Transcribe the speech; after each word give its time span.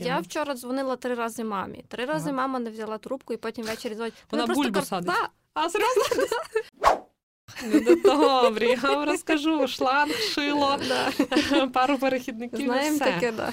мужчина? 0.00 0.14
Я 0.16 0.20
вчора 0.20 0.54
дзвонила 0.54 0.96
три 0.96 1.14
рази 1.14 1.44
мамі. 1.44 1.84
Три 1.88 2.04
рази 2.04 2.28
Ага. 2.30 2.36
мама 2.36 2.58
не 2.58 2.70
взяла 2.70 2.98
трубку, 2.98 3.32
і 3.34 3.36
потім 3.36 3.64
ввечері 3.64 3.94
дзвонить. 3.94 4.14
Вона 4.30 4.46
бульбу 4.46 4.72
кар- 4.78 4.84
садить. 4.84 5.06
Да, 5.06 5.28
А 5.54 5.70
серйозно? 5.70 6.02
Ну, 7.64 7.96
добре, 8.04 8.66
я 8.66 8.76
вам 8.82 9.04
розкажу. 9.04 9.68
Шланг, 9.68 10.12
шило, 10.14 10.78
пару 11.72 11.98
перехідників. 11.98 12.64
Знаємо 12.66 12.98
таке, 12.98 13.32
да. 13.32 13.52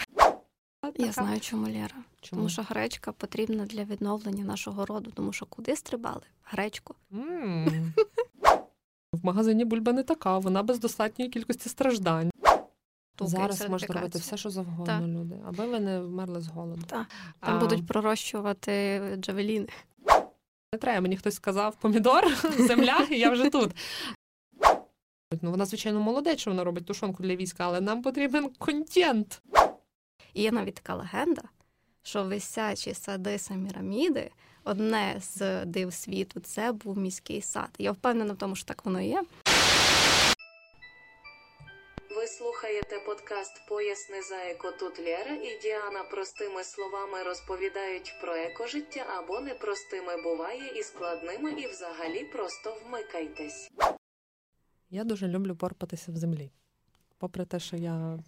Я 0.95 1.11
знаю, 1.11 1.39
чому 1.39 1.65
Лера. 1.67 1.95
Чому? 2.21 2.39
Тому 2.39 2.49
що 2.49 2.61
гречка 2.69 3.11
потрібна 3.11 3.65
для 3.65 3.83
відновлення 3.83 4.43
нашого 4.43 4.85
роду, 4.85 5.11
тому 5.15 5.33
що 5.33 5.45
куди 5.45 5.75
стрибали? 5.75 6.21
Гречку. 6.43 6.95
М. 7.13 7.93
В 9.13 9.25
магазині 9.25 9.65
бульба 9.65 9.91
не 9.91 10.03
така, 10.03 10.37
вона 10.37 10.63
без 10.63 10.79
достатньої 10.79 11.31
кількості 11.31 11.69
страждань. 11.69 12.31
Туки, 13.25 13.37
Зараз 13.37 13.69
можна 13.69 13.95
робити 13.95 14.19
все, 14.19 14.37
що 14.37 14.49
завгодно, 14.49 14.85
Так. 14.85 15.01
люди, 15.01 15.35
аби 15.47 15.65
ви 15.67 15.79
не 15.79 16.01
вмерли 16.01 16.41
з 16.41 16.47
голоду. 16.47 16.81
Так. 16.87 17.05
Там 17.39 17.55
А, 17.55 17.59
будуть 17.59 17.87
пророщувати 17.87 19.01
джавеліни. 19.17 19.67
Не 20.73 20.79
треба, 20.79 21.01
мені 21.01 21.17
хтось 21.17 21.35
сказав 21.35 21.75
помідор, 21.75 22.23
земля, 22.57 23.07
і 23.11 23.19
я 23.19 23.29
вже 23.29 23.49
тут. 23.49 23.71
Ну, 25.41 25.51
вона, 25.51 25.65
звичайно, 25.65 25.99
молодець, 25.99 26.39
що 26.39 26.51
вона 26.51 26.63
робить 26.63 26.85
тушонку 26.85 27.23
для 27.23 27.35
війська, 27.35 27.65
але 27.65 27.81
нам 27.81 28.01
потрібен 28.01 28.49
контент. 28.57 29.41
І 30.33 30.41
є 30.41 30.51
навіть 30.51 30.75
така 30.75 30.95
легенда, 30.95 31.41
що 32.03 32.23
висячі 32.23 32.93
сади 32.93 33.37
Саміраміди, 33.39 34.31
одне 34.63 35.15
з 35.19 35.65
див 35.65 35.93
світу, 35.93 36.39
це 36.39 36.71
був 36.71 36.97
міський 36.97 37.41
сад. 37.41 37.69
Я 37.77 37.91
впевнена 37.91 38.33
в 38.33 38.37
тому, 38.37 38.55
що 38.55 38.65
так 38.65 38.85
воно 38.85 39.01
і 39.01 39.07
є. 39.07 39.23
Слухаєте 42.43 42.95
подкаст 43.05 43.61
Поясни 43.69 44.21
за 44.29 44.35
еко. 44.35 44.71
Тут 44.79 44.99
Лєра 44.99 45.35
і 45.35 45.61
Діана 45.61 46.03
простими 46.11 46.63
словами 46.63 47.23
розповідають 47.23 48.13
про 48.21 48.35
екожиття 48.35 49.05
або 49.17 49.39
непростими 49.39 50.23
буває 50.23 50.79
і 50.79 50.83
складними, 50.83 51.51
і 51.51 51.67
взагалі 51.67 52.23
просто 52.23 52.77
вмикайтесь. 52.85 53.71
Я 54.89 55.03
дуже 55.03 55.27
люблю 55.27 55.55
порпатися 55.55 56.11
в 56.11 56.15
землі. 56.15 56.51
Попри 57.17 57.45
те, 57.45 57.59
що 57.59 57.75
я 57.75 58.19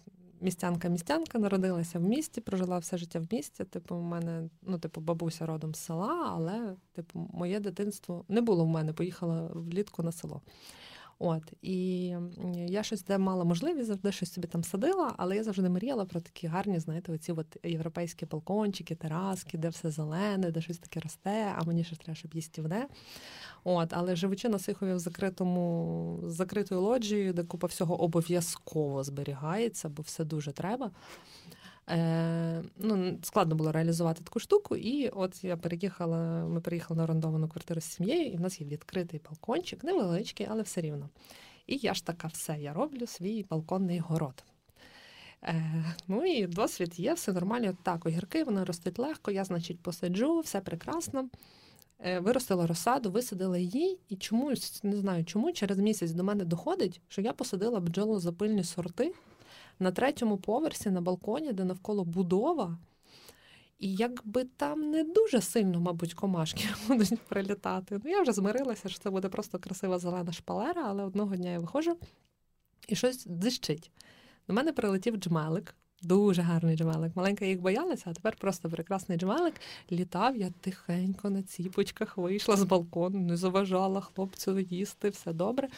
містянка-містянка, 0.42 1.38
народилася 1.38 1.98
в 1.98 2.02
місті, 2.02 2.40
прожила 2.40 2.78
все 2.78 2.98
життя 2.98 3.18
в 3.18 3.26
місті. 3.34 3.64
Типу, 3.64 3.94
у 3.94 4.02
мене, 4.02 4.48
ну, 4.62 4.78
типу, 4.78 5.00
бабуся 5.00 5.46
родом 5.46 5.74
з 5.74 5.78
села, 5.78 6.32
але, 6.36 6.76
типу, 6.92 7.30
моє 7.32 7.60
дитинство 7.60 8.24
не 8.28 8.40
було 8.40 8.64
в 8.64 8.68
мене, 8.68 8.92
поїхала 8.92 9.50
влітку 9.54 10.02
на 10.02 10.12
село. 10.12 10.42
От, 11.18 11.52
і 11.62 12.06
я 12.68 12.82
щось 12.82 13.04
де 13.04 13.18
мала 13.18 13.44
можливість, 13.44 13.86
завжди 13.86 14.12
щось 14.12 14.32
собі 14.32 14.46
там 14.46 14.64
садила, 14.64 15.14
але 15.16 15.36
я 15.36 15.44
завжди 15.44 15.68
мріяла 15.68 16.04
про 16.04 16.20
такі 16.20 16.46
гарні, 16.46 16.80
знаєте, 16.80 17.12
оці 17.12 17.32
от 17.32 17.56
європейські 17.64 18.26
балкончики, 18.26 18.94
тераски, 18.94 19.58
де 19.58 19.68
все 19.68 19.90
зелене, 19.90 20.50
де 20.50 20.60
щось 20.60 20.78
таке 20.78 21.00
росте, 21.00 21.54
а 21.58 21.64
мені 21.64 21.84
ще 21.84 21.96
треба, 21.96 22.14
щоб 22.14 22.34
їстівне. 22.34 22.86
От, 23.64 23.88
але 23.92 24.16
живучи 24.16 24.48
на 24.48 24.58
Сихові 24.58 24.94
в 24.94 24.98
закритому, 24.98 26.20
з 26.22 26.34
закритою 26.34 26.80
лоджією, 26.80 27.32
де 27.32 27.44
купа 27.44 27.66
всього 27.66 28.02
обов'язково 28.02 29.04
зберігається, 29.04 29.88
бо 29.88 30.02
все 30.02 30.24
дуже 30.24 30.52
треба. 30.52 30.90
Е, 31.90 32.62
ну, 32.78 33.18
складно 33.22 33.54
було 33.54 33.72
реалізувати 33.72 34.24
таку 34.24 34.40
штуку. 34.40 34.76
І 34.76 35.08
от 35.08 35.44
я 35.44 35.56
переїхала, 35.56 36.46
ми 36.46 36.60
переїхали 36.60 36.98
на 36.98 37.04
орендовану 37.04 37.48
квартиру 37.48 37.80
з 37.80 37.84
сім'єю, 37.84 38.32
і 38.32 38.36
в 38.36 38.40
нас 38.40 38.60
є 38.60 38.66
відкритий 38.66 39.20
балкончик, 39.24 39.84
невеличкий, 39.84 40.46
але 40.50 40.62
все 40.62 40.80
рівно. 40.80 41.08
І 41.66 41.76
я 41.76 41.94
ж 41.94 42.06
така 42.06 42.28
все, 42.28 42.58
я 42.60 42.72
роблю 42.72 43.06
свій 43.06 43.46
балконний 43.50 43.98
город. 43.98 44.44
Е, 45.42 45.84
ну 46.08 46.24
і 46.24 46.46
досвід 46.46 47.00
є, 47.00 47.14
все 47.14 47.32
нормально. 47.32 47.76
Так, 47.82 48.06
огірки, 48.06 48.44
вони 48.44 48.64
ростуть 48.64 48.98
легко, 48.98 49.30
я, 49.30 49.44
значить, 49.44 49.80
посаджу, 49.80 50.40
все 50.40 50.60
прекрасно. 50.60 51.28
Е, 51.98 52.18
Виростила 52.20 52.66
розсаду, 52.66 53.10
висадила 53.10 53.58
її, 53.58 53.98
і 54.08 54.16
чомусь 54.16 54.84
не 54.84 54.96
знаю 54.96 55.24
чому, 55.24 55.52
через 55.52 55.78
місяць 55.78 56.10
до 56.10 56.24
мене 56.24 56.44
доходить, 56.44 57.00
що 57.08 57.20
я 57.20 57.32
посадила 57.32 57.80
бджолозапильні 57.80 58.64
сорти 58.64 59.14
на 59.78 59.92
третьому 59.92 60.36
поверсі 60.36 60.90
на 60.90 61.00
балконі, 61.00 61.52
де 61.52 61.64
навколо 61.64 62.04
будова. 62.04 62.78
І 63.78 63.94
якби 63.94 64.44
там 64.44 64.90
не 64.90 65.04
дуже 65.04 65.40
сильно, 65.40 65.80
мабуть, 65.80 66.14
комашки 66.14 66.64
будуть 66.88 67.20
прилітати. 67.20 68.00
Ну, 68.04 68.10
я 68.10 68.22
вже 68.22 68.32
змирилася, 68.32 68.88
що 68.88 68.98
це 68.98 69.10
буде 69.10 69.28
просто 69.28 69.58
красива 69.58 69.98
зелена 69.98 70.32
шпалера, 70.32 70.82
але 70.86 71.04
одного 71.04 71.36
дня 71.36 71.50
я 71.50 71.58
виходжу 71.58 71.96
і 72.88 72.96
щось 72.96 73.26
дзищить. 73.26 73.90
До 74.48 74.54
мене 74.54 74.72
прилетів 74.72 75.16
джмелик, 75.16 75.74
дуже 76.02 76.42
гарний 76.42 76.76
джмелик. 76.76 77.16
Маленька 77.16 77.44
їх 77.44 77.60
боялася, 77.60 78.10
а 78.10 78.12
тепер 78.12 78.36
просто 78.36 78.70
прекрасний 78.70 79.18
джмелик. 79.18 79.54
Літав, 79.92 80.36
я 80.36 80.50
тихенько 80.60 81.30
на 81.30 81.42
ціпочках 81.42 82.16
вийшла 82.16 82.56
з 82.56 82.62
балкону, 82.62 83.20
не 83.20 83.36
заважала 83.36 84.00
хлопцю 84.00 84.58
їсти, 84.58 85.08
все 85.08 85.32
добре. 85.32 85.68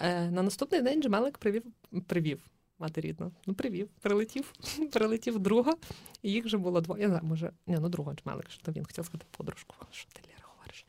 Е, 0.00 0.30
на 0.30 0.42
наступний 0.42 0.82
день 0.82 1.02
джмелик 1.02 1.38
привів, 1.38 1.62
привів. 2.06 2.40
Мати 2.78 3.00
рідна. 3.00 3.30
Ну, 3.46 3.54
привів, 3.54 3.88
прилетів, 4.00 4.52
прилетів 4.92 5.38
друга, 5.38 5.74
і 6.22 6.30
їх 6.30 6.44
вже 6.44 6.58
було 6.58 6.80
двоє. 6.80 7.02
Я 7.02 7.08
не 7.08 7.14
знаю, 7.14 7.28
може, 7.28 7.52
ні, 7.66 7.76
ну 7.80 7.88
друга 7.88 8.14
джмелик, 8.14 8.50
що 8.50 8.72
він 8.72 8.84
хотів 8.84 9.04
сказати 9.04 9.26
подружку. 9.30 9.74
Що 9.90 10.08
ти 10.12 10.20
Лєра 10.28 10.44
говориш? 10.56 10.86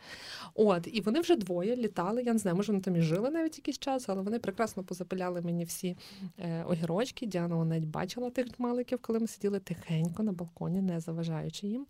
От, 0.54 0.88
і 0.94 1.02
вони 1.02 1.20
вже 1.20 1.36
двоє 1.36 1.76
літали. 1.76 2.24
Я 2.24 2.34
не 2.34 2.40
знаю, 2.40 2.58
може 2.58 2.72
вони 2.72 2.84
там 2.84 2.96
і 2.96 3.02
жили 3.02 3.30
навіть 3.30 3.58
якийсь 3.58 3.80
час, 3.80 4.10
але 4.10 4.22
вони 4.22 4.40
прекрасно 4.40 4.84
позапиляли 4.84 5.42
мені 5.42 5.64
всі 5.64 5.98
е, 6.38 6.64
огірочки. 6.64 7.26
Діана 7.26 7.66
навіть 7.66 7.86
бачила 7.86 8.30
тих 8.30 8.48
джмеликів, 8.48 9.00
коли 9.02 9.20
ми 9.20 9.28
сиділи 9.28 9.60
тихенько 9.60 10.24
на 10.24 10.32
балконі, 10.32 10.82
не 10.82 11.00
заважаючи 11.00 11.68
їм. 11.68 11.88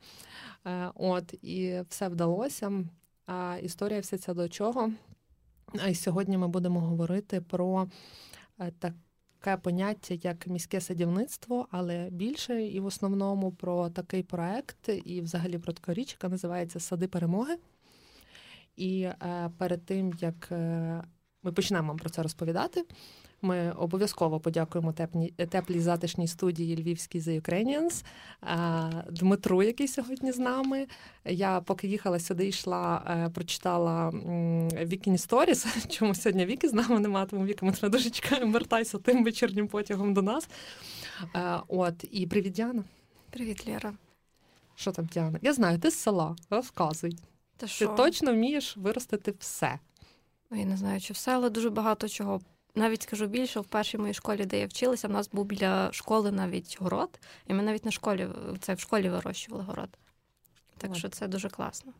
Е, 0.65 0.91
от, 0.95 1.33
і 1.41 1.81
все 1.89 2.07
вдалося. 2.07 2.71
А 3.25 3.57
історія 3.63 3.99
вся 3.99 4.17
ця 4.17 4.33
до 4.33 4.49
чого? 4.49 4.91
А 5.79 5.93
сьогодні 5.93 6.37
ми 6.37 6.47
будемо 6.47 6.79
говорити 6.79 7.41
про 7.41 7.87
е, 8.59 8.71
таке 9.47 9.61
поняття, 9.61 10.13
як 10.13 10.47
міське 10.47 10.81
садівництво, 10.81 11.67
але 11.71 12.09
більше 12.09 12.63
і 12.63 12.79
в 12.79 12.85
основному 12.85 13.51
про 13.51 13.89
такий 13.89 14.23
проект, 14.23 14.89
і 15.05 15.21
взагалі 15.21 15.57
про 15.57 15.73
таку 15.73 15.93
річ, 15.93 16.11
яка 16.11 16.29
називається 16.29 16.79
Сади 16.79 17.07
перемоги. 17.07 17.57
І 18.75 19.01
е, 19.01 19.51
перед 19.57 19.85
тим 19.85 20.13
як 20.19 20.51
е, 20.51 21.03
ми 21.43 21.51
почнемо 21.51 21.87
вам 21.87 21.97
про 21.97 22.09
це 22.09 22.23
розповідати, 22.23 22.85
ми 23.41 23.71
обов'язково 23.71 24.39
подякуємо 24.39 24.93
теплі, 24.93 25.33
теплій 25.49 25.79
затишній 25.79 26.27
студії 26.27 26.75
Львівській 26.75 27.19
The 27.19 27.41
Ukrainians, 27.41 28.03
Дмитру, 29.11 29.63
який 29.63 29.87
сьогодні 29.87 30.31
з 30.31 30.39
нами. 30.39 30.87
Я 31.25 31.61
поки 31.61 31.87
їхала 31.87 32.19
сюди, 32.19 32.47
йшла, 32.47 33.03
е, 33.07 33.29
прочитала 33.29 34.09
Вікіні 34.85 35.17
Сторіс. 35.17 35.67
Чому 35.89 36.15
сьогодні 36.15 36.45
Віки 36.45 36.69
з 36.69 36.73
нами 36.73 36.99
немає, 36.99 37.25
тому 37.25 37.45
Віка, 37.45 37.65
ми 37.65 37.71
тебе 37.71 37.89
дуже 37.89 38.09
чекаємо. 38.09 38.51
Вертайся 38.51 38.97
тим 38.97 39.23
вечірнім 39.23 39.67
потягом 39.67 40.13
до 40.13 40.21
нас. 40.21 40.49
Е, 41.35 41.59
От, 41.67 42.05
і 42.11 42.27
привіт, 42.27 42.53
Діана. 42.53 42.83
Привіт, 43.29 43.67
Лера. 43.67 43.93
Що 44.75 44.91
там, 44.91 45.05
Діана? 45.05 45.39
Я 45.41 45.53
знаю, 45.53 45.79
ти 45.79 45.91
з 45.91 45.95
села. 45.95 46.35
Розказуй. 46.49 47.11
Ти 47.11 47.17
Ти 47.57 47.67
що? 47.67 47.87
точно 47.87 48.33
вмієш 48.33 48.77
виростити 48.77 49.33
все. 49.39 49.79
Ну, 50.51 50.59
Я 50.59 50.65
не 50.65 50.77
знаю, 50.77 51.01
чи 51.01 51.13
все, 51.13 51.31
але 51.31 51.49
дуже 51.49 51.69
багато 51.69 52.09
чого. 52.09 52.41
Навіть 52.77 53.01
скажу 53.01 53.27
більше, 53.27 53.59
в 53.59 53.65
першій 53.65 53.97
моїй 53.97 54.13
школі, 54.13 54.45
де 54.45 54.59
я 54.59 54.67
вчилася, 54.67 55.07
в 55.07 55.11
нас 55.11 55.29
був 55.29 55.45
біля 55.45 55.91
школи 55.91 56.31
навіть 56.31 56.77
город, 56.81 57.19
і 57.47 57.53
ми 57.53 57.63
навіть 57.63 57.85
на 57.85 57.91
школі 57.91 58.27
це 58.59 58.73
в 58.73 58.79
школі 58.79 59.09
вирощували 59.09 59.63
город. 59.63 59.89
Так 60.77 60.95
що 60.95 61.09
це 61.09 61.27
дуже 61.27 61.49
класно. 61.49 61.91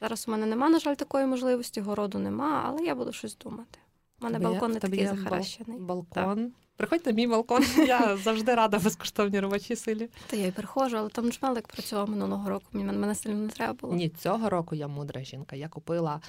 Зараз 0.00 0.24
у 0.28 0.30
мене 0.30 0.46
нема, 0.46 0.68
на 0.68 0.78
жаль, 0.78 0.94
такої 0.94 1.26
можливості, 1.26 1.80
городу 1.80 2.18
нема, 2.18 2.64
але 2.66 2.84
я 2.84 2.94
буду 2.94 3.12
щось 3.12 3.36
думати. 3.36 3.78
У 4.20 4.24
мене 4.24 4.38
є- 4.38 4.44
балкон 4.44 4.72
не 4.72 4.78
в 4.78 4.80
такий 4.80 5.00
є 5.00 5.08
захаращений. 5.08 5.78
Балкон. 5.78 6.52
Приходь 6.76 7.06
на 7.06 7.12
мій 7.12 7.26
балкон. 7.26 7.64
Я 7.86 8.16
завжди 8.16 8.54
рада 8.54 8.78
безкоштовній 8.78 9.40
робочій 9.40 9.76
силі. 9.76 10.08
Та 10.26 10.36
я 10.36 10.46
й 10.46 10.50
приходжу, 10.50 10.96
але 10.96 11.08
там 11.08 11.32
джмелик 11.32 11.68
працював 11.68 12.10
минулого 12.10 12.50
року. 12.50 12.64
Мені 12.72 12.92
мене 12.92 13.14
сильно 13.14 13.36
не 13.36 13.48
треба 13.48 13.72
було. 13.72 13.94
Ні, 13.94 14.08
цього 14.08 14.50
року 14.50 14.74
я 14.74 14.88
мудра 14.88 15.24
жінка. 15.24 15.56
Я 15.56 15.68
купила 15.68 16.20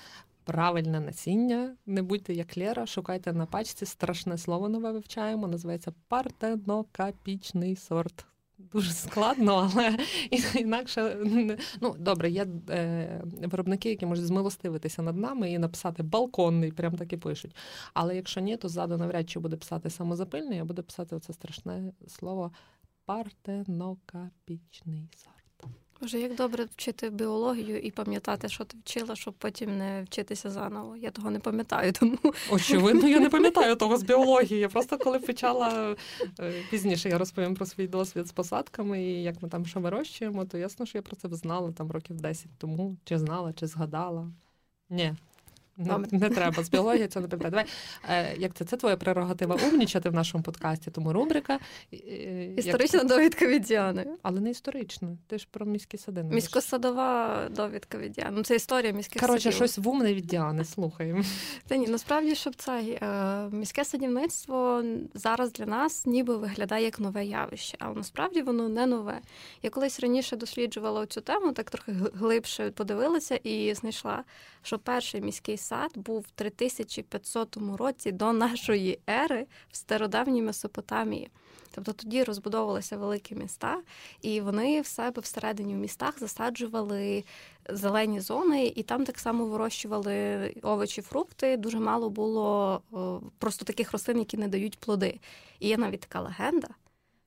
правильне 0.43 0.99
насіння. 0.99 1.75
Не 1.85 2.01
будьте 2.01 2.33
як 2.33 2.57
Лера, 2.57 2.85
шукайте 2.85 3.33
на 3.33 3.45
пачці. 3.45 3.85
Страшне 3.85 4.37
слово 4.37 4.69
нове 4.69 4.91
вивчаємо. 4.91 5.47
Називається 5.47 5.93
партенокапічний 6.07 7.75
сорт. 7.75 8.25
Дуже 8.71 8.91
складно, 8.91 9.71
але 9.73 9.97
інакше 10.59 11.17
ну 11.81 11.95
добре, 11.99 12.29
є 12.29 12.47
е, 12.69 13.21
виробники, 13.23 13.89
які 13.89 14.05
можуть 14.05 14.25
змилостивитися 14.25 15.01
над 15.01 15.17
нами 15.17 15.51
і 15.51 15.59
написати 15.59 16.03
балконний, 16.03 16.71
прям 16.71 16.95
так 16.95 17.13
і 17.13 17.17
пишуть. 17.17 17.55
Але 17.93 18.15
якщо 18.15 18.41
ні, 18.41 18.57
то 18.57 18.69
ззаду 18.69 18.97
навряд 18.97 19.29
чи 19.29 19.39
буде 19.39 19.57
писати 19.57 19.89
самозапильний, 19.89 20.59
а 20.59 20.65
буде 20.65 20.81
писати 20.81 21.15
оце 21.15 21.33
страшне 21.33 21.93
слово 22.07 22.51
партенокапічний 23.05 25.09
сорт. 25.15 25.40
Боже, 26.01 26.19
як 26.19 26.35
добре 26.35 26.65
вчити 26.65 27.09
біологію 27.09 27.79
і 27.79 27.91
пам'ятати, 27.91 28.49
що 28.49 28.63
ти 28.63 28.77
вчила, 28.77 29.15
щоб 29.15 29.33
потім 29.33 29.77
не 29.77 30.03
вчитися 30.03 30.49
заново. 30.49 30.97
Я 30.97 31.11
того 31.11 31.31
не 31.31 31.39
пам'ятаю. 31.39 31.91
Тому 31.99 32.17
очевидно, 32.51 33.07
я 33.07 33.19
не 33.19 33.29
пам'ятаю 33.29 33.75
того 33.75 33.97
з 33.97 34.03
біології. 34.03 34.59
Я 34.59 34.69
просто 34.69 34.97
коли 34.97 35.19
почала 35.19 35.95
е, 36.39 36.53
пізніше, 36.69 37.09
я 37.09 37.17
розповім 37.17 37.55
про 37.55 37.65
свій 37.65 37.87
досвід 37.87 38.27
з 38.27 38.31
посадками 38.31 39.03
і 39.03 39.23
як 39.23 39.41
ми 39.41 39.49
там 39.49 39.65
що 39.65 39.79
вирощуємо, 39.79 40.45
то 40.45 40.57
ясно, 40.57 40.85
що 40.85 40.97
я 40.97 41.01
про 41.01 41.15
це 41.15 41.29
знала 41.35 41.71
там 41.71 41.91
років 41.91 42.21
10 42.21 42.47
тому, 42.57 42.97
чи 43.03 43.17
знала, 43.17 43.53
чи 43.53 43.67
згадала. 43.67 44.31
Ні, 44.89 45.13
не, 45.77 45.97
не 46.11 46.29
треба 46.29 46.63
з 46.63 46.69
біології 46.69 47.07
це 47.07 47.19
не 47.19 47.27
пам'ятаю. 47.27 47.51
Давай, 47.51 47.65
е, 48.09 48.35
як 48.37 48.53
це? 48.53 48.65
Це 48.65 48.77
твоя 48.77 48.97
прерогатива 48.97 49.57
умнічати 49.73 50.09
в 50.09 50.13
нашому 50.13 50.43
подкасті, 50.43 50.91
тому 50.91 51.13
рубрика. 51.13 51.59
Е, 51.93 52.53
Історична 52.57 52.99
як... 52.99 53.07
довідка 53.07 53.47
від 53.47 53.61
Діани. 53.61 54.05
Але 54.21 54.41
не 54.41 54.49
історична. 54.49 55.17
Ти 55.27 55.37
ж 55.37 55.47
про 55.51 55.65
міські 55.65 55.97
сади. 55.97 56.23
Міськосадова 56.23 57.39
довідка 57.49 57.97
від 57.97 58.11
Діани. 58.11 58.31
Ну, 58.37 58.43
Це 58.43 58.55
історія 58.55 58.93
міських 58.93 59.21
Коротше, 59.21 59.43
садів. 59.43 59.55
щось 59.55 59.77
вумне 59.77 60.13
від 60.13 60.25
Діани, 60.25 60.65
слухаємо. 60.65 61.23
Та 61.67 61.75
ні, 61.75 61.87
насправді, 61.87 62.35
щоб 62.35 62.55
це 62.55 62.81
е, 62.81 63.55
міське 63.55 63.85
садівництво 63.85 64.83
зараз 65.13 65.51
для 65.51 65.65
нас 65.65 66.05
ніби 66.05 66.37
виглядає 66.37 66.85
як 66.85 66.99
нове 66.99 67.25
явище, 67.25 67.77
але 67.79 67.95
насправді 67.95 68.41
воно 68.41 68.69
не 68.69 68.85
нове. 68.85 69.19
Я 69.63 69.69
колись 69.69 69.99
раніше 69.99 70.35
досліджувала 70.35 71.05
цю 71.05 71.21
тему, 71.21 71.51
так 71.51 71.69
трохи 71.69 71.91
глибше 72.13 72.71
подивилася 72.71 73.35
і 73.35 73.73
знайшла, 73.73 74.23
що 74.61 74.79
перший 74.79 75.21
міський 75.21 75.57
сад 75.61 75.91
був 75.95 76.21
в 76.21 76.31
3500 76.31 77.57
році 77.77 78.11
до 78.11 78.33
нашої 78.33 78.99
ери 79.09 79.47
в 79.71 79.75
стародавній 79.75 80.41
Месопотамії. 80.41 81.29
Тобто 81.71 81.93
тоді 81.93 82.23
розбудовувалися 82.23 82.97
великі 82.97 83.35
міста, 83.35 83.81
і 84.21 84.41
вони 84.41 84.81
в 84.81 84.85
себе 84.85 85.21
всередині 85.21 85.73
в 85.73 85.77
містах 85.77 86.19
засаджували 86.19 87.23
зелені 87.69 88.19
зони, 88.19 88.65
і 88.75 88.83
там 88.83 89.05
так 89.05 89.19
само 89.19 89.45
вирощували 89.45 90.53
овочі, 90.61 91.01
фрукти. 91.01 91.57
Дуже 91.57 91.79
мало 91.79 92.09
було 92.09 92.81
просто 93.37 93.65
таких 93.65 93.91
рослин, 93.91 94.19
які 94.19 94.37
не 94.37 94.47
дають 94.47 94.79
плоди. 94.79 95.19
І 95.59 95.67
є 95.67 95.77
навіть 95.77 95.99
така 95.99 96.21
легенда, 96.21 96.67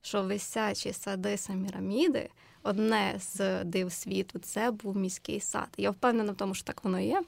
що 0.02 0.22
висячі 0.22 0.92
сади 0.92 1.36
Саміраміди 1.36 2.30
одне 2.64 3.14
з 3.18 3.64
див 3.64 3.92
світу 3.92 4.38
це 4.38 4.70
був 4.70 4.96
міський 4.96 5.40
сад. 5.40 5.68
Я 5.76 5.90
впевнена 5.90 6.32
в 6.32 6.36
тому, 6.36 6.54
що 6.54 6.64
так 6.64 6.84
воно 6.84 7.00
є. 7.00 7.22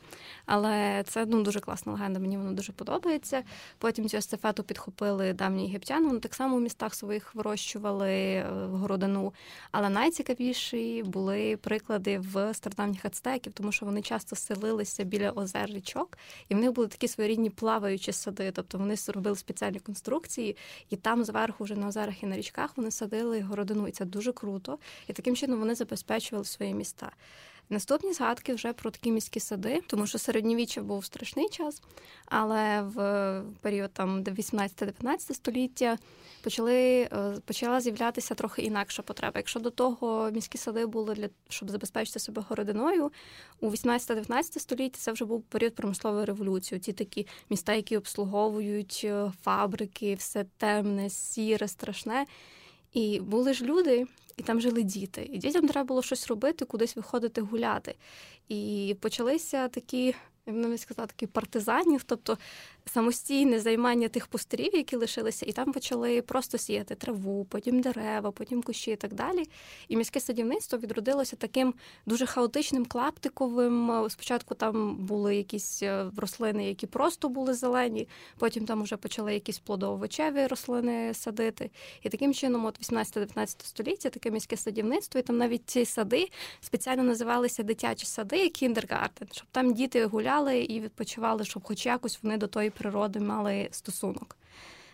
Але 0.47 1.05
це 1.07 1.27
ну, 1.27 1.43
дуже 1.43 1.61
класна 1.61 1.93
легенда, 1.93 2.21
мені 2.21 2.39
воно 2.39 2.53
дуже 2.53 2.73
подобається. 2.73 3.43
Потім 3.79 4.09
цю 4.09 4.17
естафету 4.17 4.63
підхопили 4.63 5.33
давні 5.33 5.67
єгиптяни, 5.67 6.07
вони 6.07 6.21
так 6.21 6.35
само 6.35 6.57
в 6.57 6.61
містах 6.61 6.95
своїх 6.95 7.35
вирощували 7.35 8.11
е, 8.11 8.45
городину. 8.73 9.33
Але 9.71 9.89
найцікавіші 9.89 11.03
були 11.03 11.57
приклади 11.57 12.19
в 12.19 12.55
стародавніх 12.55 13.05
ацтеків, 13.05 13.53
тому 13.53 13.73
що 13.73 13.87
вони 13.87 14.03
часто 14.03 14.37
селилися 14.37 15.05
біля 15.05 15.31
озер 15.31 15.71
річок, 15.71 16.19
і 16.49 16.55
в 16.55 16.59
них 16.59 16.73
були 16.73 16.89
такі 16.89 17.09
своєрідні 17.09 17.51
плаваючі 17.51 18.13
сади. 18.13 18.51
Тобто 18.51 18.79
вони 18.79 18.97
зробили 18.97 19.37
спеціальні 19.37 19.79
конструкції, 19.79 20.57
і 20.91 20.97
там 20.97 21.25
зверху, 21.25 21.65
вже 21.65 21.77
на 21.77 21.87
озерах 21.87 22.23
і 22.23 22.27
на 22.27 22.37
річках, 22.37 22.77
вони 22.77 22.91
садили 22.91 23.41
городину. 23.41 23.89
І 23.89 23.91
це 23.91 24.05
дуже 24.05 24.33
круто. 24.33 24.79
І 25.09 25.13
таким 25.27 25.37
чином 25.37 25.61
вони 25.61 25.75
забезпечували 25.75 26.45
свої 26.45 26.75
міста. 26.75 27.11
Наступні 27.71 28.13
згадки 28.13 28.55
вже 28.55 28.73
про 28.73 28.91
такі 28.91 29.11
міські 29.11 29.41
сади, 29.41 29.81
тому 29.87 30.07
що 30.07 30.19
середньовіччя 30.19 30.83
був 30.83 31.05
страшний 31.05 31.49
час, 31.49 31.83
але 32.27 32.83
в 32.83 33.43
період 33.61 33.93
там 33.93 34.23
18-19 34.23 35.35
століття 35.35 35.99
почали 36.43 36.75
е, 37.03 37.39
почала 37.45 37.81
з'являтися 37.81 38.35
трохи 38.35 38.63
інакша 38.63 39.03
потреба. 39.03 39.33
Якщо 39.37 39.61
до 39.61 39.71
того 39.71 40.31
міські 40.31 40.59
сади 40.59 40.87
були 40.87 41.15
для 41.15 41.29
щоб 41.49 41.71
забезпечити 41.71 42.19
себе 42.19 42.45
городиною, 42.49 43.13
у 43.61 43.71
18-19 43.71 44.43
столітті 44.59 45.01
це 45.01 45.13
вже 45.13 45.25
був 45.25 45.43
період 45.43 45.75
промислової 45.75 46.25
революції. 46.25 46.81
Ті 46.81 46.93
такі 46.93 47.27
міста, 47.51 47.75
які 47.75 47.97
обслуговують 47.97 49.01
е, 49.05 49.33
фабрики, 49.43 50.15
все 50.15 50.45
темне, 50.59 51.11
сіре, 51.11 51.69
страшне. 51.69 52.27
І 52.93 53.21
були 53.21 53.55
ж 53.55 53.65
люди, 53.65 54.07
і 54.37 54.43
там 54.43 54.61
жили 54.61 54.83
діти. 54.83 55.29
І 55.33 55.39
дітям 55.39 55.69
треба 55.69 55.87
було 55.87 56.03
щось 56.03 56.27
робити, 56.27 56.65
кудись 56.65 56.97
виходити 56.97 57.41
гуляти. 57.41 57.95
І 58.49 58.97
почалися 59.01 59.69
такі 59.69 60.15
навіть 60.47 60.81
сказати, 60.81 61.13
такі 61.17 61.27
партизанів, 61.27 62.03
тобто 62.03 62.39
самостійне 62.87 63.61
займання 63.61 64.09
тих 64.09 64.27
пустирів, 64.27 64.75
які 64.75 64.97
лишилися, 64.97 65.47
і 65.47 65.53
там 65.53 65.73
почали 65.73 66.23
просто 66.23 66.59
сіяти 66.59 66.95
траву, 66.95 67.45
потім 67.45 67.81
дерева, 67.81 68.31
потім 68.31 68.63
кущі 68.63 68.91
і 68.91 68.97
так 68.97 69.15
далі. 69.15 69.45
І 69.89 69.97
міське 69.97 70.21
садівництво 70.21 70.79
відродилося 70.79 71.37
таким 71.37 71.75
дуже 72.07 72.27
хаотичним, 72.27 72.87
клаптиковим. 72.87 74.07
Спочатку 74.09 74.55
там 74.55 74.97
були 74.97 75.37
якісь 75.37 75.83
е, 75.83 76.11
рослини, 76.17 76.69
які 76.69 76.87
просто 76.87 77.29
були 77.29 77.55
зелені, 77.55 78.09
потім 78.39 78.67
там 78.67 78.83
вже 78.83 78.97
почали 78.97 79.35
якісь 79.35 79.63
плодово-овочеві 79.67 80.49
рослини 80.49 81.15
садити. 81.15 81.71
І 82.03 82.09
таким 82.09 82.35
чином, 82.35 82.65
от 82.65 82.91
18-19 82.91 83.47
століття, 83.67 84.11
таке 84.11 84.31
міське 84.31 84.57
садівництво, 84.57 85.21
і 85.21 85.23
там 85.23 85.39
навіть 85.39 85.63
ці 85.67 85.85
сади 85.85 86.29
спеціально 86.61 87.03
називалися 87.03 87.63
дитячі 87.63 88.07
сади, 88.07 88.49
Kindergarten, 88.49 89.29
щоб 89.33 89.47
там 89.53 89.75
діти 89.75 90.07
гуляли 90.07 90.36
гуляли 90.37 90.59
і 90.59 90.81
відпочивали, 90.81 91.45
щоб 91.45 91.65
хоч 91.65 91.87
якось 91.87 92.19
вони 92.23 92.37
до 92.37 92.47
тої 92.47 92.71
природи 92.71 93.21
мали 93.21 93.69
стосунок. 93.71 94.37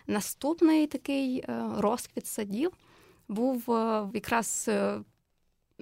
Наступний 0.07 0.87
такий 0.87 1.39
е, 1.39 1.65
розквіт 1.77 2.27
садів 2.27 2.71
був 3.27 3.71
е, 3.71 4.09
якраз. 4.13 4.65
Е, 4.67 4.99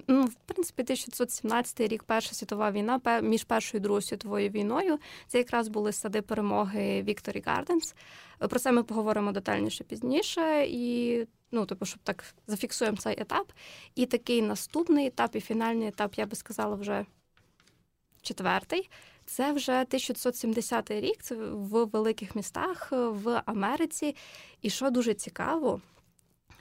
ну, 0.08 0.24
в 0.24 0.34
принципі, 0.46 0.82
1917 0.82 1.80
рік, 1.80 2.02
Перша 2.02 2.34
світова 2.34 2.70
війна, 2.70 3.00
між 3.22 3.44
Першою 3.44 3.80
і 3.80 3.82
Другою 3.82 4.02
світовою 4.02 4.48
війною. 4.48 4.98
Це 5.26 5.38
якраз 5.38 5.68
були 5.68 5.92
сади 5.92 6.22
перемоги 6.22 7.02
Victory 7.02 7.42
Gardens. 7.46 7.94
Про 8.38 8.58
це 8.58 8.72
ми 8.72 8.82
поговоримо 8.82 9.32
детальніше 9.32 9.84
пізніше, 9.84 10.66
і 10.68 11.26
ну, 11.52 11.66
типу, 11.66 11.84
щоб 11.86 12.00
так 12.02 12.24
зафіксуємо 12.46 12.96
цей 12.96 13.20
етап. 13.20 13.52
І 13.94 14.06
такий 14.06 14.42
наступний 14.42 15.06
етап, 15.06 15.36
і 15.36 15.40
фінальний 15.40 15.88
етап, 15.88 16.14
я 16.14 16.26
би 16.26 16.36
сказала, 16.36 16.74
вже 16.74 17.06
четвертий. 18.22 18.90
Це 19.32 19.52
вже 19.52 19.72
1970 19.72 20.90
рік. 20.90 21.22
Це 21.22 21.34
в 21.34 21.86
великих 21.86 22.36
містах 22.36 22.88
е, 22.92 22.96
в 22.96 23.42
Америці. 23.46 24.16
І 24.62 24.70
що 24.70 24.90
дуже 24.90 25.14
цікаво, 25.14 25.80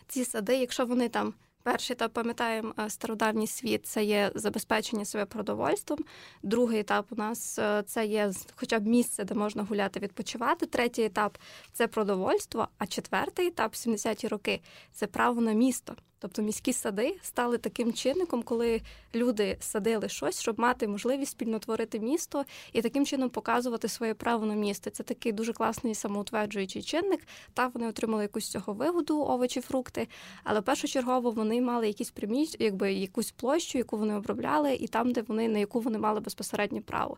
ці 0.07 0.25
сади, 0.25 0.57
якщо 0.57 0.85
вони 0.85 1.09
там. 1.09 1.33
Перший 1.63 1.93
етап, 1.93 2.13
пам'ятаємо, 2.13 2.73
е, 2.79 2.89
стародавній 2.89 3.47
світ 3.47 3.85
це 3.85 4.03
є 4.03 4.31
забезпечення 4.35 5.05
себе 5.05 5.25
продовольством. 5.25 5.99
Другий 6.43 6.79
етап 6.79 7.05
у 7.09 7.15
нас 7.15 7.59
е, 7.59 7.83
це 7.87 8.05
є 8.05 8.31
хоча 8.55 8.79
б 8.79 8.87
місце, 8.87 9.23
де 9.23 9.35
можна 9.35 9.63
гуляти, 9.63 9.99
відпочивати. 9.99 10.65
Третій 10.65 11.03
етап 11.03 11.37
це 11.73 11.87
продовольство. 11.87 12.67
А 12.77 12.87
четвертий 12.87 13.47
етап, 13.47 13.73
70-ті 13.73 14.27
роки, 14.27 14.61
це 14.91 15.07
право 15.07 15.41
на 15.41 15.53
місто. 15.53 15.95
Тобто 16.21 16.41
міські 16.41 16.73
сади 16.73 17.17
стали 17.21 17.57
таким 17.57 17.93
чинником, 17.93 18.43
коли 18.43 18.81
люди 19.15 19.57
садили 19.59 20.09
щось, 20.09 20.41
щоб 20.41 20.59
мати 20.59 20.87
можливість 20.87 21.31
спільно 21.31 21.59
творити 21.59 21.99
місто 21.99 22.45
і 22.73 22.81
таким 22.81 23.05
чином 23.05 23.29
показувати 23.29 23.87
своє 23.87 24.13
право 24.13 24.45
на 24.45 24.53
місто. 24.53 24.89
Це 24.89 25.03
такий 25.03 25.31
дуже 25.31 25.53
класний 25.53 25.95
самоутверджуючий 25.95 26.83
чинник. 26.83 27.27
Та 27.53 27.67
вони 27.67 27.87
отримали 27.87 28.23
якусь 28.23 28.49
цього 28.49 28.73
вигоду, 28.73 29.21
овочі, 29.21 29.61
фрукти. 29.61 30.07
Але 30.43 30.61
першочергово 30.61 31.31
вони 31.31 31.61
мали 31.61 31.87
якісь 31.87 32.11
приміщ, 32.11 32.55
якби 32.59 32.93
якусь 32.93 33.31
площу, 33.31 33.77
яку 33.77 33.97
вони 33.97 34.15
обробляли, 34.15 34.73
і 34.73 34.87
там, 34.87 35.11
де 35.11 35.21
вони 35.21 35.47
на 35.47 35.59
яку 35.59 35.79
вони 35.79 35.97
мали 35.97 36.19
безпосереднє 36.19 36.81
право. 36.81 37.17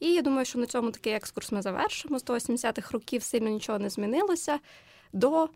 І 0.00 0.12
я 0.12 0.22
думаю, 0.22 0.44
що 0.44 0.58
на 0.58 0.66
цьому 0.66 0.90
такий 0.90 1.12
екскурс 1.12 1.52
ми 1.52 1.62
завершимо. 1.62 2.18
З 2.18 2.24
180-х 2.24 2.90
років 2.90 3.22
сильно 3.22 3.48
нічого 3.48 3.78
не 3.78 3.90
змінилося 3.90 4.58
до 5.12 5.48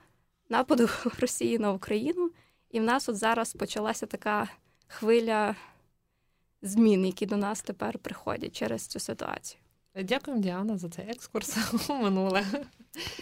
нападу 0.49 0.89
Росії 1.21 1.59
на 1.59 1.73
Україну. 1.73 2.31
І 2.71 2.81
в 2.81 2.83
нас 2.83 3.09
от 3.09 3.17
зараз 3.17 3.53
почалася 3.53 4.07
така 4.07 4.49
хвиля 4.87 5.57
змін, 6.63 7.07
які 7.07 7.27
до 7.27 7.37
нас 7.37 7.63
тепер 7.63 7.99
приходять 7.99 8.57
через 8.57 8.87
цю 8.87 9.01
ситуацію. 9.01 9.61
Дякую, 10.05 10.39
Діана, 10.39 10.79
за 10.79 10.89
цей 10.89 11.11
екскурс 11.11 11.57
у 11.89 11.95
минуле. 11.95 12.45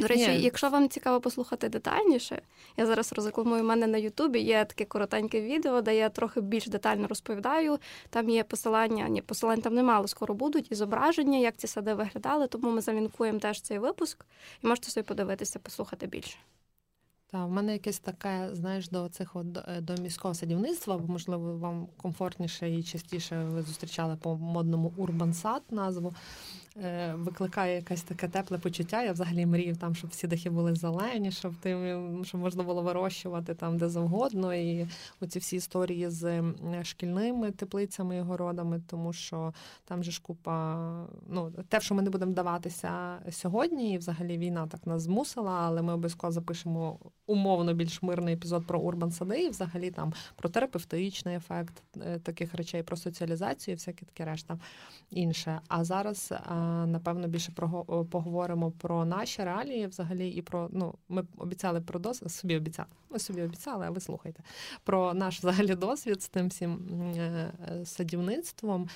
До 0.01 0.07
речі, 0.07 0.29
Ні. 0.29 0.41
якщо 0.41 0.69
вам 0.69 0.89
цікаво 0.89 1.21
послухати 1.21 1.69
детальніше, 1.69 2.43
я 2.77 2.87
зараз 2.87 3.13
розрекламую 3.13 3.63
в 3.63 3.67
мене 3.67 3.87
на 3.87 3.99
Ютубі. 3.99 4.41
Є 4.41 4.65
таке 4.65 4.85
коротеньке 4.85 5.41
відео, 5.41 5.81
де 5.81 5.97
я 5.97 6.09
трохи 6.09 6.41
більш 6.41 6.67
детально 6.67 7.07
розповідаю. 7.07 7.79
Там 8.11 8.29
є 8.29 8.45
посилання, 8.45 9.09
ні, 9.09 9.23
посилань 9.23 9.61
там 9.61 9.75
немало, 9.75 10.09
скоро 10.09 10.35
будуть 10.35 10.73
і 10.73 10.75
зображення, 10.75 11.39
як 11.39 11.57
ці 11.57 11.67
сади 11.67 11.95
виглядали. 11.95 12.47
Тому 12.47 12.71
ми 12.71 12.81
залінкуємо 12.81 13.39
теж 13.39 13.61
цей 13.61 13.79
випуск 13.79 14.25
і 14.63 14.67
можете 14.67 14.91
собі 14.91 15.07
подивитися, 15.07 15.59
послухати 15.59 16.07
більше. 16.07 16.37
Та 17.31 17.47
в 17.47 17.51
мене 17.51 17.73
якесь 17.73 17.99
таке, 17.99 18.49
знаєш, 18.53 18.89
до 18.89 19.09
цих 19.09 19.37
от 19.37 19.47
е, 19.69 19.81
до 19.81 20.03
міського 20.03 20.35
садівництва, 20.35 20.99
бо 20.99 21.13
можливо 21.13 21.59
вам 21.59 21.89
комфортніше 21.97 22.71
і 22.71 22.83
частіше 22.83 23.45
ви 23.45 23.63
зустрічали 23.63 24.17
по 24.17 24.37
модному 24.37 24.93
урбансад 24.97 25.63
назву. 25.71 26.15
Е, 26.83 27.15
викликає 27.17 27.77
якесь 27.77 28.03
таке 28.03 28.29
тепле 28.29 28.59
почуття. 28.59 29.03
Я 29.03 29.13
взагалі 29.13 29.47
мрію 29.47 29.77
там, 29.77 29.95
щоб 29.95 30.11
всі 30.11 30.27
дахи 30.27 30.51
були 30.51 30.75
зелені, 30.75 31.33
щоб 31.33 31.55
тим, 31.55 32.25
щоб 32.25 32.41
можна 32.41 32.63
було 32.63 32.83
вирощувати 32.83 33.55
там 33.55 33.79
де 33.79 33.89
завгодно. 33.89 34.55
І 34.55 34.89
оці 35.21 35.39
всі 35.39 35.57
історії 35.57 36.11
з 36.11 36.43
шкільними 36.83 37.51
теплицями 37.51 38.17
і 38.17 38.21
городами, 38.21 38.83
тому 38.87 39.13
що 39.13 39.55
там 39.85 40.05
же 40.05 40.11
ж 40.11 40.23
купа, 40.23 41.07
ну 41.29 41.53
те, 41.69 41.81
що 41.81 41.95
ми 41.95 42.03
не 42.03 42.11
будемо 42.11 42.33
вдаватися 42.33 43.19
сьогодні, 43.31 43.93
і 43.95 43.99
взагалі 43.99 44.39
війна 44.39 44.67
так 44.67 44.87
нас 44.87 45.03
змусила, 45.03 45.53
але 45.53 45.83
ми 45.83 45.93
обов'язково 45.93 46.33
запишемо 46.33 46.99
умовно 47.27 47.75
більш 47.75 48.03
мирний 48.03 48.35
епізод 48.35 48.67
про 48.67 48.81
урбан 48.81 49.13
сади, 49.13 49.43
і 49.43 49.49
взагалі 49.49 49.91
там 49.91 50.13
про 50.37 50.49
терапевтичний 50.49 51.37
ефект 51.37 51.83
е, 52.07 52.19
таких 52.19 52.55
речей, 52.55 52.83
про 52.83 52.97
соціалізацію, 52.97 53.73
і 53.73 53.77
всяке 53.77 54.07
таке 54.07 54.25
решта 54.25 54.59
інше. 55.11 55.61
А 55.69 55.85
зараз, 55.85 56.33
напевно, 56.87 57.29
більше 57.29 57.53
поговоримо 58.11 58.71
про 58.71 59.05
наші 59.05 59.45
реалії 59.45 59.87
взагалі 59.87 60.29
і 60.29 60.43
про 60.43 60.69
ну, 60.73 60.95
ми 61.09 61.25
обіцяли 61.37 61.81
про 61.81 61.99
досвід, 61.99 62.33
собі 62.33 62.57
обіцяли. 62.57 62.89
Ми 63.11 63.19
собі 63.19 63.43
обіцяли, 63.43 63.87
а 63.87 63.91
ви 63.91 64.01
слухайте 64.01 64.43
про 64.85 65.15
наш 65.15 65.39
взагалі 65.39 65.75
досвід 65.75 66.23
з 66.23 66.29
тим 66.29 66.49
всім 66.49 67.01
е, 67.17 67.53
садівництвом. 67.85 68.89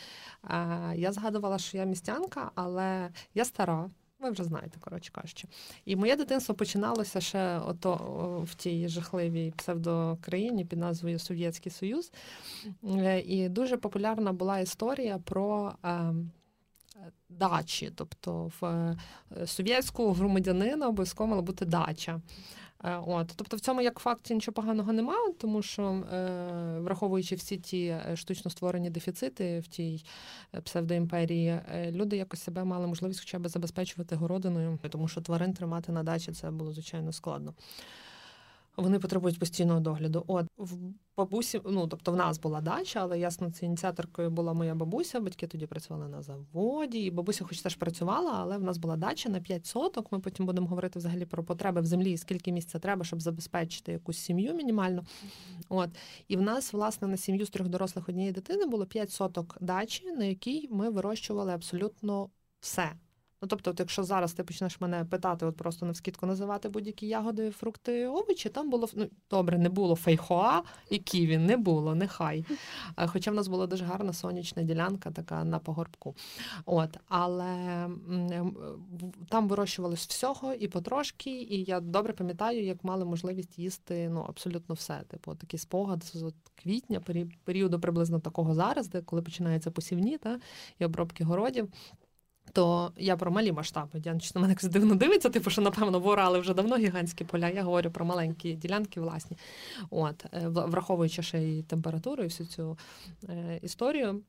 Я 0.94 1.12
згадувала, 1.12 1.58
що 1.58 1.76
я 1.76 1.84
містянка, 1.84 2.50
але 2.54 3.08
я 3.34 3.44
стара. 3.44 3.90
Ви 4.20 4.30
вже 4.30 4.44
знаєте, 4.44 4.78
коротше 4.80 5.12
кажучи. 5.12 5.48
І 5.84 5.96
моє 5.96 6.16
дитинство 6.16 6.54
починалося 6.54 7.20
ще 7.20 7.58
ото 7.58 7.94
в 8.46 8.54
тій 8.54 8.88
жахливій 8.88 9.52
псевдокраїні 9.56 10.64
під 10.64 10.78
назвою 10.78 11.18
Совєтський 11.18 11.72
Союз. 11.72 12.12
Е, 12.84 13.20
і 13.20 13.48
дуже 13.48 13.76
популярна 13.76 14.32
була 14.32 14.58
історія 14.58 15.18
про. 15.18 15.74
Дачі, 17.28 17.92
тобто 17.94 18.50
в 18.60 18.66
е, 18.66 18.96
совєтського 19.46 20.12
громадянина 20.12 20.88
обов'язково 20.88 21.30
мала 21.30 21.42
бути 21.42 21.64
дача. 21.64 22.20
Е, 22.84 23.00
от, 23.06 23.32
тобто 23.36 23.56
в 23.56 23.60
цьому 23.60 23.80
як 23.80 23.98
факті 23.98 24.34
нічого 24.34 24.52
поганого 24.52 24.92
немає, 24.92 25.32
тому 25.38 25.62
що 25.62 25.82
е, 25.82 26.78
враховуючи 26.80 27.34
всі 27.34 27.56
ті 27.56 27.86
е, 27.86 28.16
штучно 28.16 28.50
створені 28.50 28.90
дефіцити 28.90 29.60
в 29.60 29.66
тій 29.66 30.04
псевдоімперії, 30.64 31.60
люди 31.90 32.16
якось 32.16 32.42
себе 32.42 32.64
мали 32.64 32.86
можливість 32.86 33.20
хоча 33.20 33.38
б 33.38 33.48
забезпечувати 33.48 34.16
городиною, 34.16 34.78
тому 34.90 35.08
що 35.08 35.20
тварин 35.20 35.52
тримати 35.52 35.92
на 35.92 36.02
дачі 36.02 36.32
це 36.32 36.50
було 36.50 36.72
звичайно 36.72 37.12
складно 37.12 37.54
вони 38.76 38.98
потребують 38.98 39.38
постійного 39.38 39.80
догляду. 39.80 40.24
От 40.26 40.46
в 40.56 40.76
бабусі, 41.16 41.60
ну 41.64 41.86
тобто 41.86 42.12
в 42.12 42.16
нас 42.16 42.38
була 42.38 42.60
дача, 42.60 43.00
але 43.00 43.18
ясно, 43.18 43.50
це 43.50 43.66
ініціаторкою 43.66 44.30
була 44.30 44.52
моя 44.52 44.74
бабуся. 44.74 45.20
Батьки 45.20 45.46
тоді 45.46 45.66
працювали 45.66 46.08
на 46.08 46.22
заводі, 46.22 46.98
і 46.98 47.10
бабуся, 47.10 47.44
хоч 47.44 47.60
теж 47.60 47.74
працювала, 47.74 48.32
але 48.34 48.58
в 48.58 48.62
нас 48.62 48.78
була 48.78 48.96
дача 48.96 49.28
на 49.28 49.40
5 49.40 49.66
соток. 49.66 50.12
Ми 50.12 50.20
потім 50.20 50.46
будемо 50.46 50.66
говорити 50.66 50.98
взагалі 50.98 51.24
про 51.24 51.44
потреби 51.44 51.80
в 51.80 51.86
землі, 51.86 52.16
скільки 52.16 52.52
місця 52.52 52.78
треба, 52.78 53.04
щоб 53.04 53.20
забезпечити 53.20 53.92
якусь 53.92 54.18
сім'ю 54.18 54.54
мінімально. 54.54 55.04
От 55.68 55.90
і 56.28 56.36
в 56.36 56.42
нас, 56.42 56.72
власне, 56.72 57.08
на 57.08 57.16
сім'ю 57.16 57.46
з 57.46 57.50
трьох 57.50 57.68
дорослих 57.68 58.08
однієї 58.08 58.32
дитини 58.32 58.66
було 58.66 58.86
5 58.86 59.10
соток 59.10 59.56
дачі, 59.60 60.12
на 60.12 60.24
якій 60.24 60.68
ми 60.70 60.90
вирощували 60.90 61.52
абсолютно 61.52 62.30
все. 62.60 62.92
Ну, 63.42 63.48
тобто, 63.48 63.70
от 63.70 63.80
якщо 63.80 64.04
зараз 64.04 64.32
ти 64.32 64.44
почнеш 64.44 64.80
мене 64.80 65.04
питати, 65.04 65.46
от 65.46 65.56
просто 65.56 65.86
навскідку 65.86 66.26
називати 66.26 66.68
будь-які 66.68 67.06
ягоди, 67.06 67.50
фрукти, 67.50 68.06
овочі, 68.06 68.48
там 68.48 68.70
було 68.70 68.88
ну, 68.94 69.06
добре, 69.30 69.58
не 69.58 69.68
було 69.68 69.96
фейхоа 69.96 70.62
і 70.90 70.98
ківі, 70.98 71.38
не 71.38 71.56
було, 71.56 71.94
нехай. 71.94 72.44
Хоча 73.06 73.30
в 73.30 73.34
нас 73.34 73.48
була 73.48 73.66
дуже 73.66 73.84
гарна 73.84 74.12
сонячна 74.12 74.62
ділянка, 74.62 75.10
така 75.10 75.44
на 75.44 75.58
погорбку. 75.58 76.16
От, 76.66 76.96
Але 77.08 77.88
там 79.28 79.48
вирощувалось 79.48 80.06
всього 80.06 80.54
і 80.54 80.68
потрошки, 80.68 81.30
і 81.30 81.64
я 81.64 81.80
добре 81.80 82.12
пам'ятаю, 82.12 82.64
як 82.64 82.84
мали 82.84 83.04
можливість 83.04 83.58
їсти 83.58 84.08
ну, 84.08 84.24
абсолютно 84.28 84.74
все. 84.74 85.02
Типу, 85.08 85.34
такий 85.34 85.58
спогад 85.58 86.04
з 86.04 86.32
квітня, 86.54 87.00
періоду 87.44 87.80
приблизно 87.80 88.20
такого 88.20 88.54
зараз, 88.54 88.88
де 88.88 89.02
коли 89.02 89.22
починаються 89.22 89.70
посівні 89.70 90.18
та, 90.18 90.40
і 90.78 90.84
обробки 90.84 91.24
городів. 91.24 91.68
То 92.52 92.92
я 92.96 93.16
про 93.16 93.30
малі 93.30 93.52
масштаби. 93.52 94.00
Діанич 94.00 94.34
на 94.34 94.40
мене 94.40 94.56
дивно 94.62 94.94
дивиться, 94.94 95.30
типу, 95.30 95.50
що, 95.50 95.62
напевно, 95.62 96.00
ворали 96.00 96.38
вже 96.38 96.54
давно 96.54 96.76
гігантські 96.76 97.24
поля. 97.24 97.48
Я 97.48 97.62
говорю 97.62 97.90
про 97.90 98.04
маленькі 98.04 98.54
ділянки 98.54 99.00
власні. 99.00 99.36
От, 99.90 100.24
е, 100.32 100.48
Враховуючи 100.48 101.22
ще 101.22 101.38
й 101.38 101.62
температуру 101.62 102.22
і 102.22 102.26
всю 102.26 102.46
цю 102.46 102.78
е, 103.28 103.60
історію, 103.62 104.20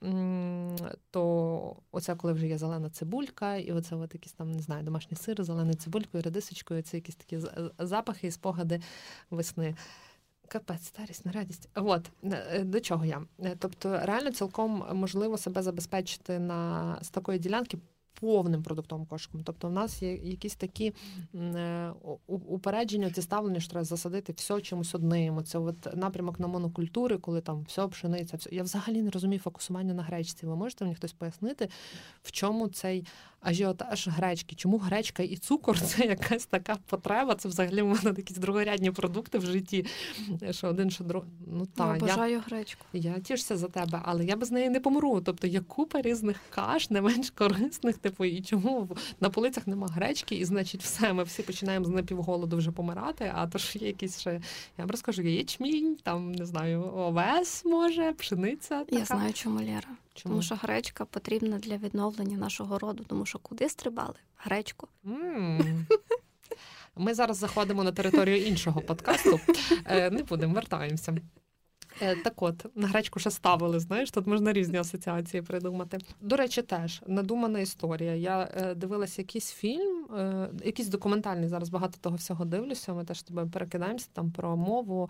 то 1.12 1.76
оце, 1.92 2.16
коли 2.16 2.34
вже 2.34 2.48
є 2.48 2.58
зелена 2.58 2.90
цибулька, 2.90 3.56
і 3.56 3.72
оце 3.72 3.96
от 3.96 4.14
якісь 4.14 4.34
там, 4.34 4.52
не 4.52 4.62
знаю, 4.62 4.84
домашні 4.84 5.18
сири, 5.18 5.44
зеленою 5.44 5.76
цибулькою, 5.76 6.24
редисочкою, 6.24 6.82
це 6.82 6.98
якісь 6.98 7.16
такі 7.16 7.40
запахи 7.80 8.28
і 8.28 8.32
спогади 8.32 8.82
весни. 9.30 9.76
Капець, 10.48 10.86
старість 10.86 11.26
на 11.26 11.32
радість. 11.32 11.70
От 11.76 12.10
е, 12.24 12.64
до 12.64 12.80
чого 12.80 13.06
я? 13.06 13.22
Тобто, 13.60 14.00
реально 14.04 14.32
цілком 14.32 14.84
можливо 14.94 15.38
себе 15.38 15.62
забезпечити 15.62 16.40
на 16.40 16.98
з 17.02 17.10
такої 17.10 17.40
ділянки 17.40 17.78
повним 18.22 18.64
продуктовим 18.64 19.06
кошиком. 19.06 19.42
Тобто, 19.44 19.68
в 19.68 19.72
нас 19.72 20.02
є 20.02 20.16
якісь 20.16 20.56
такі 20.56 20.94
е, 21.36 21.94
упередження, 22.28 23.12
ці 23.12 23.22
ставлення, 23.22 23.60
що 23.60 23.70
треба 23.70 23.84
засадити 23.84 24.34
все 24.34 24.62
чимось 24.62 24.96
одним. 24.96 25.44
Це 25.44 25.58
от 25.58 25.96
напрямок 25.96 26.40
на 26.40 26.48
монокультури, 26.48 27.18
коли 27.18 27.42
там 27.42 27.64
все 27.64 27.88
пшениця, 27.88 28.38
все. 28.38 28.50
Я 28.52 28.64
взагалі 28.64 29.02
не 29.02 29.10
розумію 29.10 29.40
фокусування 29.40 29.94
на 29.94 30.04
гречці. 30.04 30.46
Ви 30.46 30.56
можете 30.56 30.86
мені 30.86 30.96
хтось 30.96 31.14
пояснити, 31.14 31.70
в 32.24 32.32
чому 32.32 32.68
цей 32.68 33.06
ажіотаж 33.42 34.08
гречки? 34.08 34.56
Чому 34.56 34.78
гречка 34.78 35.24
і 35.24 35.38
цукор 35.38 35.80
це 35.82 36.06
якась 36.06 36.46
така 36.46 36.78
потреба? 36.86 37.36
Це 37.36 37.50
взагалі 37.50 37.82
в 37.82 37.88
мене 37.88 38.14
якісь 38.18 38.38
другорядні 38.38 38.92
продукти 38.92 39.38
в 39.38 39.46
житті. 39.46 39.86
Що 40.52 40.68
один, 40.68 40.92
що 40.92 41.04
друг... 41.04 41.24
Ну, 41.48 41.66
та, 41.66 41.94
я 41.94 42.00
бажаю 42.00 42.32
я... 42.32 42.40
гречку. 42.40 42.86
Я 42.94 43.20
тішся 43.20 43.58
за 43.58 43.68
тебе, 43.68 44.02
але 44.06 44.26
я 44.26 44.36
без 44.36 44.52
неї 44.52 44.70
не 44.70 44.80
помру. 44.80 45.22
Тобто 45.22 45.48
є 45.48 45.60
купа 45.60 46.02
різних 46.02 46.38
каш, 46.50 46.90
не 46.90 47.02
менш 47.02 47.30
корисних 47.30 47.98
типу, 47.98 48.26
і 48.26 48.42
чому 48.42 48.90
на 49.20 49.30
полицях 49.30 49.68
нема 49.68 49.88
гречки, 49.88 50.36
і 50.36 50.46
значить, 50.46 50.84
все, 50.84 51.14
ми 51.14 51.24
всі 51.24 51.44
починаємо 51.44 51.86
з 51.86 51.90
напівголоду 51.90 52.58
вже 52.58 52.72
помирати. 52.72 53.32
А 53.36 53.48
то 53.48 53.58
ж 53.58 53.80
є 53.80 53.88
якісь 53.88 54.20
ще, 54.20 54.32
я 54.32 54.42
вам 54.78 54.92
розкажу, 54.92 55.22
ячмінь, 55.22 55.98
там 56.04 56.32
не 56.32 56.46
знаю, 56.46 56.84
овес 56.96 57.66
може, 57.66 58.14
пшениця. 58.14 58.80
Така. 58.80 59.00
Я 59.00 59.06
знаю, 59.06 59.34
чому 59.34 59.60
Лєра. 59.60 59.90
Чому? 60.14 60.34
Тому 60.34 60.42
що 60.42 60.56
гречка 60.56 61.06
потрібна 61.06 61.60
для 61.60 61.78
відновлення 61.78 62.38
нашого 62.38 62.80
роду, 62.80 63.04
тому 63.08 63.26
що 63.26 63.40
куди 63.40 63.70
стрибали? 63.70 64.16
Гречку. 64.38 64.88
Mm. 65.06 65.86
Ми 66.96 67.14
зараз 67.14 67.38
заходимо 67.38 67.84
на 67.84 67.92
територію 67.92 68.46
іншого 68.46 68.82
подкасту. 68.82 69.40
Е, 69.86 70.10
не 70.10 70.24
будемо, 70.24 70.54
вертаємося. 70.54 71.18
Е, 72.02 72.16
так 72.16 72.42
от, 72.42 72.66
на 72.76 72.88
гречку 72.88 73.20
ще 73.20 73.32
ставили, 73.32 73.80
знаєш, 73.80 74.12
тут 74.12 74.28
можна 74.28 74.54
різні 74.54 74.78
асоціації 74.78 75.42
придумати. 75.42 75.98
До 76.22 76.36
речі, 76.36 76.62
теж 76.62 77.02
надумана 77.08 77.60
історія. 77.60 78.16
Я 78.16 78.50
е, 78.54 78.76
дивилася 78.76 79.22
якийсь 79.22 79.52
фільм, 79.52 80.06
е, 80.16 80.50
якийсь 80.64 80.88
документальний, 80.88 81.50
зараз 81.50 81.70
багато 81.70 81.98
того 82.02 82.16
всього 82.16 82.46
дивлюся. 82.46 82.94
Ми 82.94 83.06
теж 83.06 83.22
тобою 83.22 83.50
перекидаємося 83.50 84.08
там 84.14 84.32
про 84.32 84.58
мову, 84.58 85.10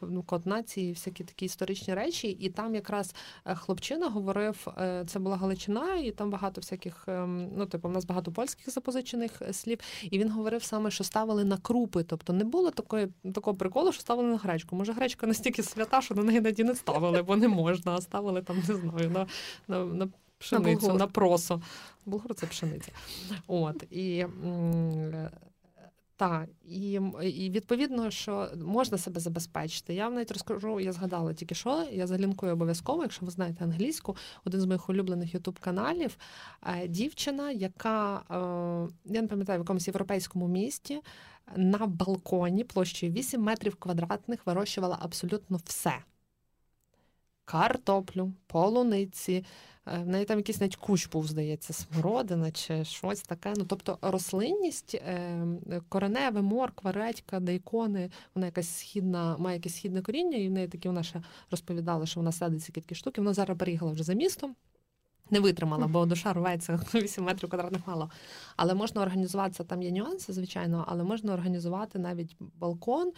ну, 0.00 0.22
код 0.22 0.46
нації, 0.46 0.92
всякі 0.92 1.24
такі 1.24 1.44
історичні 1.44 1.94
речі. 1.94 2.28
І 2.28 2.48
там 2.48 2.74
якраз 2.74 3.14
хлопчина 3.44 4.08
говорив, 4.08 4.66
це 5.06 5.18
була 5.18 5.36
Галичина, 5.36 5.94
і 5.94 6.10
там 6.10 6.30
багато 6.30 6.60
всяких, 6.60 7.04
ем, 7.06 7.48
ну, 7.56 7.66
типу, 7.66 7.88
в 7.88 7.92
нас 7.92 8.04
багато 8.04 8.32
польських 8.32 8.70
запозичених 8.70 9.42
слів. 9.52 9.78
І 10.10 10.18
він 10.18 10.30
говорив 10.30 10.62
саме, 10.62 10.90
що 10.90 11.04
ставили 11.04 11.44
на 11.44 11.56
крупи. 11.56 12.02
Тобто 12.02 12.32
не 12.32 12.44
було 12.44 12.70
такої, 12.70 13.08
такого 13.34 13.56
приколу, 13.56 13.92
що 13.92 14.00
ставили 14.00 14.28
на 14.28 14.36
гречку. 14.36 14.76
Може, 14.76 14.92
гречка 14.92 15.26
настільки 15.26 15.62
свята, 15.62 16.00
що 16.00 16.14
на 16.18 16.24
неї 16.24 16.38
іноді 16.38 16.64
не 16.64 16.74
ставили, 16.74 17.22
бо 17.22 17.36
не 17.36 17.48
можна, 17.48 17.92
а 17.92 18.00
ставили 18.00 18.42
там, 18.42 18.56
не 18.68 18.74
знаю, 18.74 19.10
на 19.10 19.26
на, 19.68 19.84
на 19.84 20.08
пшеницю, 20.38 20.88
на, 20.88 20.94
на 20.94 21.06
просо. 21.06 21.62
Булгур 22.06 22.34
це 22.34 22.46
пшениця. 22.46 22.92
От, 23.46 23.82
і 23.90 24.26
так, 26.18 26.48
і 26.64 27.00
і 27.22 27.50
відповідно, 27.50 28.10
що 28.10 28.48
можна 28.56 28.98
себе 28.98 29.20
забезпечити. 29.20 29.94
Я 29.94 30.04
вам 30.04 30.14
навіть 30.14 30.30
розкажу, 30.30 30.80
я 30.80 30.92
згадала 30.92 31.34
тільки 31.34 31.54
що, 31.54 31.86
я 31.92 32.06
залінкую 32.06 32.52
обов'язково, 32.52 33.02
якщо 33.02 33.26
ви 33.26 33.30
знаєте 33.30 33.64
англійську, 33.64 34.16
один 34.44 34.60
з 34.60 34.64
моїх 34.64 34.88
улюблених 34.88 35.34
ютуб-каналів. 35.34 36.18
Е, 36.66 36.88
дівчина, 36.88 37.50
яка 37.50 38.16
е, 38.16 39.12
я 39.14 39.22
не 39.22 39.28
пам'ятаю 39.28 39.58
в 39.58 39.62
якомусь 39.62 39.88
європейському 39.88 40.48
місті 40.48 41.00
на 41.56 41.86
балконі 41.86 42.64
площею 42.64 43.12
8 43.12 43.42
метрів 43.42 43.76
квадратних 43.76 44.46
вирощувала 44.46 44.98
абсолютно 45.00 45.60
все 45.64 45.94
картоплю, 47.48 48.32
полуниці. 48.46 49.44
Е, 49.86 49.98
в 49.98 50.06
неї 50.06 50.24
там 50.24 50.38
якийсь 50.38 50.60
навіть 50.60 50.76
кущ 50.76 51.08
був, 51.08 51.26
здається, 51.26 51.72
смородина 51.72 52.50
чи 52.50 52.84
щось 52.84 53.22
таке. 53.22 53.52
Ну, 53.56 53.64
Тобто 53.64 53.98
рослинність, 54.02 54.94
е, 54.94 55.46
кореневе, 55.88 56.42
морква, 56.42 56.92
редька, 56.92 57.40
дейкони, 57.40 58.10
вона 58.34 58.46
якась 58.46 58.78
східна, 58.78 59.36
має 59.38 59.56
якесь 59.56 59.76
східне 59.76 60.02
коріння, 60.02 60.36
і 60.36 60.48
в 60.48 60.50
неї 60.50 60.68
такі 60.68 60.88
вона 60.88 61.02
ще 61.02 61.22
розповідала, 61.50 62.06
що 62.06 62.20
вона 62.20 62.32
садить 62.32 62.62
ці 62.62 62.72
такі 62.72 62.94
штуки. 62.94 63.20
Вона 63.20 63.34
зараз 63.34 63.58
переїхала 63.58 63.92
вже 63.92 64.04
за 64.04 64.14
містом. 64.14 64.56
Не 65.30 65.40
витримала, 65.40 65.86
бо 65.86 66.06
душа 66.06 66.32
рветься 66.32 66.80
8 66.94 67.24
метрів 67.24 67.50
квадратних 67.50 67.86
мало. 67.86 68.10
Але 68.56 68.74
можна 68.74 69.02
організуватися, 69.02 69.64
там 69.64 69.82
є 69.82 69.90
нюанси, 69.90 70.32
звичайно, 70.32 70.84
але 70.88 71.04
можна 71.04 71.34
організувати 71.34 71.98
навіть 71.98 72.36
балкон. 72.40 73.12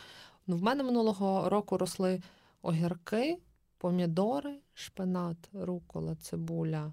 Ну, 0.46 0.56
В 0.56 0.62
мене 0.62 0.82
минулого 0.82 1.48
року 1.48 1.78
росли 1.78 2.22
огірки, 2.62 3.38
помідори, 3.78 4.54
шпинат, 4.74 5.36
рукола, 5.52 6.14
цибуля, 6.14 6.92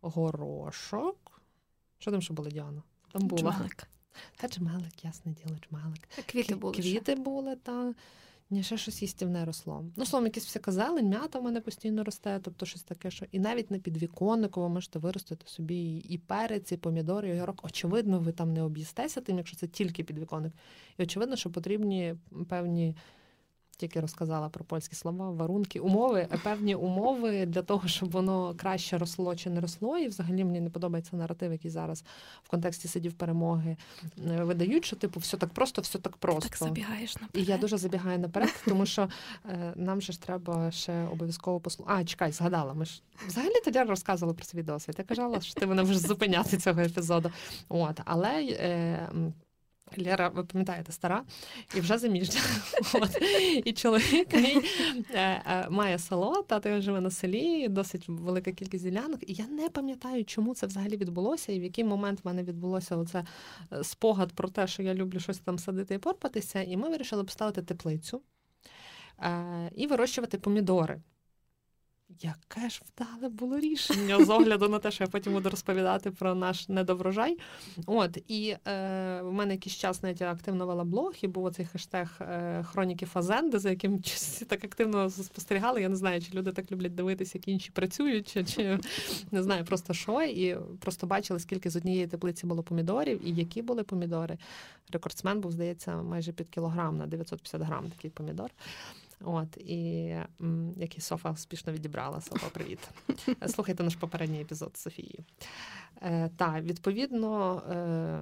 горошок. 0.00 1.42
Що 1.98 2.10
там 2.10 2.22
ще 2.22 2.34
було, 2.34 2.50
Діана? 2.50 2.82
Там 3.12 3.22
було. 3.22 3.40
Джмелик. 3.40 3.88
Та 4.36 4.48
джмелик, 4.48 5.04
ясне 5.04 5.32
діло, 5.32 5.56
джмелик. 5.68 6.08
Квіти 6.26 6.54
були. 6.54 6.74
Квіти 6.74 7.14
були, 7.14 7.56
та 7.56 7.94
ні, 8.50 8.62
ще 8.62 8.76
щось 8.76 9.02
їстівне 9.02 9.44
росло. 9.44 9.84
Ну, 9.96 10.06
словом, 10.06 10.26
якісь 10.26 10.44
всяка 10.46 10.72
зелень, 10.72 11.08
м'ята 11.08 11.38
в 11.38 11.42
мене 11.42 11.60
постійно 11.60 12.04
росте, 12.04 12.40
тобто 12.42 12.66
щось 12.66 12.82
таке, 12.82 13.10
що 13.10 13.26
і 13.32 13.38
навіть 13.38 13.70
на 13.70 13.78
підвіконнику 13.78 14.60
ви 14.60 14.68
можете 14.68 14.98
виростити 14.98 15.46
собі 15.46 15.96
і- 15.96 16.18
перець, 16.18 16.72
і 16.72 16.76
помідори, 16.76 17.28
і 17.28 17.32
огірок. 17.32 17.60
Очевидно, 17.64 18.18
ви 18.20 18.32
там 18.32 18.52
не 18.52 18.62
об'їстеся 18.62 19.20
тим, 19.20 19.36
якщо 19.36 19.56
це 19.56 19.66
тільки 19.66 20.04
підвіконник. 20.04 20.52
І 20.98 21.02
очевидно, 21.02 21.36
що 21.36 21.50
потрібні 21.50 22.14
певні. 22.48 22.94
Тільки 23.78 24.00
розказала 24.00 24.48
про 24.48 24.64
польські 24.64 24.94
слова, 24.94 25.30
варунки, 25.30 25.80
умови, 25.80 26.28
е, 26.32 26.38
певні 26.44 26.74
умови 26.74 27.46
для 27.46 27.62
того, 27.62 27.88
щоб 27.88 28.10
воно 28.10 28.54
краще 28.56 28.98
росло 28.98 29.36
чи 29.36 29.50
не 29.50 29.60
росло. 29.60 29.98
І 29.98 30.08
взагалі 30.08 30.44
мені 30.44 30.60
не 30.60 30.70
подобається 30.70 31.16
наратив, 31.16 31.52
який 31.52 31.70
зараз 31.70 32.04
в 32.42 32.48
контексті 32.48 32.88
сидів 32.88 33.12
перемоги 33.12 33.76
е, 34.26 34.44
видають, 34.44 34.84
що 34.84 34.96
типу 34.96 35.20
все 35.20 35.36
так 35.36 35.50
просто, 35.50 35.82
все 35.82 35.98
так 35.98 36.16
просто. 36.16 36.48
Так 36.48 36.58
забігаєш 36.58 37.16
наперед. 37.16 37.48
І 37.48 37.50
я 37.50 37.58
дуже 37.58 37.78
забігаю 37.78 38.18
наперед, 38.18 38.54
тому 38.64 38.86
що 38.86 39.08
е, 39.48 39.72
нам 39.76 40.00
же 40.00 40.12
ж 40.12 40.22
треба 40.22 40.70
ще 40.70 41.04
обов'язково 41.04 41.60
послухати. 41.60 42.00
А, 42.00 42.04
чекай, 42.04 42.32
згадала. 42.32 42.74
Ми 42.74 42.84
ж 42.84 43.02
взагалі 43.26 43.60
тоді 43.64 43.82
розказували 43.82 44.34
про 44.34 44.44
свій 44.44 44.62
досвід. 44.62 44.94
Я 44.98 45.04
казала, 45.04 45.40
що 45.40 45.54
ти 45.54 45.66
мене 45.66 45.82
вже 45.82 45.98
зупиняти 45.98 46.56
цього 46.56 46.80
епізоду. 46.80 47.30
От, 47.68 48.00
але. 48.04 48.42
Е, 48.42 49.08
Лера, 49.98 50.28
ви 50.28 50.44
пам'ятаєте, 50.44 50.92
стара 50.92 51.24
і 51.76 51.80
вже 51.80 51.98
заміжня. 51.98 52.40
От. 52.94 53.18
І 53.64 53.72
чоловік 53.72 54.34
мій 54.34 54.62
е, 55.14 55.42
е, 55.46 55.68
має 55.70 55.98
село, 55.98 56.42
тато 56.42 56.68
його 56.68 56.80
живе 56.80 57.00
на 57.00 57.10
селі, 57.10 57.68
досить 57.68 58.08
велика 58.08 58.52
кількість 58.52 58.84
ділянок. 58.84 59.30
І 59.30 59.32
я 59.32 59.46
не 59.46 59.68
пам'ятаю, 59.68 60.24
чому 60.24 60.54
це 60.54 60.66
взагалі 60.66 60.96
відбулося, 60.96 61.52
і 61.52 61.60
в 61.60 61.62
який 61.62 61.84
момент 61.84 62.24
в 62.24 62.26
мене 62.26 62.42
відбулося 62.42 62.96
оце 62.96 63.24
е, 63.72 63.84
спогад 63.84 64.32
про 64.32 64.48
те, 64.48 64.66
що 64.66 64.82
я 64.82 64.94
люблю 64.94 65.20
щось 65.20 65.38
там 65.38 65.58
садити 65.58 65.94
і 65.94 65.98
порпатися. 65.98 66.62
І 66.62 66.76
ми 66.76 66.88
вирішили 66.88 67.24
поставити 67.24 67.62
теплицю 67.62 68.22
і 69.74 69.86
вирощувати 69.86 70.38
помідори. 70.38 71.00
Яке 72.08 72.68
ж 72.68 72.82
вдале 72.86 73.28
було 73.28 73.58
рішення 73.58 74.24
з 74.24 74.30
огляду 74.30 74.68
на 74.68 74.78
те, 74.78 74.90
що 74.90 75.04
я 75.04 75.08
потім 75.08 75.32
буду 75.32 75.50
розповідати 75.50 76.10
про 76.10 76.34
наш 76.34 76.68
недоврожай. 76.68 77.38
От 77.86 78.18
і 78.28 78.56
е, 78.68 79.20
в 79.22 79.32
мене 79.32 79.54
якийсь 79.54 79.76
час 79.76 80.02
навіть 80.02 80.20
я 80.20 80.32
активно 80.32 80.66
вела 80.66 80.84
блог, 80.84 81.14
і 81.22 81.26
був 81.28 81.44
оцей 81.44 81.66
хештег 81.66 82.18
е, 82.20 82.62
хроніки 82.62 83.06
Фазенди, 83.06 83.58
за 83.58 83.70
яким 83.70 83.98
всі 83.98 84.44
так 84.44 84.64
активно 84.64 85.10
спостерігали. 85.10 85.82
Я 85.82 85.88
не 85.88 85.96
знаю, 85.96 86.22
чи 86.22 86.34
люди 86.34 86.52
так 86.52 86.72
люблять 86.72 86.94
дивитися, 86.94 87.38
як 87.38 87.48
інші 87.48 87.70
працюють, 87.70 88.32
чи, 88.32 88.44
чи 88.44 88.78
не 89.30 89.42
знаю 89.42 89.64
просто 89.64 89.94
що. 89.94 90.22
І 90.22 90.56
просто 90.80 91.06
бачили, 91.06 91.40
скільки 91.40 91.70
з 91.70 91.76
однієї 91.76 92.06
теплиці 92.06 92.46
було 92.46 92.62
помідорів, 92.62 93.28
і 93.28 93.34
які 93.34 93.62
були 93.62 93.82
помідори. 93.82 94.38
Рекордсмен 94.92 95.40
був, 95.40 95.52
здається, 95.52 96.02
майже 96.02 96.32
під 96.32 96.48
кілограм 96.48 96.98
на 96.98 97.06
950 97.06 97.62
грам 97.62 97.90
такий 97.90 98.10
помідор. 98.10 98.50
От 99.20 99.56
і 99.56 100.08
м, 100.40 100.72
який 100.76 101.00
Софа 101.00 101.30
успішно 101.30 101.72
відібрала. 101.72 102.20
Софа, 102.20 102.46
привіт. 102.48 102.78
Слухайте 103.46 103.84
наш 103.84 103.96
попередній 103.96 104.40
епізод 104.40 104.76
з 104.76 104.80
Софією. 104.80 105.24
Е, 106.02 106.30
та, 106.36 106.60
відповідно, 106.60 107.62
е, 107.70 108.20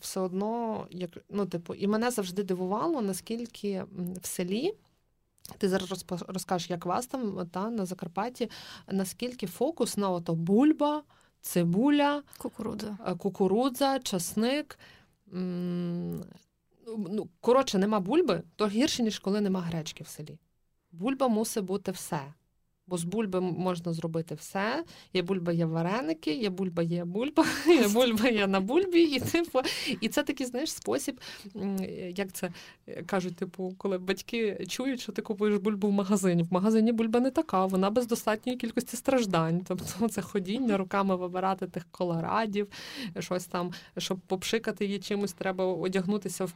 все 0.00 0.20
одно, 0.20 0.86
як 0.90 1.10
ну, 1.30 1.46
типу, 1.46 1.74
і 1.74 1.86
мене 1.86 2.10
завжди 2.10 2.42
дивувало, 2.42 3.02
наскільки 3.02 3.84
в 4.22 4.26
селі. 4.26 4.74
Ти 5.58 5.68
зараз 5.68 6.04
розкажеш, 6.28 6.70
як 6.70 6.86
вас 6.86 7.06
там 7.06 7.46
та, 7.46 7.70
на 7.70 7.86
Закарпатті, 7.86 8.50
наскільки 8.88 9.46
фокус 9.46 9.96
на 9.96 10.10
ото 10.10 10.34
бульба, 10.34 11.02
цибуля, 11.40 12.22
Кукурудза. 12.38 12.98
е, 13.06 13.14
кукурудза, 13.14 13.98
часник. 13.98 14.78
Ну, 16.86 17.28
коротше, 17.40 17.78
нема 17.78 18.00
бульби, 18.00 18.42
то 18.56 18.68
гірше, 18.68 19.02
ніж 19.02 19.18
коли 19.18 19.40
нема 19.40 19.60
гречки 19.60 20.04
в 20.04 20.08
селі. 20.08 20.38
Бульба 20.92 21.28
мусить 21.28 21.64
бути 21.64 21.90
все. 21.90 22.20
Бо 22.88 22.98
з 22.98 23.04
бульби 23.04 23.40
можна 23.40 23.92
зробити 23.92 24.34
все. 24.34 24.84
Є 25.12 25.22
бульба, 25.22 25.52
є 25.52 25.66
вареники, 25.66 26.34
є 26.34 26.50
бульба, 26.50 26.82
є 26.82 27.04
бульба, 27.04 27.44
є 27.66 27.88
бульба 27.88 28.28
є 28.28 28.46
на 28.46 28.60
бульбі. 28.60 29.02
І, 29.02 29.20
типу, 29.20 29.60
і 30.00 30.08
це 30.08 30.22
такий, 30.22 30.46
знаєш, 30.46 30.72
спосіб, 30.72 31.20
як 32.16 32.32
це 32.32 32.52
е, 32.86 33.02
кажуть, 33.02 33.36
типу, 33.36 33.74
коли 33.78 33.98
батьки 33.98 34.66
чують, 34.68 35.00
що 35.00 35.12
ти 35.12 35.22
купуєш 35.22 35.58
бульбу 35.58 35.88
в 35.88 35.92
магазині. 35.92 36.42
В 36.42 36.52
магазині 36.52 36.92
бульба 36.92 37.20
не 37.20 37.30
така, 37.30 37.66
вона 37.66 37.90
без 37.90 38.06
достатньої 38.06 38.58
кількості 38.58 38.96
страждань. 38.96 39.64
Тобто 39.68 40.08
це 40.08 40.22
ходіння 40.22 40.76
руками 40.76 41.16
вибирати 41.16 41.66
тих 41.66 41.86
колорадів, 41.90 42.68
щось 43.18 43.46
там, 43.46 43.72
щоб 43.98 44.18
попшикати 44.18 44.84
її 44.84 44.98
чимось, 44.98 45.32
треба 45.32 45.64
одягнутися 45.64 46.44
в 46.44 46.52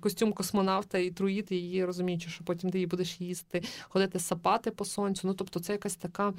костюм 0.00 0.32
космонавта 0.32 0.98
і 0.98 1.10
труїти 1.10 1.56
її, 1.56 1.84
розуміючи, 1.84 2.30
що 2.30 2.44
потім 2.44 2.70
ти 2.70 2.78
її 2.78 2.86
будеш 2.86 3.20
їсти, 3.20 3.62
ходити 3.88 4.18
сапати 4.18 4.70
по 4.70 4.84
сонцю. 4.84 5.26
Ну 5.26 5.34
тобто, 5.34 5.60
це 5.60 5.72
якась 5.72 5.96
така, 5.96 6.32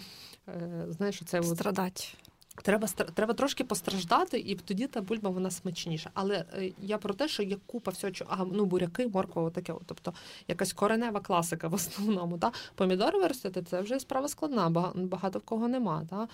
е, 0.48 0.86
знаєш, 0.90 1.22
це 1.26 1.44
Страдать. 1.44 2.18
Треба 2.62 2.88
треба 2.88 3.34
трошки 3.34 3.64
постраждати, 3.64 4.40
і 4.40 4.56
тоді 4.56 4.88
та 4.88 5.02
бульба 5.02 5.30
вона 5.30 5.52
смачніша. 5.52 6.10
Але 6.14 6.46
е, 6.54 6.72
я 6.82 6.98
про 6.98 7.14
те, 7.14 7.28
що 7.28 7.44
є 7.44 7.58
купа 7.66 7.92
всього, 7.92 8.14
а, 8.28 8.46
ну 8.46 8.66
буряки, 8.66 9.08
морква, 9.08 9.50
таке. 9.50 9.74
Тобто 9.86 10.14
якась 10.48 10.74
коренева 10.74 11.20
класика 11.20 11.68
в 11.68 11.74
основному. 11.74 12.38
Та? 12.38 12.52
Помідори 12.76 13.20
виростити 13.20 13.64
це 13.64 13.82
вже 13.82 14.00
справа 14.00 14.28
складна, 14.28 14.70
багато 14.96 15.40
в 15.40 15.42
кого 15.42 15.68
нема. 15.68 16.06
Та? 16.10 16.28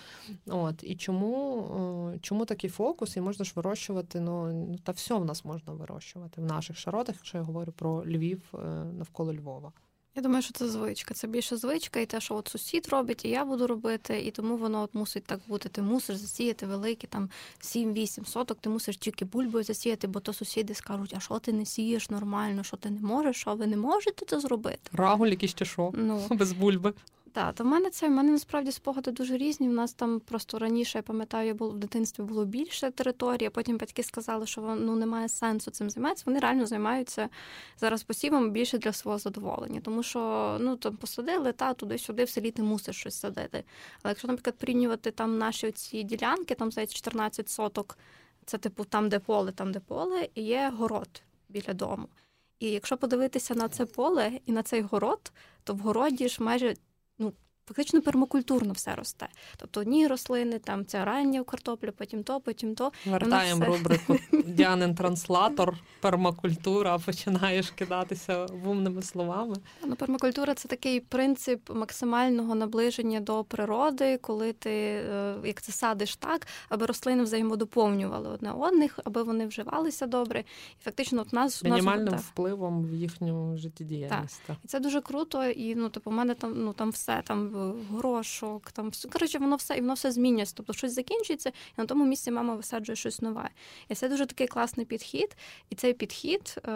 От, 0.47 0.83
і 0.83 0.95
чому, 0.95 2.12
е, 2.15 2.19
чому 2.19 2.45
такий 2.45 2.69
фокус? 2.69 3.17
І 3.17 3.21
можна 3.21 3.45
ж 3.45 3.53
вирощувати, 3.55 4.19
ну, 4.19 4.53
ну 4.53 4.77
та 4.83 4.91
все 4.91 5.15
в 5.15 5.25
нас 5.25 5.45
можна 5.45 5.73
вирощувати 5.73 6.41
в 6.41 6.45
наших 6.45 6.77
широтах, 6.77 7.15
якщо 7.15 7.38
я 7.38 7.43
говорю 7.43 7.71
про 7.71 8.05
Львів 8.05 8.41
е, 8.53 8.57
навколо 8.97 9.33
Львова. 9.33 9.71
Я 10.15 10.21
думаю, 10.21 10.41
що 10.41 10.54
це 10.54 10.67
звичка. 10.67 11.13
Це 11.13 11.28
більше 11.28 11.58
звичка, 11.58 11.99
і 11.99 12.06
те, 12.06 12.21
що 12.21 12.36
от 12.36 12.47
сусід 12.47 12.88
робить, 12.91 13.26
і 13.26 13.30
я 13.30 13.45
буду 13.45 13.67
робити, 13.67 14.21
і 14.21 14.32
тому 14.32 14.58
воно 14.58 14.82
от 14.82 14.95
мусить 14.95 15.23
так 15.23 15.39
бути. 15.47 15.69
Ти 15.69 15.82
мусиш 15.82 16.15
засіяти 16.15 16.65
великі 16.65 17.08
там 17.08 17.30
7-8 17.62 18.26
соток, 18.26 18.58
ти 18.62 18.69
мусиш 18.69 18.97
тільки 18.97 19.26
бульбою 19.26 19.63
засіяти, 19.63 20.08
бо 20.08 20.19
то 20.19 20.34
сусіди 20.34 20.73
скажуть, 20.73 21.13
а 21.17 21.19
що 21.19 21.39
ти 21.39 21.54
не 21.54 21.65
сієш 21.65 22.10
нормально, 22.10 22.63
що 22.63 22.78
ти 22.78 22.89
не 22.89 23.02
можеш, 23.02 23.36
що 23.36 23.56
ви 23.56 23.67
не 23.67 23.78
можете 23.78 24.26
це 24.26 24.39
зробити. 24.39 24.80
Рагуль 24.93 25.28
якийсь 25.28 25.54
чи 25.54 25.65
що? 25.65 25.91
Ну 25.93 26.28
Без 26.30 26.54
бульби. 26.54 26.93
Так, 27.34 27.56
то 27.56 27.63
в 27.63 27.67
мене 27.67 27.89
це 27.89 28.08
в 28.08 28.12
мене 28.12 28.32
насправді 28.32 28.72
спогади 28.72 29.12
дуже 29.12 29.38
різні. 29.38 29.69
У 29.69 29.72
нас 29.72 29.93
там 29.93 30.19
просто 30.19 30.60
раніше 30.60 30.98
я 30.98 31.02
пам'ятаю, 31.02 31.54
було 31.56 31.72
в 31.72 31.78
дитинстві 31.78 32.24
було 32.24 32.46
більше 32.46 32.91
території. 32.91 33.50
Потім 33.50 33.78
батьки 33.78 34.04
сказали, 34.04 34.46
що 34.46 34.62
ну 34.62 34.96
немає 34.96 35.30
сенсу 35.30 35.72
цим 35.72 35.89
займатися. 35.89 36.24
Вони 36.26 36.39
реально 36.39 36.65
займаються 36.65 37.30
зараз 37.78 38.04
посівом 38.04 38.52
більше 38.52 38.78
для 38.78 38.93
свого 38.93 39.17
задоволення, 39.17 39.82
тому 39.84 40.04
що 40.04 40.58
ну 40.62 40.76
там 40.76 40.98
посадили 40.98 41.52
та 41.52 41.74
туди-сюди 41.74 42.24
в 42.24 42.30
селі 42.30 42.52
ти 42.52 42.63
мусиш 42.63 42.96
щось 42.96 43.19
садити. 43.19 43.63
Але 44.04 44.12
якщо, 44.12 44.28
наприклад, 44.28 44.56
порівнювати 44.58 45.12
там 45.12 45.38
наші 45.38 45.72
ці 45.72 46.04
ділянки, 46.04 46.56
там 46.56 46.72
здається 46.72 46.96
14 46.96 47.50
соток, 47.50 47.98
це 48.46 48.58
типу 48.58 48.86
там, 48.86 49.10
де 49.10 49.19
поле, 49.19 49.52
там 49.52 49.72
де 49.72 49.80
поле, 49.80 50.28
і 50.36 50.41
є 50.41 50.74
город 50.78 51.22
біля 51.50 51.74
дому. 51.74 52.08
І 52.60 52.72
якщо 52.72 52.98
подивитися 52.98 53.56
на 53.56 53.69
це 53.69 53.86
поле 53.86 54.32
і 54.46 54.52
на 54.52 54.63
цей 54.63 54.82
город, 54.82 55.32
то 55.63 55.74
в 55.74 55.80
городі 55.80 56.30
ж 56.30 56.43
майже 56.43 56.76
ну, 57.17 57.34
фактично 57.67 58.02
пермакультурно 58.02 58.73
все 58.73 58.95
росте. 58.95 59.28
Тобто 59.58 59.80
одні 59.80 60.08
рослини, 60.08 60.60
там 60.60 60.86
ця 60.86 61.06
рання 61.06 61.43
картопля, 61.43 61.91
потім 61.91 62.23
то, 62.23 62.39
потім 62.39 62.76
то. 62.76 62.91
Вертаємо 63.06 63.62
все. 63.62 63.78
рубрику 63.78 64.17
Діанин 64.47 64.95
транслатор, 64.95 65.78
пермакультура, 66.02 66.99
починаєш 66.99 67.71
кидатися 67.71 68.45
вумними 68.45 69.02
словами. 69.02 69.56
Ну, 69.86 69.95
пермакультура 69.95 70.54
це 70.54 70.67
такий 70.67 70.99
принцип 70.99 71.69
максимального 71.69 72.56
наближення 72.56 73.19
до 73.19 73.43
природи, 73.43 74.17
коли 74.17 74.54
ти 74.54 74.71
е, 74.71 75.36
як 75.43 75.62
це 75.62 75.71
садиш 75.71 76.15
так, 76.15 76.47
аби 76.69 76.86
рослини 76.86 77.23
взаємодоповнювали 77.23 78.30
одне 78.30 78.52
одних, 78.52 78.99
аби 79.04 79.23
вони 79.23 79.47
вживалися 79.47 80.08
добре. 80.08 80.39
І 80.82 80.84
фактично, 80.84 81.21
от 81.21 81.34
нас 81.34 81.63
мінімальним 81.63 82.13
нас, 82.13 82.21
впливом 82.21 82.86
в 82.86 82.93
їхню 82.93 83.58
життєдіяльність. 83.58 84.41
Так. 84.47 84.58
І 84.63 84.67
це 84.67 84.80
дуже 84.80 85.02
круто, 85.02 85.45
і 85.45 85.76
ну, 85.76 85.89
типу, 85.89 86.12
у 86.12 86.13
мене 86.13 86.34
там 86.34 86.54
ну 86.56 86.73
там 86.73 86.89
все, 86.89 87.21
там 87.26 87.52
горошок, 87.91 88.71
там. 88.71 88.91
Коротше, 89.11 89.39
воно 89.39 89.55
все 89.55 89.77
і 89.77 89.81
воно 89.81 89.93
все 89.93 90.11
змінюється. 90.11 90.53
Тобто 90.57 90.73
щось 90.73 90.93
закінчується, 90.93 91.49
і 91.49 91.53
на 91.77 91.85
тому 91.85 92.05
місці 92.05 92.31
мама 92.31 92.55
висаджує 92.55 92.95
щось 92.95 93.21
нове. 93.21 93.49
І 93.89 93.95
це 93.95 94.09
дуже 94.09 94.25
такий 94.25 94.47
класний 94.47 94.85
підхід. 94.85 95.37
І 95.69 95.75
цей 95.75 95.93
підхід, 95.93 96.55
е, 96.67 96.69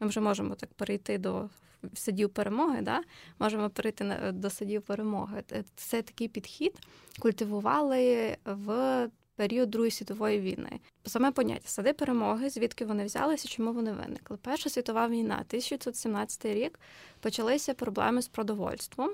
ми 0.00 0.06
вже 0.06 0.20
можемо 0.20 0.54
так 0.54 0.74
перейти 0.74 1.18
до 1.18 1.48
садів 1.94 2.30
перемоги, 2.30 2.82
да, 2.82 3.00
можемо 3.38 3.70
перейти 3.70 4.04
на, 4.04 4.32
до 4.32 4.50
садів 4.50 4.82
перемоги. 4.82 5.42
Це 5.76 6.02
такий 6.02 6.28
підхід 6.28 6.78
культивували 7.18 8.36
в 8.44 9.08
період 9.36 9.70
Другої 9.70 9.90
світової 9.90 10.40
війни. 10.40 10.80
Саме 11.06 11.32
поняття 11.32 11.68
сади 11.68 11.92
перемоги, 11.92 12.50
звідки 12.50 12.84
вони 12.84 13.04
взялися, 13.04 13.48
чому 13.48 13.72
вони 13.72 13.92
виникли. 13.92 14.36
Перша 14.42 14.70
світова 14.70 15.08
війна, 15.08 15.34
1917 15.34 16.44
рік, 16.44 16.80
почалися 17.20 17.74
проблеми 17.74 18.22
з 18.22 18.28
продовольством. 18.28 19.10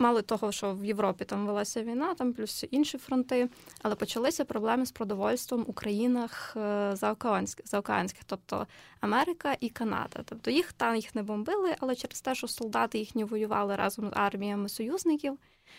Мало 0.00 0.22
того, 0.22 0.52
що 0.52 0.74
в 0.74 0.84
Європі 0.84 1.24
там 1.24 1.46
велася 1.46 1.82
війна, 1.82 2.14
там 2.14 2.32
плюс 2.32 2.64
інші 2.70 2.98
фронти, 2.98 3.48
але 3.82 3.94
почалися 3.94 4.44
проблеми 4.44 4.86
з 4.86 4.92
продовольством 4.92 5.64
у 5.68 5.72
країнах 5.72 6.56
е, 6.56 6.90
заокеанських, 6.96 7.66
заокеанських, 7.66 8.24
тобто 8.26 8.66
Америка 9.00 9.56
і 9.60 9.68
Канада. 9.68 10.22
Тобто 10.24 10.50
їх 10.50 10.72
там 10.72 10.96
їх 10.96 11.14
не 11.14 11.22
бомбили, 11.22 11.74
але 11.78 11.94
через 11.94 12.20
те, 12.20 12.34
що 12.34 12.48
солдати 12.48 12.98
їхні 12.98 13.24
воювали 13.24 13.76
разом 13.76 14.10
з 14.10 14.12
арміями 14.16 14.68
союзників, 14.68 15.38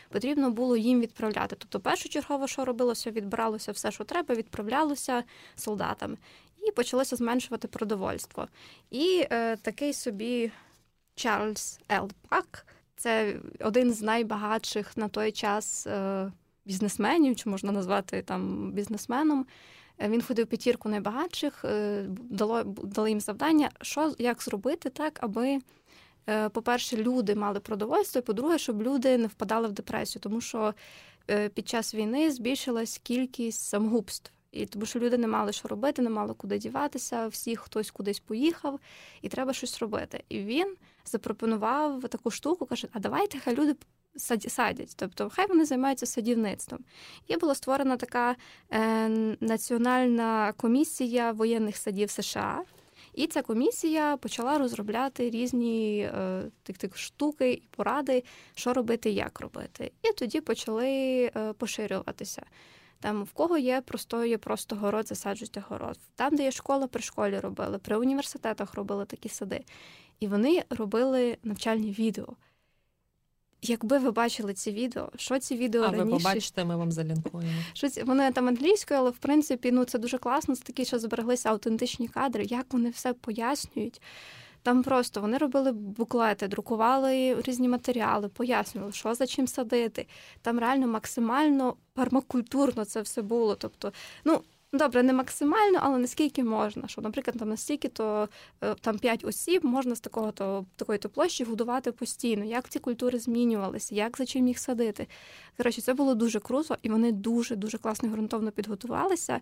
потрібно 0.10 0.52
було 0.52 0.78
їм 0.78 1.02
відправляти. 1.02 1.56
Тобто, 1.56 1.80
першочергово, 1.80 2.48
що 2.48 2.66
робилося, 2.66 3.12
відбиралося 3.12 3.72
все, 3.72 3.92
що 3.92 4.04
треба, 4.04 4.36
відправлялося 4.36 5.24
солдатам, 5.56 6.18
і 6.68 6.72
почалося 6.72 7.16
зменшувати 7.16 7.68
продовольство. 7.68 8.48
І 8.92 9.28
е, 9.32 9.58
такий 9.58 9.94
собі 9.94 10.52
Чарльз 11.16 11.80
Пак– 12.30 12.66
це 13.00 13.40
один 13.60 13.94
з 13.94 14.02
найбагатших 14.02 14.98
на 14.98 15.08
той 15.08 15.32
час 15.32 15.88
е, 15.88 16.32
бізнесменів, 16.66 17.36
чи 17.36 17.50
можна 17.50 17.72
назвати 17.72 18.22
там 18.22 18.72
бізнесменом. 18.72 19.46
Е, 20.00 20.10
він 20.10 20.22
ходив 20.22 20.48
п'ятірку 20.48 20.90
найбагатших, 20.90 21.66
е, 21.66 22.06
дало 22.10 22.64
дали 22.64 23.10
їм 23.10 23.20
завдання, 23.20 23.72
що 23.82 24.14
як 24.18 24.44
зробити 24.44 24.90
так, 24.90 25.20
аби, 25.22 25.60
по-перше, 26.52 26.98
люди 26.98 27.36
мали 27.36 27.60
продовольство, 27.60 28.20
і 28.20 28.22
по-друге, 28.22 28.58
щоб 28.58 28.84
люди 28.84 29.18
не 29.18 29.28
впадали 29.28 29.68
в 29.68 29.72
депресію, 29.72 30.22
тому 30.22 30.42
що 30.42 30.74
під 31.54 31.70
час 31.70 31.96
війни 31.96 32.32
збільшилась 32.32 32.98
кількість 32.98 33.62
самогубств. 33.62 34.32
І 34.52 34.66
тому 34.66 34.86
що 34.86 35.00
люди 35.00 35.18
не 35.18 35.28
мали 35.28 35.54
що 35.54 35.68
робити, 35.68 36.02
не 36.02 36.10
мали 36.10 36.34
куди 36.34 36.58
діватися, 36.58 37.28
всі 37.28 37.56
хтось 37.56 37.92
кудись 37.92 38.20
поїхав, 38.20 38.80
і 39.22 39.30
треба 39.30 39.54
щось 39.54 39.80
робити. 39.80 40.24
І 40.30 40.40
він 40.40 40.76
запропонував 41.12 42.02
таку 42.02 42.32
штуку, 42.32 42.66
каже: 42.66 42.88
а 42.94 43.00
давайте 43.00 43.40
хай 43.40 43.56
люди 43.56 43.76
садять, 44.48 44.94
тобто 44.96 45.30
хай 45.34 45.48
вони 45.48 45.66
займаються 45.66 46.06
садівництвом. 46.06 46.80
І 47.28 47.38
була 47.38 47.56
створена 47.56 47.98
така 47.98 48.36
е, 48.74 49.10
національна 49.40 50.54
комісія 50.58 51.32
воєнних 51.32 51.78
садів 51.78 52.10
США. 52.10 52.64
І 53.14 53.28
ця 53.28 53.42
комісія 53.42 54.18
почала 54.18 54.58
розробляти 54.58 55.30
різні 55.30 56.00
е, 56.00 56.44
тих, 56.64 56.78
тих 56.78 56.98
штуки 56.98 57.52
і 57.52 57.68
поради, 57.72 58.24
що 58.56 58.74
робити, 58.74 59.10
як 59.10 59.40
робити. 59.40 59.92
І 60.04 60.14
тоді 60.14 60.42
почали 60.42 60.90
е, 61.36 61.54
поширюватися. 61.54 62.42
Там 63.00 63.24
в 63.24 63.32
кого 63.32 63.58
є 63.58 63.82
просто 63.82 64.26
є 64.26 64.38
просто 64.38 64.76
город, 64.76 65.08
засаджуйте 65.08 65.64
город. 65.70 66.00
Там, 66.16 66.36
де 66.36 66.44
є 66.44 66.52
школа, 66.52 66.88
при 66.88 67.02
школі 67.02 67.40
робили, 67.40 67.78
при 67.78 67.98
університетах 67.98 68.74
робили 68.74 69.06
такі 69.06 69.30
сади. 69.30 69.64
І 70.20 70.28
вони 70.28 70.64
робили 70.70 71.38
навчальні 71.44 71.92
відео. 71.92 72.28
Якби 73.62 73.98
ви 73.98 74.12
бачили 74.12 74.54
ці 74.54 74.72
відео, 74.72 75.10
що 75.16 75.40
ці 75.40 75.56
відео 75.56 75.82
а 75.82 75.86
раніше... 75.86 76.06
ви 76.06 76.12
побачите, 76.12 76.66
ми 76.66 76.78
вам 76.78 76.92
залінкуємо. 76.92 77.52
Що 77.74 77.90
ці... 77.90 78.04
Вони 78.04 78.32
там 78.32 78.48
англійською, 78.48 79.00
але 79.00 79.10
в 79.10 79.18
принципі 79.18 79.72
ну 79.72 79.86
це 79.86 80.00
дуже 80.00 80.18
класно. 80.18 80.56
Це 80.56 80.64
такі, 80.64 80.86
що 80.86 81.00
збереглися 81.00 81.50
автентичні 81.50 82.08
кадри, 82.08 82.46
як 82.46 82.66
вони 82.70 82.90
все 82.90 83.14
пояснюють. 83.14 84.02
Там 84.64 84.84
просто 84.84 85.22
вони 85.22 85.38
робили 85.38 85.72
буклети, 85.72 86.48
друкували 86.48 87.42
різні 87.42 87.68
матеріали, 87.68 88.30
пояснювали, 88.30 88.94
що 88.94 89.16
за 89.16 89.28
чим 89.28 89.48
садити. 89.48 90.08
Там 90.42 90.60
реально 90.60 90.88
максимально 90.88 91.76
пармакультурно 91.94 92.86
це 92.86 93.02
все 93.02 93.22
було. 93.22 93.56
Тобто, 93.56 93.94
ну. 94.24 94.42
Добре, 94.74 95.04
не 95.04 95.14
максимально, 95.14 95.80
але 95.82 95.98
наскільки 95.98 96.44
можна. 96.44 96.88
Що, 96.88 97.02
наприклад, 97.02 97.38
там 97.40 97.50
настільки 97.50 97.88
то 97.88 98.30
е, 98.62 98.76
там 98.82 99.00
5 99.00 99.26
осіб 99.26 99.66
можна 99.66 99.96
з 99.96 100.00
такого 100.00 100.32
то 100.32 100.66
такої 100.76 101.00
то 101.00 101.10
площі 101.10 101.44
годувати 101.44 101.92
постійно, 101.92 102.46
як 102.46 102.70
ці 102.70 102.80
культури 102.80 103.20
змінювалися, 103.20 103.96
як 103.96 104.18
за 104.18 104.26
чим 104.26 104.48
їх 104.48 104.60
садити. 104.60 105.08
Коротше, 105.58 105.82
це 105.82 105.94
було 105.94 106.16
дуже 106.16 106.40
круто, 106.40 106.78
і 106.82 106.90
вони 106.90 107.12
дуже 107.12 107.56
дуже 107.56 107.78
класно 107.78 108.10
і 108.10 108.12
ґрунтовно 108.12 108.52
підготувалися. 108.52 109.40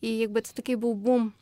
І 0.00 0.16
якби 0.16 0.40
це 0.40 0.52
такий 0.52 0.76
був 0.76 0.94
бум 0.94 1.32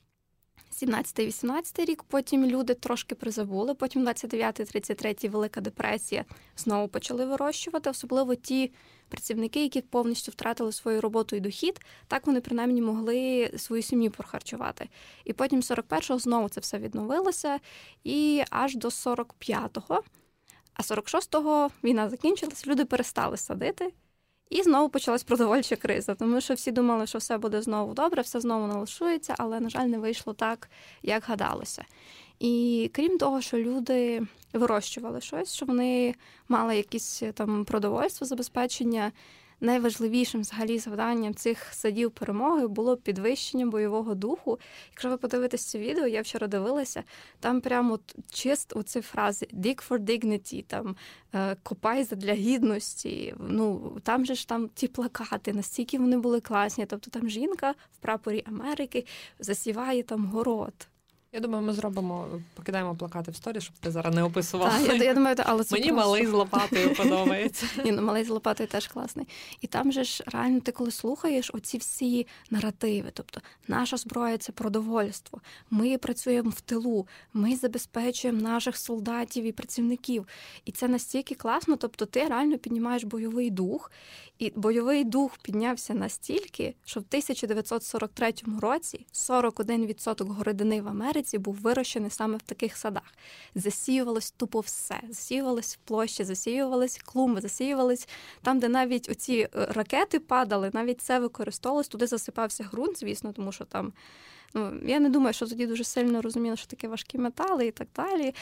17-18 0.82 1.84
рік, 1.84 2.02
потім 2.02 2.46
люди 2.46 2.74
трошки 2.74 3.14
призабули. 3.14 3.74
Потім 3.74 4.08
29-33 4.08 5.30
Велика 5.30 5.60
депресія 5.60 6.24
знову 6.56 6.88
почали 6.88 7.26
вирощувати, 7.26 7.90
особливо 7.90 8.34
ті 8.34 8.72
працівники, 9.08 9.62
які 9.62 9.80
повністю 9.80 10.32
втратили 10.32 10.72
свою 10.72 11.00
роботу 11.00 11.36
і 11.36 11.40
дохід, 11.40 11.80
так 12.08 12.26
вони 12.26 12.40
принаймні 12.40 12.82
могли 12.82 13.50
свою 13.56 13.82
сім'ю 13.82 14.10
прохарчувати. 14.10 14.88
І 15.24 15.32
потім 15.32 15.60
41-го 15.60 16.18
знову 16.18 16.48
це 16.48 16.60
все 16.60 16.78
відновилося, 16.78 17.60
і 18.04 18.42
аж 18.50 18.76
до 18.76 18.88
45-го. 18.88 20.02
А 20.74 20.82
46-го 20.82 21.70
війна 21.84 22.08
закінчилась, 22.08 22.66
люди 22.66 22.84
перестали 22.84 23.36
садити. 23.36 23.92
І 24.50 24.62
знову 24.62 24.88
почалась 24.88 25.24
продовольча 25.24 25.76
криза, 25.76 26.14
тому 26.14 26.40
що 26.40 26.54
всі 26.54 26.72
думали, 26.72 27.06
що 27.06 27.18
все 27.18 27.38
буде 27.38 27.62
знову 27.62 27.94
добре, 27.94 28.22
все 28.22 28.40
знову 28.40 28.66
налаштується, 28.66 29.34
але, 29.38 29.60
на 29.60 29.68
жаль, 29.68 29.86
не 29.86 29.98
вийшло 29.98 30.32
так, 30.32 30.68
як 31.02 31.24
гадалося. 31.24 31.84
І 32.38 32.90
крім 32.94 33.18
того, 33.18 33.40
що 33.40 33.58
люди 33.58 34.22
вирощували 34.52 35.20
щось, 35.20 35.54
що 35.54 35.66
вони 35.66 36.14
мали 36.48 36.76
якісь 36.76 37.22
там 37.34 37.64
продовольство, 37.64 38.26
забезпечення, 38.26 39.12
найважливішим 39.60 40.40
взагалі 40.40 40.78
завданням 40.78 41.34
цих 41.34 41.66
садів 41.72 42.10
перемоги 42.10 42.66
було 42.66 42.96
підвищення 42.96 43.66
бойового 43.66 44.14
духу. 44.14 44.58
Якщо 44.90 45.08
ви 45.08 45.16
подивитесь 45.16 45.64
це 45.64 45.78
відео, 45.78 46.06
я 46.06 46.22
вчора 46.22 46.46
дивилася, 46.46 47.02
там 47.40 47.60
прямо 47.60 47.98
чист 48.30 48.76
у 48.76 48.82
ці 48.82 49.00
фрази 49.00 49.48
«dig 49.52 49.88
for 49.88 49.98
dignity», 49.98 50.64
там 50.64 50.96
е, 51.34 51.56
копай 51.62 52.04
для 52.04 52.32
гідності. 52.32 53.34
Ну 53.38 53.92
там 54.02 54.24
же 54.24 54.34
ж 54.34 54.48
там 54.48 54.68
ті 54.74 54.88
плакати, 54.88 55.52
настільки 55.52 55.98
вони 55.98 56.18
були 56.18 56.40
класні. 56.40 56.86
Тобто 56.86 57.10
там 57.10 57.28
жінка 57.28 57.70
в 57.70 57.96
прапорі 57.96 58.44
Америки 58.46 59.06
засіває 59.38 60.02
там 60.02 60.26
город. 60.26 60.88
Я 61.36 61.42
думаю, 61.42 61.64
ми 61.64 61.72
зробимо, 61.72 62.28
покидаємо 62.54 62.94
плакати 62.94 63.30
в 63.30 63.36
сторі, 63.36 63.60
щоб 63.60 63.74
ти 63.80 63.90
зараз 63.90 64.14
не 64.14 64.22
описувала. 64.22 64.70
Так, 64.70 64.98
я, 64.98 65.04
я 65.04 65.14
думаю, 65.14 65.36
але 65.38 65.64
це 65.64 65.74
Мені 65.74 65.88
просто... 65.88 66.06
малий 66.06 66.26
з 66.26 66.30
лопатою 66.30 66.94
подобається. 66.96 67.66
Ні, 67.84 67.92
ну 67.92 68.02
малий 68.02 68.24
з 68.24 68.28
лопатою 68.28 68.68
теж 68.68 68.86
класний. 68.86 69.26
І 69.60 69.66
там 69.66 69.92
же 69.92 70.04
ж 70.04 70.24
реально 70.26 70.60
ти 70.60 70.72
коли 70.72 70.90
слухаєш 70.90 71.50
оці 71.54 71.78
всі 71.78 72.26
наративи, 72.50 73.10
тобто 73.12 73.40
наша 73.68 73.96
зброя 73.96 74.38
це 74.38 74.52
продовольство. 74.52 75.40
Ми 75.70 75.98
працюємо 75.98 76.50
в 76.50 76.60
тилу, 76.60 77.06
ми 77.32 77.56
забезпечуємо 77.56 78.40
наших 78.40 78.76
солдатів 78.76 79.44
і 79.44 79.52
працівників. 79.52 80.26
І 80.64 80.72
це 80.72 80.88
настільки 80.88 81.34
класно, 81.34 81.76
тобто 81.76 82.06
ти 82.06 82.24
реально 82.24 82.58
піднімаєш 82.58 83.04
бойовий 83.04 83.50
дух, 83.50 83.90
і 84.38 84.52
бойовий 84.56 85.04
дух 85.04 85.38
піднявся 85.42 85.94
настільки, 85.94 86.74
що 86.84 87.00
в 87.00 87.04
1943 87.08 88.34
році 88.60 89.06
41% 89.12 90.26
городини 90.26 90.82
в 90.82 90.88
Америці 90.88 91.25
був 91.34 91.54
вирощений 91.54 92.10
саме 92.10 92.36
в 92.36 92.42
таких 92.42 92.76
садах. 92.76 93.14
Засіювалось 93.54 94.30
тупо 94.30 94.60
все. 94.60 95.00
Засіювалось 95.08 95.78
площі, 95.84 96.24
засіювались 96.24 96.98
клумби, 96.98 97.40
засіювались 97.40 98.08
там, 98.42 98.58
де 98.58 98.68
навіть 98.68 99.08
оці 99.08 99.34
е, 99.34 99.48
ракети 99.52 100.20
падали, 100.20 100.70
навіть 100.72 101.00
це 101.00 101.18
використовувалось. 101.18 101.88
Туди 101.88 102.06
засипався 102.06 102.68
ґрунт, 102.72 102.98
звісно, 102.98 103.32
тому 103.32 103.52
що 103.52 103.64
там. 103.64 103.92
Ну, 104.54 104.72
я 104.84 105.00
не 105.00 105.10
думаю, 105.10 105.32
що 105.32 105.46
тоді 105.46 105.66
дуже 105.66 105.84
сильно 105.84 106.22
розуміли, 106.22 106.56
що 106.56 106.66
таке 106.66 106.88
важкі 106.88 107.18
метали 107.18 107.66
і 107.66 107.70
так 107.70 107.88
далі. 107.96 108.34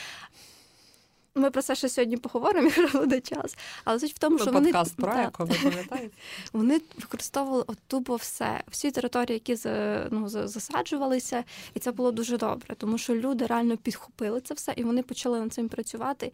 Ми 1.34 1.50
про 1.50 1.62
це 1.62 1.74
ще 1.74 1.88
сьогодні 1.88 2.16
поговоримо, 2.16 2.70
якщо 2.76 2.98
буде 2.98 3.20
час. 3.20 3.56
Але 3.84 4.00
суть 4.00 4.14
в 4.14 4.18
тому, 4.18 4.38
що 4.38 4.52
вони 4.52 4.72
про 4.96 5.12
еко, 5.18 5.44
ви 5.44 5.56
пам'ятаєте? 5.62 6.16
Вони 6.52 6.80
використовували 6.98 7.64
от 7.66 7.78
тупо 7.86 8.16
все, 8.16 8.62
всі 8.68 8.90
території, 8.90 9.42
які 9.46 9.68
ну, 10.10 10.28
засаджувалися, 10.28 11.44
і 11.74 11.78
це 11.78 11.92
було 11.92 12.12
дуже 12.12 12.36
добре, 12.38 12.74
тому 12.74 12.98
що 12.98 13.14
люди 13.14 13.46
реально 13.46 13.76
підхопили 13.76 14.40
це 14.40 14.54
все, 14.54 14.72
і 14.76 14.84
вони 14.84 15.02
почали 15.02 15.40
над 15.40 15.52
цим 15.52 15.68
працювати. 15.68 16.32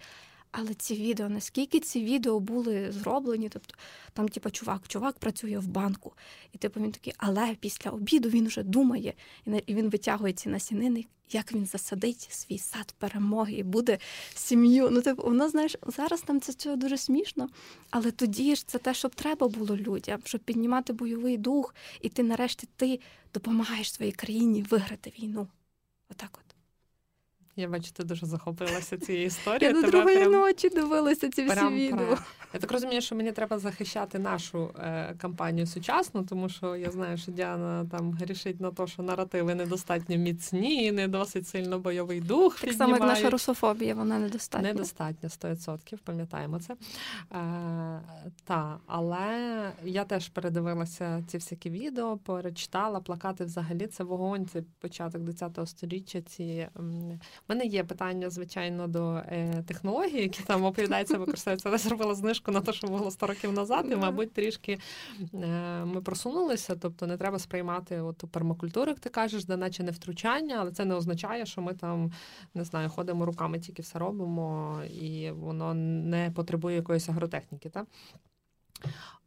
Але 0.52 0.74
ці 0.74 0.94
відео, 0.94 1.28
наскільки 1.28 1.80
ці 1.80 2.04
відео 2.04 2.40
були 2.40 2.92
зроблені, 2.92 3.48
тобто 3.48 3.74
там, 4.12 4.28
типу, 4.28 4.50
чувак, 4.50 4.88
чувак 4.88 5.18
працює 5.18 5.58
в 5.58 5.66
банку, 5.66 6.12
і 6.52 6.58
типу 6.58 6.80
він 6.80 6.92
такий, 6.92 7.12
але 7.16 7.56
після 7.60 7.90
обіду 7.90 8.28
він 8.28 8.46
вже 8.46 8.62
думає, 8.62 9.14
і 9.66 9.74
він 9.74 9.90
витягує 9.90 10.32
ці 10.32 10.48
насінини, 10.48 11.06
як 11.30 11.52
він 11.52 11.66
засадить 11.66 12.28
свій 12.30 12.58
сад 12.58 12.94
перемоги 12.98 13.52
і 13.52 13.62
буде 13.62 13.98
сім'ю. 14.34 14.88
Ну, 14.90 15.02
типу, 15.02 15.22
воно 15.22 15.48
знаєш, 15.48 15.76
зараз 15.86 16.20
там 16.20 16.40
це 16.40 16.52
цього 16.52 16.76
дуже 16.76 16.96
смішно, 16.96 17.48
але 17.90 18.10
тоді 18.10 18.56
ж 18.56 18.66
це 18.66 18.78
те, 18.78 18.94
що 18.94 19.08
треба 19.08 19.48
було 19.48 19.76
людям, 19.76 20.20
щоб 20.24 20.40
піднімати 20.40 20.92
бойовий 20.92 21.36
дух, 21.36 21.74
і 22.00 22.08
ти 22.08 22.22
нарешті 22.22 22.68
ти 22.76 23.00
допомагаєш 23.34 23.92
своїй 23.92 24.12
країні 24.12 24.62
виграти 24.62 25.12
війну. 25.18 25.48
Отак 26.10 26.38
от. 26.44 26.49
Я 27.60 27.68
бачу, 27.68 27.90
ти 27.92 28.04
дуже 28.04 28.26
захопилася 28.26 28.98
цією 28.98 29.26
історією. 29.26 29.76
Я 29.76 29.82
до 29.82 29.90
другої 29.90 30.16
прям... 30.16 30.32
ночі 30.32 30.68
дивилася 30.68 31.28
ці 31.28 31.44
всі 31.46 31.66
відео. 31.66 32.18
Я 32.54 32.60
так 32.60 32.72
розумію, 32.72 33.00
що 33.00 33.14
мені 33.14 33.32
треба 33.32 33.58
захищати 33.58 34.18
нашу 34.18 34.70
е, 34.78 35.14
кампанію 35.18 35.66
сучасну, 35.66 36.24
тому 36.24 36.48
що 36.48 36.76
я 36.76 36.90
знаю, 36.90 37.18
що 37.18 37.32
Діана 37.32 37.86
там 37.90 38.12
грішить 38.12 38.60
на 38.60 38.70
те, 38.70 38.86
що 38.86 39.02
наративи 39.02 39.54
недостатньо 39.54 40.16
міцні, 40.16 40.92
не 40.92 41.08
досить 41.08 41.48
сильно 41.48 41.78
бойовий 41.78 42.20
дух. 42.20 42.60
Так 42.60 42.72
само, 42.72 42.92
як 42.92 43.00
наша 43.00 43.30
русофобія, 43.30 43.94
вона 43.94 44.18
недостатня. 44.18 44.68
Недостатньо, 44.68 45.28
100%, 45.28 45.98
пам'ятаємо 46.04 46.60
це. 46.60 46.74
Е, 46.74 46.76
та, 48.44 48.78
але 48.86 49.72
я 49.84 50.04
теж 50.04 50.28
передивилася 50.28 51.24
ці 51.26 51.38
всякі 51.38 51.70
відео, 51.70 52.16
перечитала 52.16 53.00
плакати 53.00 53.44
взагалі. 53.44 53.86
Це 53.86 54.04
вогонь, 54.04 54.46
це 54.46 54.62
початок 54.80 55.22
20-го 55.22 55.66
століття. 55.66 56.20
Ці 56.20 56.68
У 57.50 57.52
мене 57.52 57.64
є 57.64 57.84
питання, 57.84 58.30
звичайно, 58.30 58.86
до 58.86 59.14
е, 59.14 59.62
технологій, 59.66 60.20
які 60.20 60.42
там 60.42 60.64
оповідаються, 60.64 61.18
використовуються. 61.18 61.68
Але 61.68 61.78
зробила 61.78 62.14
знижку 62.14 62.52
на 62.52 62.60
те, 62.60 62.72
що 62.72 62.86
було 62.86 63.10
100 63.10 63.26
років 63.26 63.52
назад, 63.52 63.86
і, 63.90 63.96
мабуть, 63.96 64.32
трішки 64.32 64.78
е, 65.34 65.84
ми 65.84 66.02
просунулися. 66.02 66.76
Тобто 66.76 67.06
не 67.06 67.16
треба 67.16 67.38
сприймати 67.38 68.00
оту 68.00 68.28
пермакультуру, 68.28 68.90
як 68.90 69.00
ти 69.00 69.08
кажеш, 69.08 69.44
де 69.44 69.56
наче 69.56 69.82
не 69.82 69.90
втручання, 69.90 70.56
але 70.60 70.72
це 70.72 70.84
не 70.84 70.94
означає, 70.94 71.46
що 71.46 71.62
ми 71.62 71.74
там 71.74 72.12
не 72.54 72.64
знаю, 72.64 72.88
ходимо 72.88 73.26
руками, 73.26 73.58
тільки 73.58 73.82
все 73.82 73.98
робимо, 73.98 74.76
і 74.84 75.30
воно 75.30 75.74
не 75.74 76.30
потребує 76.30 76.76
якоїсь 76.76 77.08
агротехніки. 77.08 77.70
Так? 77.70 77.86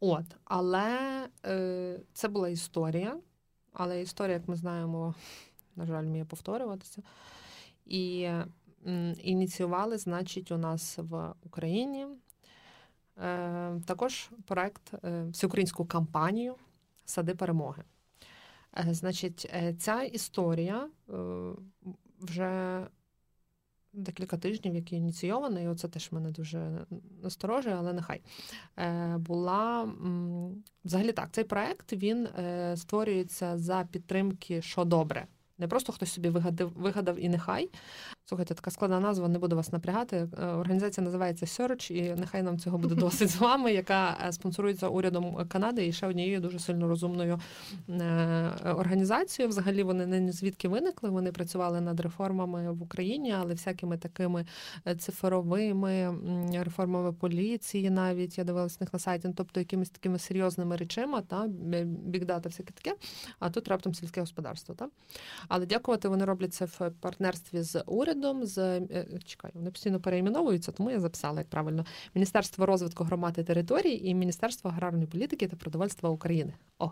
От, 0.00 0.24
Але 0.44 0.98
е, 1.46 2.00
це 2.12 2.28
була 2.28 2.48
історія. 2.48 3.16
Але 3.72 4.02
історія, 4.02 4.34
як 4.34 4.48
ми 4.48 4.56
знаємо, 4.56 5.14
на 5.76 5.86
жаль, 5.86 6.04
вміє 6.04 6.24
повторюватися. 6.24 7.02
І 7.86 8.30
ініціювали, 9.22 9.98
значить, 9.98 10.52
у 10.52 10.58
нас 10.58 10.98
в 10.98 11.34
Україні 11.42 12.06
е, 13.18 13.80
також 13.86 14.30
проект, 14.46 14.94
е, 15.04 15.24
всеукраїнську 15.24 15.84
кампанію 15.84 16.54
Сади 17.04 17.34
перемоги. 17.34 17.82
Е, 18.78 18.94
значить, 18.94 19.52
ця 19.78 20.02
історія 20.02 20.88
вже 22.20 22.86
декілька 23.92 24.36
тижнів, 24.36 24.74
який 24.74 24.98
ініційований, 24.98 25.68
оце 25.68 25.88
теж 25.88 26.12
мене 26.12 26.30
дуже 26.30 26.86
насторожує, 27.22 27.76
але 27.76 27.92
нехай 27.92 28.20
була 29.18 29.92
взагалі 30.84 31.12
так. 31.12 31.28
Цей 31.32 31.44
проект 31.44 31.92
він 31.92 32.28
створюється 32.76 33.58
за 33.58 33.88
підтримки 33.92 34.62
що 34.62 34.84
добре. 34.84 35.26
Не 35.58 35.68
просто 35.68 35.92
хтось 35.92 36.12
собі 36.12 36.28
вигадав, 36.28 36.72
вигадав 36.76 37.18
і 37.18 37.28
нехай, 37.28 37.70
Слухайте, 38.26 38.54
така 38.54 38.70
складна 38.70 39.00
назва, 39.00 39.28
не 39.28 39.38
буду 39.38 39.56
вас 39.56 39.72
напрягати. 39.72 40.28
Е, 40.38 40.46
організація 40.46 41.04
називається 41.04 41.46
Search, 41.46 41.92
і 41.92 42.14
нехай 42.20 42.42
нам 42.42 42.58
цього 42.58 42.78
буде 42.78 42.94
досить 43.04 43.30
з 43.30 43.36
вами, 43.36 43.72
яка 43.72 44.18
е, 44.28 44.32
спонсорується 44.32 44.88
урядом 44.88 45.46
Канади 45.48 45.86
і 45.86 45.92
ще 45.92 46.06
однією 46.06 46.40
дуже 46.40 46.58
сильно 46.58 46.88
розумною 46.88 47.40
е, 47.88 48.50
організацією. 48.64 49.48
Взагалі 49.48 49.82
вони 49.82 50.06
не 50.06 50.32
звідки 50.32 50.68
виникли. 50.68 51.10
Вони 51.10 51.32
працювали 51.32 51.80
над 51.80 52.00
реформами 52.00 52.72
в 52.72 52.82
Україні, 52.82 53.32
але 53.32 53.52
всякими 53.52 53.98
такими 53.98 54.46
цифровими 54.98 56.18
реформами 56.52 57.12
поліції, 57.12 57.90
навіть 57.90 58.38
я 58.38 58.44
дивилась 58.44 58.80
них 58.80 58.92
на 58.92 58.98
сайті, 58.98 59.28
ну, 59.28 59.34
тобто 59.36 59.60
якимись 59.60 59.90
такими 59.90 60.18
серйозними 60.18 60.76
речима, 60.76 61.20
та 61.20 61.46
бікдата, 61.86 62.48
всяке 62.48 62.72
таке. 62.72 62.96
А 63.38 63.50
тут 63.50 63.68
раптом 63.68 63.94
сільське 63.94 64.20
господарство. 64.20 64.74
Та? 64.74 64.88
Але 65.48 65.66
дякувати 65.66 66.08
вони 66.08 66.24
роблять 66.24 66.54
це 66.54 66.64
в 66.64 66.90
партнерстві 67.00 67.62
з 67.62 67.82
урядом 67.86 68.13
урядом 68.14 68.46
з 68.46 68.58
е, 68.58 69.06
чекаю, 69.24 69.52
вони 69.54 69.70
постійно 69.70 70.00
перейменовуються, 70.00 70.72
тому 70.72 70.90
я 70.90 71.00
записала 71.00 71.38
як 71.38 71.48
правильно 71.48 71.84
Міністерство 72.14 72.66
розвитку 72.66 73.04
громад 73.04 73.34
і 73.38 73.42
територій 73.42 74.00
і 74.04 74.14
Міністерство 74.14 74.70
аграрної 74.70 75.06
політики 75.06 75.48
та 75.48 75.56
продовольства 75.56 76.10
України. 76.10 76.54
О, 76.78 76.90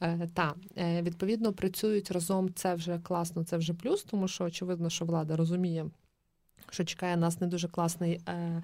е, 0.00 0.28
та 0.34 0.54
е, 0.78 1.02
відповідно 1.02 1.52
працюють 1.52 2.10
разом. 2.10 2.54
Це 2.54 2.74
вже 2.74 2.98
класно, 2.98 3.44
це 3.44 3.56
вже 3.56 3.74
плюс, 3.74 4.02
тому 4.02 4.28
що 4.28 4.44
очевидно, 4.44 4.90
що 4.90 5.04
влада 5.04 5.36
розуміє 5.36 5.86
що 6.72 6.84
чекає 6.84 7.16
нас 7.16 7.40
не 7.40 7.46
дуже 7.46 7.68
класний 7.68 8.20
е, 8.28 8.62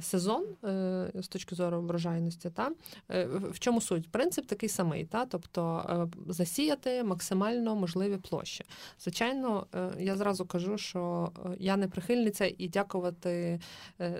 сезон 0.00 0.44
е, 0.64 1.10
з 1.14 1.28
точки 1.28 1.54
зору 1.54 1.82
врожайності. 1.82 2.50
Та? 2.50 2.70
Е, 3.10 3.26
в 3.26 3.58
чому 3.58 3.80
суть? 3.80 4.10
Принцип 4.10 4.46
такий 4.46 4.68
самий, 4.68 5.04
та? 5.04 5.26
тобто 5.26 5.86
е, 5.88 6.32
засіяти 6.32 7.04
максимально 7.04 7.76
можливі 7.76 8.16
площі. 8.16 8.64
Звичайно, 9.00 9.66
е, 9.74 9.90
я 9.98 10.16
зразу 10.16 10.46
кажу, 10.46 10.78
що 10.78 11.32
е, 11.46 11.56
я 11.58 11.76
не 11.76 11.88
прихильниця 11.88 12.50
і 12.58 12.68
дякувати 12.68 13.60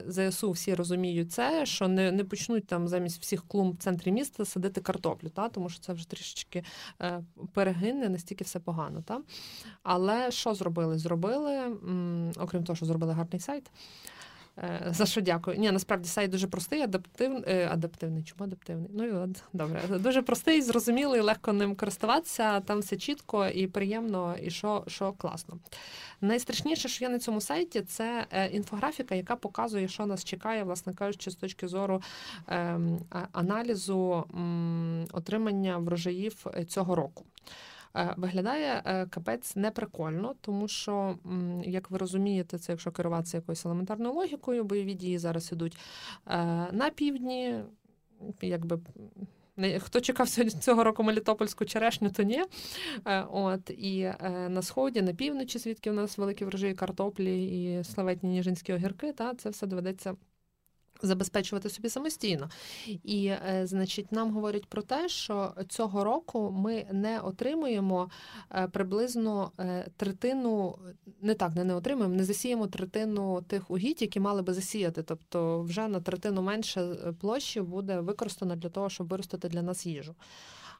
ЗСУ 0.06 0.50
всі 0.50 0.74
розуміють 0.74 1.32
це, 1.32 1.66
що 1.66 1.88
не 1.88 2.12
не 2.12 2.24
почнуть 2.24 2.66
там 2.66 2.88
замість 2.88 3.22
всіх 3.22 3.48
клумб 3.48 3.74
в 3.74 3.78
центрі 3.78 4.12
міста 4.12 4.44
садити 4.44 4.80
картоплю, 4.80 5.28
та? 5.28 5.48
тому 5.48 5.68
що 5.68 5.80
це 5.80 5.92
вже 5.92 6.08
трішечки 6.08 6.64
перегине, 7.52 8.08
настільки 8.08 8.44
все 8.44 8.60
погано. 8.60 9.02
Та? 9.02 9.20
Але 9.82 10.30
що 10.30 10.54
зробили? 10.54 10.98
Зробили, 10.98 11.76
окрім 12.37 12.64
того, 12.64 12.76
що 12.76 12.87
зробили 12.87 13.13
гарний 13.14 13.40
сайт. 13.40 13.70
Е, 14.59 14.87
за 14.90 15.07
що 15.07 15.20
дякую. 15.20 15.59
Ні, 15.59 15.70
насправді 15.70 16.09
сайт 16.09 16.31
дуже 16.31 16.46
простий, 16.46 16.81
адаптивний. 16.81 17.42
Е, 17.46 17.68
адаптивний. 17.72 18.22
Чому 18.22 18.44
адаптивний? 18.44 18.90
Ну 18.94 19.05
і 19.05 19.35
добре. 19.53 19.83
Дуже 19.98 20.22
простий, 20.22 20.62
зрозумілий, 20.62 21.20
легко 21.20 21.53
ним 21.53 21.77
користуватися. 21.77 22.61
Там 22.61 22.81
все 22.81 22.96
чітко 22.96 23.46
і 23.46 23.66
приємно, 23.66 24.37
і 24.42 24.50
що 24.50 24.85
що 24.87 25.12
класно. 25.12 25.59
Найстрашніше, 26.20 26.88
що 26.88 27.05
є 27.05 27.09
на 27.09 27.18
цьому 27.18 27.40
сайті, 27.40 27.81
це 27.81 28.27
е, 28.31 28.46
інфографіка, 28.46 29.14
яка 29.14 29.37
показує, 29.37 29.88
що 29.88 30.07
нас 30.07 30.24
чекає, 30.24 30.64
власне 30.64 30.94
кажучи, 30.94 31.31
з 31.31 31.35
точки 31.35 31.68
зору 31.68 32.03
ем, 32.48 32.98
аналізу 33.33 34.24
отримання 35.12 35.79
врожаїв 35.79 36.46
цього 36.68 36.94
року. 36.94 37.24
Е, 37.96 38.14
виглядає 38.16 38.83
е, 38.85 39.07
капець 39.07 39.57
неприкольно, 39.57 40.35
тому 40.40 40.68
що, 40.68 41.18
як 41.64 41.90
ви 41.90 41.98
розумієте, 41.98 42.59
це 42.59 42.72
якщо 42.72 42.92
керуватися 42.92 43.37
якоюсь 43.37 43.66
елементарною 43.66 44.14
логікою, 44.14 44.64
бойові 44.64 44.94
дії 44.94 45.18
зараз 45.18 45.52
ідуть 45.52 45.76
е, 46.26 46.37
на 46.72 46.90
півдні, 46.94 47.61
якби. 48.42 48.78
Хто 49.78 50.00
чекав 50.00 50.28
цього 50.28 50.85
року 50.85 51.02
Мелітопольську 51.02 51.64
черешню, 51.64 52.11
то 52.11 52.22
ні. 52.22 52.42
От 53.30 53.70
І 53.70 54.12
на 54.48 54.62
сході, 54.62 55.02
на 55.02 55.12
півночі, 55.12 55.59
звідки 55.59 55.90
у 55.90 55.92
нас 55.92 56.18
великі 56.18 56.44
врожаї 56.44 56.74
картоплі 56.74 57.46
і 57.46 57.85
славетні 57.85 58.30
ніжинські 58.30 58.72
огірки, 58.72 59.12
та 59.12 59.35
це 59.35 59.50
все 59.50 59.66
доведеться 59.66 60.16
забезпечувати 61.02 61.70
собі 61.70 61.88
самостійно. 61.88 62.48
І, 63.04 63.26
е, 63.26 63.62
значить, 63.64 64.12
нам 64.12 64.30
говорять 64.30 64.66
про 64.66 64.83
те, 64.83 65.09
що 65.09 65.52
цього 65.68 66.04
року 66.04 66.54
ми 66.57 66.87
не 66.92 67.20
отримуємо 67.20 68.11
е, 68.50 68.68
приблизно 68.68 69.52
е, 69.61 69.87
третину, 69.96 70.78
не 71.20 71.35
так, 71.35 71.54
не 71.54 71.64
не 71.64 71.74
отримуємо, 71.74 72.14
не 72.14 72.24
засіємо 72.24 72.66
третину 72.66 73.42
тих 73.42 73.70
угідь, 73.70 74.02
які 74.02 74.20
мали 74.20 74.42
би 74.42 74.54
засіяти. 74.54 75.02
Тобто, 75.02 75.62
вже 75.62 75.88
на 75.88 76.00
третину 76.00 76.42
менше 76.42 76.96
площі 77.20 77.61
буде 77.61 78.00
використано 78.00 78.57
для 78.57 78.68
того, 78.68 78.90
щоб 78.90 79.09
виростити 79.09 79.48
для 79.48 79.62
нас 79.62 79.87
їжу. 79.87 80.14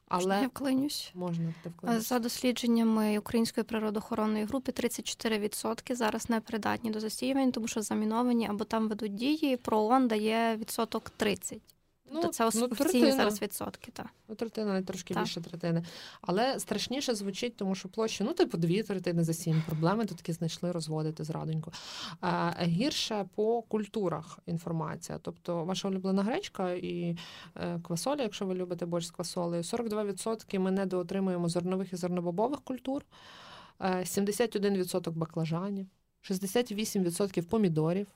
Але 0.07 0.41
я 0.41 0.47
вклинюсь. 0.47 1.11
Можна 1.15 1.53
ти 1.63 1.69
вклинюсь. 1.69 2.09
за 2.09 2.19
дослідженнями 2.19 3.17
Української 3.17 3.63
природоохоронної 3.63 4.45
групи 4.45 4.71
34% 4.71 5.95
зараз 5.95 6.29
не 6.29 6.41
придатні 6.41 6.91
до 6.91 6.99
засіювань, 6.99 7.51
тому 7.51 7.67
що 7.67 7.81
заміновані 7.81 8.47
або 8.47 8.63
там 8.63 8.87
ведуть 8.89 9.15
дії. 9.15 9.57
ПРООН 9.57 10.07
дає 10.07 10.55
відсоток 10.55 11.11
30%. 11.19 11.59
Ну, 12.11 12.21
то 12.21 12.27
це 12.27 12.49
ну, 12.55 12.67
офіційні 12.71 13.11
зараз 13.11 13.41
відсотки. 13.41 13.91
Так. 13.91 14.07
Ну, 14.27 14.35
третина, 14.35 14.81
трошки 14.81 15.13
так. 15.13 15.23
більше 15.23 15.41
третини. 15.41 15.83
Але 16.21 16.59
страшніше 16.59 17.15
звучить, 17.15 17.55
тому 17.55 17.75
що 17.75 17.89
площі, 17.89 18.23
ну, 18.23 18.33
типу, 18.33 18.57
дві 18.57 18.83
третини 18.83 19.23
за 19.23 19.33
сім. 19.33 19.63
Проблеми 19.67 20.05
тут 20.05 20.17
таки 20.17 20.33
знайшли 20.33 20.71
розводити 20.71 21.23
зрадонько. 21.23 21.71
А, 22.21 22.51
Гірше 22.61 23.25
по 23.35 23.61
культурах 23.61 24.39
інформація. 24.45 25.19
Тобто, 25.21 25.65
ваша 25.65 25.87
улюблена 25.87 26.23
гречка 26.23 26.71
і 26.71 27.17
е, 27.55 27.79
квасоля, 27.83 28.21
якщо 28.21 28.45
ви 28.45 28.55
любите 28.55 28.85
борщ 28.85 29.07
з 29.07 29.11
квасолею, 29.11 29.63
42% 29.63 30.59
ми 30.59 30.71
недоотримуємо 30.71 31.49
зернових 31.49 31.93
і 31.93 31.95
зернобобових 31.95 32.61
культур, 32.61 33.05
71% 33.79 35.09
е, 35.09 35.11
баклажанів, 35.11 35.87
68% 36.23 37.41
помідорів. 37.41 38.07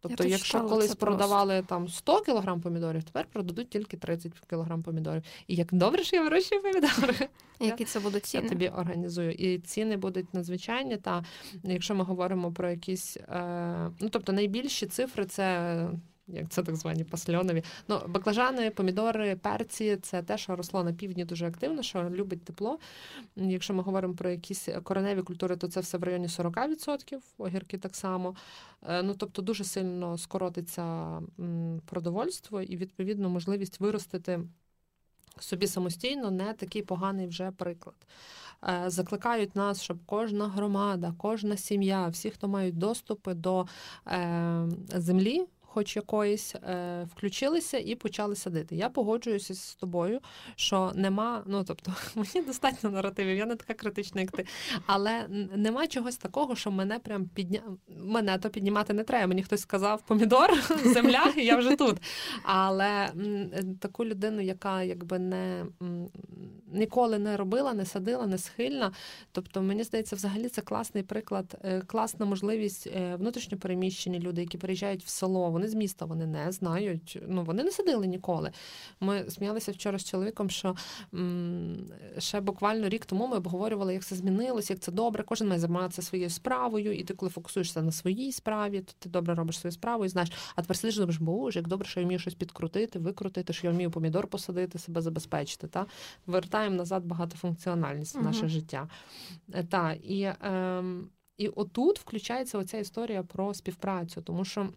Тобто, 0.00 0.24
Я 0.24 0.30
якщо 0.30 0.60
колись 0.60 0.94
продавали 0.94 1.54
просто. 1.54 1.74
там 1.74 1.88
100 1.88 2.20
кг 2.20 2.60
помідорів, 2.60 3.04
тепер 3.04 3.26
продадуть 3.32 3.70
тільки 3.70 3.96
30 3.96 4.32
кг 4.46 4.82
помідорів. 4.82 5.22
І 5.46 5.54
як 5.54 5.74
добре, 5.74 6.04
що 6.04 6.16
я 6.16 6.22
вирощую 6.22 6.62
помідори. 6.62 7.28
Які 7.60 7.84
це 7.84 8.00
будуть 8.00 8.26
ціни? 8.26 8.42
Я 8.44 8.48
тобі 8.48 8.68
організую. 8.68 9.32
І 9.32 9.58
ціни 9.58 9.96
будуть 9.96 10.34
надзвичайні. 10.34 10.96
Та 10.96 11.24
якщо 11.62 11.94
ми 11.94 12.04
говоримо 12.04 12.52
про 12.52 12.70
якісь, 12.70 13.16
е, 13.16 13.90
ну 14.00 14.08
тобто 14.08 14.32
найбільші 14.32 14.86
цифри 14.86 15.24
це 15.26 15.74
як 16.28 16.48
це 16.48 16.62
так 16.62 16.76
звані 16.76 17.04
пасльонові. 17.04 17.62
Ну, 17.88 18.00
баклажани, 18.08 18.70
помідори, 18.70 19.36
перці 19.36 19.96
це 19.96 20.22
те, 20.22 20.38
що 20.38 20.56
росло 20.56 20.84
на 20.84 20.92
півдні 20.92 21.24
дуже 21.24 21.46
активно, 21.46 21.82
що 21.82 22.10
любить 22.10 22.44
тепло. 22.44 22.78
Якщо 23.36 23.74
ми 23.74 23.82
говоримо 23.82 24.14
про 24.14 24.30
якісь 24.30 24.68
кореневі 24.82 25.22
культури, 25.22 25.56
то 25.56 25.68
це 25.68 25.80
все 25.80 25.98
в 25.98 26.02
районі 26.02 26.26
40%, 26.26 27.18
огірки 27.38 27.78
так 27.78 27.96
само. 27.96 28.34
Е, 28.88 29.02
ну, 29.02 29.14
Тобто 29.14 29.42
дуже 29.42 29.64
сильно 29.64 30.18
скоротиться 30.18 31.18
продовольство 31.84 32.62
і, 32.62 32.76
відповідно, 32.76 33.28
можливість 33.28 33.80
виростити 33.80 34.40
собі 35.40 35.66
самостійно 35.66 36.30
не 36.30 36.52
такий 36.52 36.82
поганий 36.82 37.26
вже 37.26 37.50
приклад. 37.50 37.96
Е, 38.68 38.82
закликають 38.86 39.56
нас, 39.56 39.82
щоб 39.82 39.98
кожна 40.06 40.48
громада, 40.48 41.14
кожна 41.18 41.56
сім'я, 41.56 42.08
всі, 42.08 42.30
хто 42.30 42.48
мають 42.48 42.78
доступи 42.78 43.34
до 43.34 43.66
е, 44.06 44.68
землі 44.94 45.46
хоч 45.78 45.96
якоїсь, 45.96 46.54
е, 46.54 47.06
включилися 47.12 47.78
і 47.78 47.94
почали 47.94 48.36
садити. 48.36 48.76
Я 48.76 48.88
погоджуюся 48.88 49.54
з 49.54 49.74
тобою, 49.74 50.20
що 50.56 50.92
нема, 50.94 51.42
ну 51.46 51.64
тобто, 51.64 51.92
мені 52.14 52.46
достатньо 52.46 52.90
наративів, 52.90 53.36
я 53.36 53.46
не 53.46 53.56
така 53.56 53.74
критична, 53.74 54.20
як 54.20 54.30
ти. 54.30 54.46
Але 54.86 55.28
нема 55.56 55.86
чогось 55.86 56.16
такого, 56.16 56.56
що 56.56 56.70
мене 56.70 56.98
прям 56.98 57.24
підня... 57.34 57.60
мене 57.88 58.38
то 58.38 58.50
піднімати 58.50 58.92
не 58.92 59.04
треба. 59.04 59.26
Мені 59.26 59.42
хтось 59.42 59.60
сказав 59.60 60.02
помідор, 60.06 60.50
земля, 60.84 61.32
і 61.36 61.44
я 61.44 61.56
вже 61.56 61.76
тут. 61.76 61.96
Але 62.42 63.08
таку 63.80 64.04
людину, 64.04 64.40
яка 64.40 64.82
якби 64.82 65.18
не 65.18 65.66
ніколи 66.72 67.18
не 67.18 67.36
робила, 67.36 67.74
не 67.74 67.84
садила, 67.84 68.26
не 68.26 68.38
схильна. 68.38 68.92
Тобто, 69.32 69.62
мені 69.62 69.84
здається, 69.84 70.16
взагалі 70.16 70.48
це 70.48 70.62
класний 70.62 71.02
приклад, 71.02 71.58
е, 71.64 71.80
класна 71.80 72.26
можливість 72.26 72.86
е, 72.86 73.16
внутрішньопереміщені 73.16 74.20
люди, 74.20 74.40
які 74.40 74.58
переїжджають 74.58 75.04
в 75.04 75.08
село. 75.08 75.50
Вони 75.50 75.67
з 75.68 75.74
міста 75.74 76.04
вони 76.04 76.26
не 76.26 76.52
знають. 76.52 77.22
Ну 77.28 77.44
вони 77.44 77.64
не 77.64 77.70
садили 77.70 78.06
ніколи. 78.06 78.50
Ми 79.00 79.30
сміялися 79.30 79.72
вчора 79.72 79.98
з 79.98 80.04
чоловіком, 80.04 80.50
що 80.50 80.76
м- 81.14 81.86
ще 82.18 82.40
буквально 82.40 82.88
рік 82.88 83.06
тому 83.06 83.26
ми 83.26 83.36
обговорювали, 83.36 83.92
як 83.94 84.04
це 84.04 84.16
змінилось, 84.16 84.70
як 84.70 84.78
це 84.78 84.92
добре. 84.92 85.22
Кожен 85.22 85.48
має 85.48 85.60
займатися 85.60 86.02
своєю 86.02 86.30
справою, 86.30 86.92
і 86.98 87.04
ти, 87.04 87.14
коли 87.14 87.30
фокусуєшся 87.30 87.82
на 87.82 87.92
своїй 87.92 88.32
справі, 88.32 88.80
то 88.80 88.92
ти 88.98 89.08
добре 89.08 89.34
робиш 89.34 89.58
свою 89.58 89.72
справу 89.72 90.04
і 90.04 90.08
знаєш, 90.08 90.32
а 90.56 90.62
тепер 90.62 90.76
сидиш, 90.76 90.96
думаєш, 90.96 91.18
боже, 91.20 91.58
як 91.58 91.68
добре, 91.68 91.88
що 91.88 92.00
я 92.00 92.06
вмію 92.06 92.18
щось 92.18 92.34
підкрутити, 92.34 92.98
викрутити, 92.98 93.52
що 93.52 93.66
я 93.66 93.72
вмію 93.72 93.90
помідор 93.90 94.26
посадити, 94.26 94.78
себе 94.78 95.00
забезпечити. 95.00 95.66
Та 95.66 95.86
вертаємо 96.26 96.76
назад 96.76 97.04
багатофункціональність 97.04 98.14
в 98.14 98.22
наше 98.22 98.48
життя. 98.48 98.88
Е, 99.54 99.64
та 99.64 99.92
і. 99.92 100.20
Е, 100.22 100.84
і 101.38 101.48
отут 101.48 101.98
включається 101.98 102.58
оця 102.58 102.78
історія 102.78 103.22
про 103.22 103.54
співпрацю, 103.54 104.22
тому 104.22 104.44
що 104.44 104.68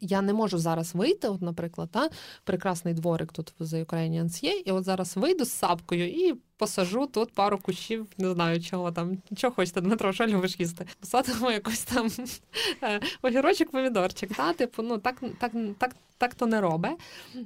я 0.00 0.22
не 0.22 0.32
можу 0.32 0.58
зараз 0.58 0.94
вийти, 0.94 1.28
от, 1.28 1.42
наприклад, 1.42 1.90
та, 1.90 2.10
прекрасний 2.44 2.94
дворик 2.94 3.32
тут 3.32 3.54
The 3.60 3.84
Ukrainians 3.84 4.44
є, 4.44 4.62
і 4.64 4.72
от 4.72 4.84
зараз 4.84 5.16
вийду 5.16 5.44
з 5.44 5.50
сапкою 5.50 6.08
і 6.08 6.34
посажу 6.58 7.06
тут 7.06 7.32
пару 7.32 7.58
кущів, 7.58 8.06
не 8.18 8.32
знаю 8.34 8.60
чого 8.60 8.92
там. 8.92 9.18
Чого 9.36 9.54
хочете, 9.54 9.80
Дмитро, 9.80 10.12
що 10.12 10.26
любиш 10.26 10.60
їсти? 10.60 10.86
Посадимо 11.00 11.50
якось 11.50 11.84
там 11.84 12.08
е, 12.82 13.00
огірочок, 13.22 13.70
помідорчик. 13.70 14.34
Та? 14.34 14.52
Типу, 14.52 14.82
ну 14.82 14.98
так 14.98 15.22
так, 15.40 15.52
так, 15.78 15.96
так 16.18 16.34
то 16.34 16.46
не 16.46 16.60
робить. 16.60 16.92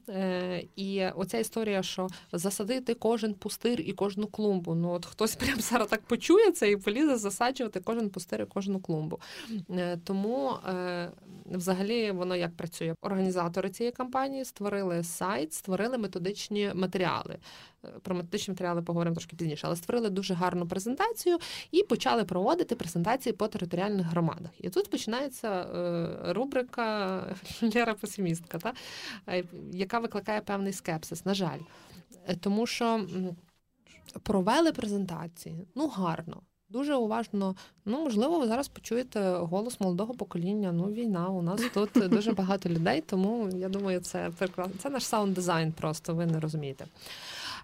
Е, 0.08 0.64
І 0.76 1.04
оця 1.06 1.38
історія, 1.38 1.82
що 1.82 2.08
засадити 2.32 2.94
кожен 2.94 3.34
пустир 3.34 3.80
і 3.80 3.92
кожну 3.92 4.26
клумбу. 4.26 4.74
Ну 4.74 4.90
от 4.90 5.06
хтось 5.06 5.34
прям 5.36 5.60
зараз 5.60 5.88
так 5.88 6.02
почує 6.02 6.52
це 6.52 6.70
і 6.70 6.76
полізе 6.76 7.16
засаджувати 7.16 7.80
кожен 7.80 8.10
пустир 8.10 8.42
і 8.42 8.46
кожну 8.46 8.80
клумбу. 8.80 9.20
Е, 9.70 9.98
Тому 10.04 10.50
е, 10.68 11.10
взагалі 11.46 12.10
воно 12.10 12.36
як 12.36 12.56
працює. 12.56 12.94
Організатори 13.02 13.70
цієї 13.70 13.92
кампанії 13.92 14.44
створили 14.44 15.04
сайт, 15.04 15.52
створили 15.52 15.98
методичні 15.98 16.70
матеріали. 16.74 17.38
Про 18.02 18.14
методичні 18.14 18.52
матеріали 18.52 18.82
поговоримо 18.82 19.14
трошки 19.14 19.36
пізніше, 19.36 19.66
але 19.66 19.76
створили 19.76 20.10
дуже 20.10 20.34
гарну 20.34 20.66
презентацію 20.66 21.38
і 21.70 21.82
почали 21.82 22.24
проводити 22.24 22.76
презентації 22.76 23.32
по 23.32 23.48
територіальних 23.48 24.06
громадах. 24.06 24.50
І 24.58 24.70
тут 24.70 24.90
починається 24.90 25.48
е, 25.48 26.32
рубрика 26.32 27.36
Лєра 27.74 27.94
Песимістка, 27.94 28.58
та, 28.58 28.72
е, 29.28 29.44
яка 29.72 29.98
викликає 29.98 30.40
певний 30.40 30.72
скепсис, 30.72 31.24
на 31.26 31.34
жаль. 31.34 31.60
Е, 32.26 32.36
тому 32.36 32.66
що 32.66 33.06
провели 34.22 34.72
презентації, 34.72 35.66
ну 35.74 35.88
гарно. 35.88 36.42
Дуже 36.72 36.94
уважно, 36.94 37.56
ну 37.84 38.04
можливо, 38.04 38.38
ви 38.38 38.46
зараз 38.46 38.68
почуєте 38.68 39.20
голос 39.30 39.80
молодого 39.80 40.14
покоління. 40.14 40.72
Ну, 40.72 40.84
війна. 40.84 41.28
У 41.28 41.42
нас 41.42 41.62
тут 41.74 41.90
дуже 41.94 42.32
багато 42.42 42.68
людей, 42.68 43.00
тому 43.00 43.48
я 43.48 43.68
думаю, 43.68 44.00
це 44.00 44.30
прекрасно. 44.38 44.74
Це 44.78 44.90
наш 44.90 45.06
саунд 45.06 45.34
дизайн, 45.34 45.72
просто 45.72 46.14
ви 46.14 46.26
не 46.26 46.40
розумієте. 46.40 46.86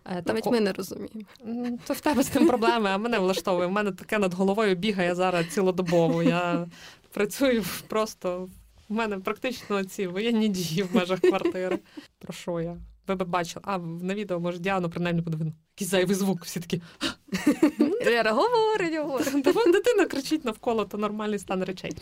Е, 0.07 0.23
Навіть 0.27 0.47
ми 0.47 0.61
не 0.61 0.73
розуміємо. 0.73 1.79
То 1.87 1.95
в 1.95 2.01
тебе 2.01 2.23
з 2.23 2.29
тим 2.29 2.47
проблеми, 2.49 2.91
а 2.91 2.99
мене 2.99 3.19
влаштовує. 3.19 3.67
У 3.67 3.71
мене 3.71 3.93
таке 3.93 4.19
над 4.19 4.35
головою 4.35 4.75
бігає 4.75 5.15
зараз 5.15 5.47
цілодобово. 5.47 6.23
Я 6.23 6.67
працюю 7.13 7.65
просто. 7.89 8.49
У 8.89 8.95
мене 8.95 9.19
практично 9.19 9.85
ці 9.85 10.07
воєнні 10.07 10.49
дії 10.49 10.83
в 10.83 10.97
межах 10.97 11.21
квартири. 11.21 11.79
Про 12.19 12.33
що 12.33 12.61
я? 12.61 12.77
Ви 13.07 13.15
б 13.15 13.25
бачили, 13.25 13.63
а 13.67 13.79
на 13.79 14.15
відео 14.15 14.41
може 14.41 14.59
Діану 14.59 14.91
принаймні 14.91 15.23
буде 15.23 15.37
видно. 15.37 15.53
Якийсь 15.77 15.91
зайвий 15.91 16.15
звук, 16.15 16.45
всі 16.45 16.61
такі. 16.61 16.83
Лера 18.05 18.33
говорить, 18.33 18.97
говорить. 18.97 19.73
Дитина 19.73 20.07
кричить 20.07 20.45
навколо, 20.45 20.85
то 20.85 20.99
нормальний 20.99 21.39
стан 21.39 21.65
речей. 21.65 21.93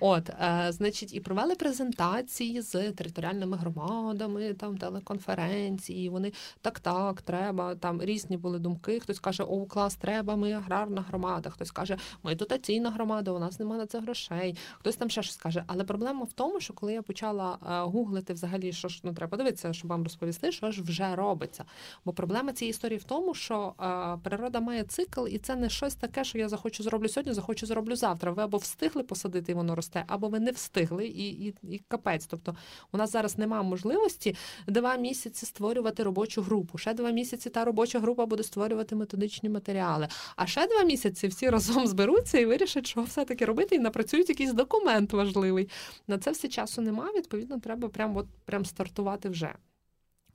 От, 0.00 0.28
е, 0.28 0.66
значить, 0.70 1.14
і 1.14 1.20
провели 1.20 1.54
презентації 1.54 2.60
з 2.60 2.92
територіальними 2.92 3.56
громадами, 3.56 4.54
там 4.54 4.78
телеконференції. 4.78 6.08
Вони 6.08 6.32
так, 6.60 6.80
так, 6.80 7.22
треба. 7.22 7.74
Там 7.74 8.02
різні 8.02 8.36
були 8.36 8.58
думки. 8.58 9.00
Хтось 9.00 9.20
каже, 9.20 9.42
о, 9.42 9.66
клас, 9.66 9.94
треба, 9.94 10.36
ми 10.36 10.52
аграрна 10.52 11.04
громада. 11.08 11.50
Хтось 11.50 11.70
каже, 11.70 11.96
ми 12.22 12.34
дотаційна 12.34 12.90
громада, 12.90 13.30
у 13.30 13.38
нас 13.38 13.58
немає 13.58 13.80
на 13.80 13.86
це 13.86 14.00
грошей. 14.00 14.56
Хтось 14.78 14.96
там 14.96 15.10
ще 15.10 15.22
щось 15.22 15.36
каже. 15.36 15.64
Але 15.66 15.84
проблема 15.84 16.24
в 16.24 16.32
тому, 16.32 16.60
що 16.60 16.72
коли 16.72 16.92
я 16.92 17.02
почала 17.02 17.58
е, 17.62 17.80
гуглити 17.90 18.32
взагалі, 18.32 18.72
що 18.72 18.88
ж 18.88 19.00
ну 19.02 19.14
треба 19.14 19.36
дивитися, 19.36 19.72
щоб 19.72 19.90
вам 19.90 20.02
розповісти, 20.02 20.52
що 20.52 20.70
ж 20.70 20.82
вже 20.82 21.14
робиться. 21.14 21.64
Бо 22.04 22.12
проблема 22.12 22.52
цієї 22.52 22.70
історії 22.70 22.98
в 22.98 23.04
тому, 23.04 23.34
що 23.34 23.74
е, 23.80 24.18
природа 24.22 24.60
має 24.60 24.73
цикл, 24.82 25.26
і 25.26 25.38
це 25.38 25.56
не 25.56 25.70
щось 25.70 25.94
таке, 25.94 26.24
що 26.24 26.38
я 26.38 26.48
захочу 26.48 26.82
зроблю 26.82 27.08
сьогодні, 27.08 27.32
захочу 27.32 27.66
зроблю 27.66 27.96
завтра. 27.96 28.32
Ви 28.32 28.42
або 28.42 28.56
встигли 28.56 29.02
посадити, 29.02 29.52
і 29.52 29.54
воно 29.54 29.74
росте, 29.74 30.04
або 30.06 30.28
ви 30.28 30.40
не 30.40 30.50
встигли, 30.50 31.06
і 31.06 31.46
і, 31.46 31.54
і 31.62 31.78
капець. 31.88 32.26
Тобто 32.26 32.56
у 32.92 32.96
нас 32.96 33.10
зараз 33.12 33.38
немає 33.38 33.62
можливості 33.62 34.36
два 34.66 34.96
місяці 34.96 35.46
створювати 35.46 36.02
робочу 36.02 36.42
групу. 36.42 36.78
Ще 36.78 36.94
два 36.94 37.10
місяці 37.10 37.50
та 37.50 37.64
робоча 37.64 38.00
група 38.00 38.26
буде 38.26 38.42
створювати 38.42 38.96
методичні 38.96 39.48
матеріали. 39.48 40.08
А 40.36 40.46
ще 40.46 40.66
два 40.66 40.82
місяці 40.82 41.28
всі 41.28 41.50
разом 41.50 41.86
зберуться 41.86 42.38
і 42.38 42.46
вирішать, 42.46 42.86
що 42.86 43.02
все-таки 43.02 43.44
робити, 43.44 43.76
і 43.76 43.78
напрацюють 43.78 44.28
якийсь 44.28 44.52
документ 44.52 45.12
важливий. 45.12 45.68
На 46.08 46.18
це 46.18 46.30
все 46.30 46.48
часу 46.48 46.82
немає. 46.82 47.12
Відповідно, 47.16 47.60
треба 47.60 47.88
прям 47.88 48.16
от 48.16 48.26
прям 48.44 48.64
стартувати 48.64 49.28
вже. 49.28 49.54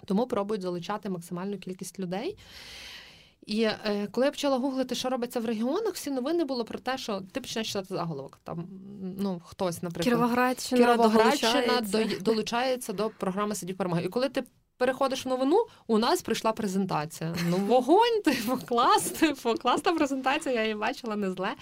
Тому 0.06 0.28
пробують 0.28 0.62
залучати 0.62 1.10
максимальну 1.10 1.58
кількість 1.58 2.00
людей. 2.00 2.38
І 3.50 3.62
е, 3.64 4.08
коли 4.12 4.26
я 4.26 4.32
почала 4.32 4.58
гуглити, 4.58 4.96
що 4.96 5.10
робиться 5.10 5.40
в 5.40 5.46
регіонах, 5.46 5.94
всі 5.94 6.12
новини 6.12 6.44
було 6.44 6.66
про 6.66 6.80
те, 6.80 6.98
що 6.98 7.22
ти 7.32 7.42
починаєш 7.42 7.68
читати 7.68 7.88
заголовок. 7.90 8.40
Там 8.44 8.68
ну 9.20 9.42
хтось, 9.46 9.84
наприклад, 9.84 10.04
Кіровоградщина, 10.04 10.82
Кіровоградщина 10.82 11.82
долучається. 11.82 12.24
долучається 12.24 12.94
до 12.94 13.10
програми 13.10 13.56
сидів 13.56 13.78
перемоги. 13.78 14.04
І 14.04 14.08
коли 14.08 14.30
ти 14.30 14.44
переходиш 14.80 15.26
в 15.26 15.30
новину, 15.30 15.66
у 15.88 15.98
нас 15.98 16.22
прийшла 16.22 16.52
презентація. 16.52 17.36
Ну, 17.50 17.58
вогонь, 17.58 18.22
типу, 18.26 18.58
клас, 18.66 19.02
типу, 19.10 19.54
класна 19.54 19.94
презентація, 19.94 20.56
я 20.56 20.62
її 20.62 20.76
бачила 20.76 21.16
не 21.16 21.32
зле. 21.32 21.56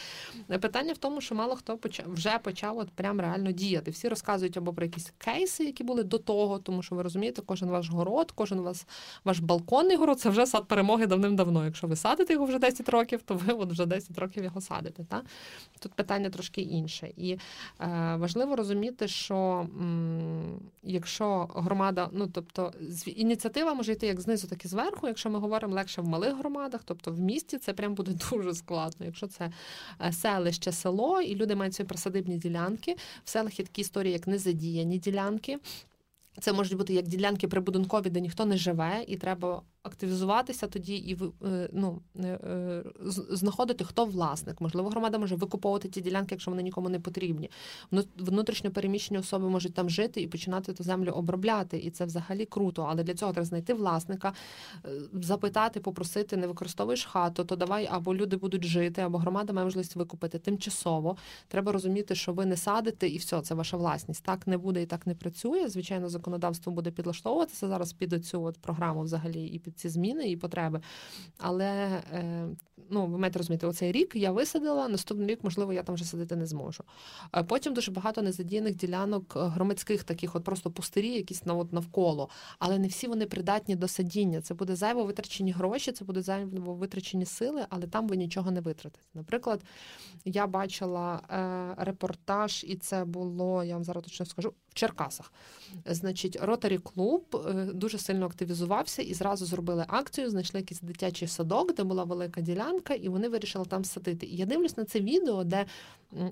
Питання 0.62 0.94
в 0.94 0.98
тому, 0.98 1.22
що 1.22 1.36
мало 1.36 1.56
хто 1.56 1.78
почав 1.78 2.06
вже 2.14 2.38
почав 2.38 2.78
от 2.78 2.90
прям 2.90 3.22
реально 3.22 3.52
діяти. 3.52 3.92
Всі 3.92 4.10
розказують 4.10 4.58
або 4.58 4.74
про 4.74 4.86
якісь 4.86 5.14
кейси, 5.18 5.66
які 5.66 5.84
були 5.84 6.04
до 6.04 6.18
того, 6.18 6.60
тому 6.60 6.84
що 6.84 6.96
ви 6.96 7.04
розумієте, 7.04 7.42
кожен 7.46 7.70
ваш 7.70 7.90
город, 7.90 8.32
кожен 8.36 8.62
ваш, 8.62 8.78
ваш 9.26 9.40
балконний 9.40 9.98
город 9.98 10.20
це 10.20 10.30
вже 10.30 10.46
сад 10.46 10.68
перемоги 10.68 11.08
давним-давно. 11.08 11.66
Якщо 11.66 11.88
ви 11.88 11.96
садите 11.96 12.34
його 12.34 12.46
вже 12.46 12.60
10 12.60 12.90
років, 12.90 13.22
то 13.22 13.36
ви 13.36 13.54
от 13.54 13.72
вже 13.72 13.86
10 13.86 14.18
років 14.18 14.44
його 14.44 14.62
садите. 14.62 15.04
Та? 15.04 15.22
Тут 15.80 15.94
питання 15.94 16.30
трошки 16.30 16.62
інше. 16.62 17.12
І 17.18 17.32
е, 17.32 17.40
важливо 18.20 18.56
розуміти, 18.56 19.08
що 19.08 19.36
м, 19.80 20.60
якщо 20.84 21.50
громада, 21.56 22.10
ну 22.12 22.28
тобто, 22.28 22.74
ініціатива 23.12 23.74
може 23.74 23.92
йти 23.92 24.08
як 24.08 24.22
знизу, 24.22 24.48
так 24.48 24.66
і 24.66 24.68
зверху. 24.68 25.08
Якщо 25.08 25.30
ми 25.30 25.40
говоримо 25.40 25.76
легше 25.76 26.02
в 26.02 26.08
малих 26.08 26.38
громадах, 26.38 26.82
тобто 26.86 27.12
в 27.12 27.20
місті 27.20 27.58
це 27.58 27.74
прям 27.74 27.96
буде 27.96 28.12
дуже 28.32 28.54
складно. 28.54 29.06
Якщо 29.06 29.28
це 29.28 29.52
е, 30.02 30.12
селище, 30.12 30.72
село, 30.72 31.22
і 31.22 31.36
люди 31.36 31.56
мають 31.56 31.76
свої 31.76 31.88
присадибні 31.88 32.38
ділянки, 32.38 32.96
в 33.24 33.30
селах 33.30 33.60
є 33.60 33.66
такі 33.66 33.82
історії, 33.82 34.14
як 34.14 34.28
незадіяні 34.28 34.98
ділянки. 34.98 35.60
Це 36.40 36.54
можуть 36.54 36.78
бути 36.78 36.94
як 36.94 37.08
ділянки 37.08 37.48
прибудинкові, 37.48 38.10
де 38.10 38.22
ніхто 38.22 38.46
не 38.46 38.58
живе, 38.58 39.04
і 39.08 39.18
треба 39.18 39.62
активізуватися 39.88 40.68
тоді 40.68 40.96
і 40.96 41.18
е, 41.46 41.70
ну, 41.74 42.02
е, 42.20 42.84
знаходити, 43.30 43.84
хто 43.84 44.06
власник. 44.06 44.62
Можливо, 44.62 44.90
громада 44.90 45.18
може 45.18 45.36
викуповувати 45.36 45.90
ті 45.90 46.02
ділянки, 46.02 46.36
якщо 46.36 46.52
вони 46.52 46.64
нікому 46.64 46.90
не 46.90 47.00
потрібні. 47.00 47.50
Внутрішньо 48.18 48.72
переміщені 48.72 49.20
особи 49.20 49.50
можуть 49.50 49.74
там 49.74 49.90
жити 49.90 50.22
і 50.22 50.28
починати 50.28 50.74
ту 50.74 50.84
землю 50.84 51.12
обробляти. 51.12 51.78
І 51.78 51.90
це 51.90 52.06
взагалі 52.06 52.46
круто. 52.46 52.88
Але 52.90 53.04
для 53.04 53.14
цього 53.14 53.32
треба 53.32 53.46
знайти 53.46 53.74
власника, 53.74 54.34
е, 54.86 54.90
запитати, 55.14 55.80
попросити, 55.80 56.38
не 56.38 56.48
використовуєш 56.48 57.06
хату, 57.06 57.46
то 57.46 57.56
давай 57.56 57.88
або 57.92 58.16
люди 58.16 58.38
будуть 58.38 58.64
жити, 58.64 59.02
або 59.02 59.18
громада 59.18 59.54
має 59.54 59.66
можливість 59.66 59.96
викупити 59.96 60.40
тимчасово. 60.40 61.18
Треба 61.48 61.72
розуміти, 61.72 62.16
що 62.16 62.34
ви 62.34 62.46
не 62.46 62.58
садите, 62.58 63.08
і 63.08 63.18
все, 63.18 63.42
це 63.42 63.56
ваша 63.56 63.78
власність. 63.78 64.24
Так 64.24 64.48
не 64.48 64.58
буде 64.58 64.82
і 64.82 64.86
так 64.86 65.08
не 65.08 65.16
працює. 65.16 65.70
Звичайно, 65.70 66.10
законодавство 66.10 66.72
буде 66.72 66.92
підлаштовуватися 66.92 67.68
зараз 67.68 67.94
під 67.94 68.26
цю 68.26 68.44
от 68.44 68.58
програму 68.58 69.02
взагалі 69.02 69.46
і 69.46 69.60
під 69.60 69.77
ці 69.78 69.90
зміни 69.90 70.32
і 70.32 70.38
потреби. 70.38 70.82
Але 71.38 72.02
е, 72.14 72.48
ну, 72.90 73.06
ви 73.06 73.18
маєте 73.18 73.40
розуміти, 73.40 73.68
оцей 73.68 73.92
рік 73.92 74.16
я 74.16 74.32
висадила, 74.32 74.88
наступний 74.88 75.28
рік, 75.28 75.40
можливо, 75.44 75.74
я 75.74 75.84
там 75.84 75.96
вже 75.96 76.06
садити 76.06 76.36
не 76.36 76.46
зможу. 76.46 76.84
Потім 77.48 77.74
дуже 77.74 77.92
багато 77.92 78.22
незадіяних 78.22 78.76
ділянок 78.76 79.34
е, 79.36 79.40
громадських, 79.40 80.04
таких 80.04 80.36
от 80.36 80.44
просто 80.44 80.72
пустирі, 80.72 81.10
якісь 81.10 81.42
от 81.46 81.74
навколо. 81.74 82.30
Але 82.60 82.80
не 82.80 82.88
всі 82.88 83.08
вони 83.08 83.26
придатні 83.26 83.76
до 83.76 83.88
садіння. 83.88 84.42
Це 84.42 84.54
буде 84.54 84.76
зайво 84.76 85.04
витрачені 85.04 85.52
гроші, 85.52 85.92
це 85.92 86.06
буде 86.06 86.22
зайво 86.22 86.74
витрачені 86.74 87.26
сили, 87.26 87.66
але 87.70 87.88
там 87.88 88.08
ви 88.08 88.18
нічого 88.18 88.52
не 88.52 88.62
витратите. 88.62 89.06
Наприклад, 89.14 89.62
я 90.26 90.48
бачила 90.48 91.22
е, 91.30 91.84
репортаж, 91.86 92.66
і 92.68 92.76
це 92.76 93.06
було, 93.06 93.64
я 93.64 93.74
вам 93.74 93.84
зараз 93.84 94.04
точно 94.04 94.26
скажу, 94.26 94.54
Черкасах. 94.78 95.34
Значить, 95.86 96.38
ротарі 96.42 96.78
клуб 96.78 97.44
е, 97.48 97.54
дуже 97.74 97.98
сильно 97.98 98.26
активізувався 98.26 99.02
і 99.02 99.14
зразу 99.14 99.46
зробили 99.46 99.86
акцію, 99.88 100.30
знайшли 100.30 100.60
якийсь 100.60 100.82
дитячий 100.82 101.28
садок, 101.28 101.76
де 101.76 101.84
була 101.84 102.04
велика 102.04 102.42
ділянка, 102.42 102.94
і 102.94 103.10
вони 103.10 103.30
вирішили 103.30 103.66
там 103.66 103.86
садити. 103.86 104.26
І 104.26 104.36
я 104.36 104.46
дивлюсь 104.46 104.78
на 104.78 104.86
це 104.86 105.00
відео, 105.00 105.44
де 105.44 105.66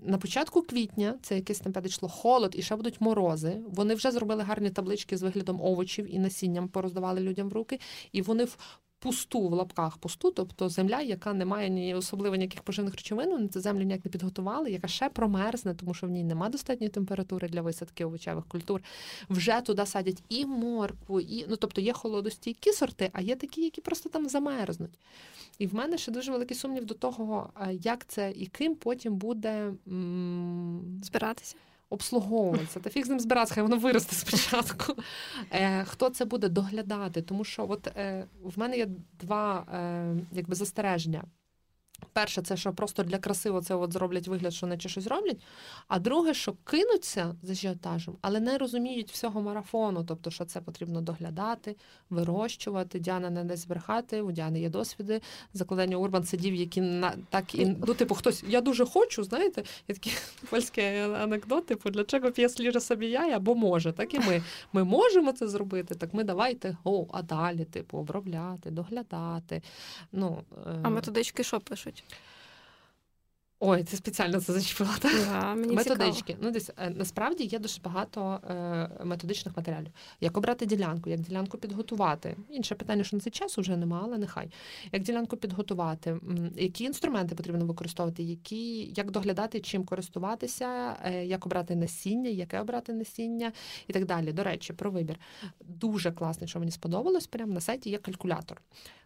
на 0.02 0.18
початку 0.18 0.62
квітня 0.62 1.16
це 1.22 1.36
якесь 1.36 1.60
там 1.60 1.74
підійшло 1.74 2.10
холод, 2.10 2.56
і 2.58 2.62
ще 2.62 2.76
будуть 2.76 3.02
морози. 3.02 3.62
Вони 3.68 3.96
вже 3.96 4.12
зробили 4.12 4.44
гарні 4.44 4.70
таблички 4.70 5.18
з 5.18 5.22
виглядом 5.22 5.62
овочів 5.62 6.16
і 6.16 6.20
насінням 6.20 6.68
пороздавали 6.68 7.22
людям 7.22 7.50
в 7.50 7.54
руки, 7.54 7.80
і 8.12 8.22
вони 8.22 8.44
в 8.44 8.58
пусту 9.00 9.48
в 9.50 9.54
лапках 9.54 9.98
пусту, 9.98 10.32
тобто 10.32 10.70
земля, 10.70 11.02
яка 11.02 11.34
не 11.34 11.46
має 11.46 11.70
ні 11.70 11.96
особливо 11.96 12.36
ніяких 12.36 12.62
поживних 12.62 12.96
речовин, 12.96 13.30
вони 13.30 13.48
цю 13.48 13.60
землю 13.62 13.84
ніяк 13.84 14.06
не 14.06 14.12
підготували, 14.12 14.72
яка 14.72 14.88
ще 14.88 15.10
промерзне, 15.10 15.74
тому 15.76 15.94
що 15.94 16.08
в 16.08 16.10
ній 16.10 16.24
немає 16.24 16.52
достатньої 16.52 16.90
температури 16.90 17.50
для 17.50 17.62
висадки 17.62 18.06
овочевих 18.06 18.46
культур. 18.46 18.82
Вже 19.30 19.62
туди 19.62 19.86
садять 19.86 20.24
і 20.30 20.46
моркву, 20.46 21.22
і 21.22 21.46
ну 21.50 21.56
тобто 21.56 21.82
є 21.82 21.94
холодостійкі 21.94 22.72
сорти, 22.72 23.10
а 23.14 23.22
є 23.22 23.36
такі, 23.36 23.62
які 23.64 23.82
просто 23.82 24.10
там 24.10 24.30
замерзнуть. 24.30 25.00
І 25.60 25.68
в 25.68 25.76
мене 25.76 25.98
ще 25.98 26.12
дуже 26.12 26.32
великий 26.32 26.58
сумнів 26.58 26.86
до 26.86 26.94
того, 26.94 27.50
як 27.82 28.06
це 28.08 28.32
і 28.36 28.46
ким 28.46 28.76
потім 28.76 29.16
буде 29.16 29.74
м- 29.88 31.02
збиратися 31.04 31.56
обслуговується. 31.96 32.80
Та 32.80 32.90
фіг 32.90 33.06
з 33.06 33.10
ним 33.10 33.20
збиратися, 33.20 33.54
хай 33.54 33.64
воно 33.64 33.78
виросте 33.78 34.16
спочатку. 34.16 34.94
Е, 35.52 35.84
Хто 35.84 36.10
це 36.10 36.26
буде 36.26 36.50
доглядати? 36.50 37.22
Тому 37.22 37.44
що 37.44 37.66
от 37.70 37.88
е, 37.88 38.26
в 38.44 38.60
мене 38.60 38.78
є 38.78 38.88
два 39.20 39.66
е, 39.74 40.16
якби 40.32 40.56
застереження. 40.56 41.24
Перше, 42.14 42.42
це 42.42 42.58
що 42.58 42.74
просто 42.74 43.04
для 43.04 43.18
краси 43.18 43.52
це 43.64 43.76
от 43.76 43.94
зроблять 43.94 44.28
вигляд, 44.28 44.54
що 44.54 44.68
наче 44.68 44.90
щось 44.90 45.08
роблять. 45.08 45.38
А 45.88 46.00
друге, 46.00 46.34
що 46.34 46.54
кинуться 46.64 47.36
з 47.44 47.50
ажіотажем, 47.50 48.16
але 48.22 48.40
не 48.40 48.58
розуміють 48.58 49.12
всього 49.12 49.42
марафону, 49.42 50.04
тобто, 50.04 50.32
що 50.32 50.46
це 50.46 50.62
потрібно 50.62 51.02
доглядати, 51.02 51.76
вирощувати. 52.10 53.00
Діана 53.00 53.30
не 53.30 53.44
десь 53.44 53.60
збрехати, 53.60 54.22
у 54.22 54.32
Діани 54.32 54.60
є 54.60 54.70
досвіди. 54.70 55.22
Закладання 55.54 55.98
урбан 55.98 56.24
сидів, 56.24 56.56
які 56.56 56.82
на 56.82 57.14
так 57.30 57.56
і 57.56 57.66
ну, 57.88 57.94
типу, 57.94 58.16
хтось 58.16 58.44
я 58.48 58.62
дуже 58.62 58.86
хочу, 58.86 59.24
знаєте, 59.24 59.64
є 59.88 59.96
такі 59.96 60.12
польські 60.50 60.82
анекдоти, 60.82 61.68
типу, 61.68 61.90
для 61.90 62.04
чого 62.04 62.32
п'єс 62.32 62.60
ліже 62.60 62.80
собі 62.80 63.08
я, 63.08 63.36
або 63.36 63.56
може. 63.56 63.92
Так 63.92 64.14
і 64.14 64.20
ми. 64.20 64.44
Ми 64.74 64.84
можемо 64.84 65.32
це 65.32 65.48
зробити. 65.48 65.96
Так 65.96 66.14
ми 66.14 66.24
давайте 66.24 66.78
о, 66.84 67.06
а 67.12 67.22
далі, 67.22 67.66
типу, 67.66 67.98
обробляти, 67.98 68.72
доглядати. 68.72 69.62
Ну, 70.12 70.42
е... 70.68 70.80
А 70.84 70.90
методички 70.90 71.44
що 71.44 71.60
пишуть? 71.60 71.85
Пишуть? 71.92 72.04
Ой, 73.68 73.84
ти 73.84 73.98
спеціально 73.98 74.42
це 74.42 74.54
зачепила. 74.54 74.98
так? 75.00 75.12
Да, 75.30 75.56
мені 75.56 75.76
Методички. 75.76 76.22
Цікаво. 76.22 76.40
Ну, 76.42 76.52
десь 76.52 76.72
е, 76.78 76.90
насправді 76.90 77.44
є 77.44 77.60
дуже 77.60 77.82
багато 77.84 78.40
е, 78.50 79.06
методичних 79.06 79.58
матеріалів. 79.58 79.92
Як 80.22 80.38
обрати 80.38 80.66
ділянку, 80.66 81.10
як 81.10 81.20
ділянку 81.20 81.58
підготувати. 81.58 82.36
Інше 82.50 82.76
питання, 82.76 83.04
що 83.04 83.18
на 83.18 83.22
цей 83.22 83.32
час 83.32 83.58
вже 83.58 83.78
немає, 83.78 84.04
але 84.06 84.18
нехай. 84.18 84.50
Як 84.92 85.04
ділянку 85.04 85.38
підготувати, 85.38 86.20
які 86.56 86.84
інструменти 86.84 87.36
потрібно 87.36 87.66
використовувати, 87.66 88.24
які, 88.24 88.94
як 88.96 89.12
доглядати, 89.12 89.60
чим 89.60 89.84
користуватися, 89.84 90.98
е, 91.06 91.26
як 91.26 91.46
обрати 91.46 91.76
насіння, 91.76 92.30
яке 92.30 92.60
обрати 92.60 92.94
насіння 92.94 93.52
і 93.88 93.94
так 93.94 94.06
далі. 94.06 94.32
До 94.34 94.44
речі, 94.44 94.74
про 94.74 94.92
вибір. 94.92 95.20
Дуже 95.66 96.12
класний, 96.12 96.48
що 96.48 96.60
мені 96.60 96.72
сподобалось, 96.72 97.28
прямо 97.28 97.54
на 97.54 97.62
сайті 97.62 97.90
є 97.90 97.98
калькулятор. 97.98 98.62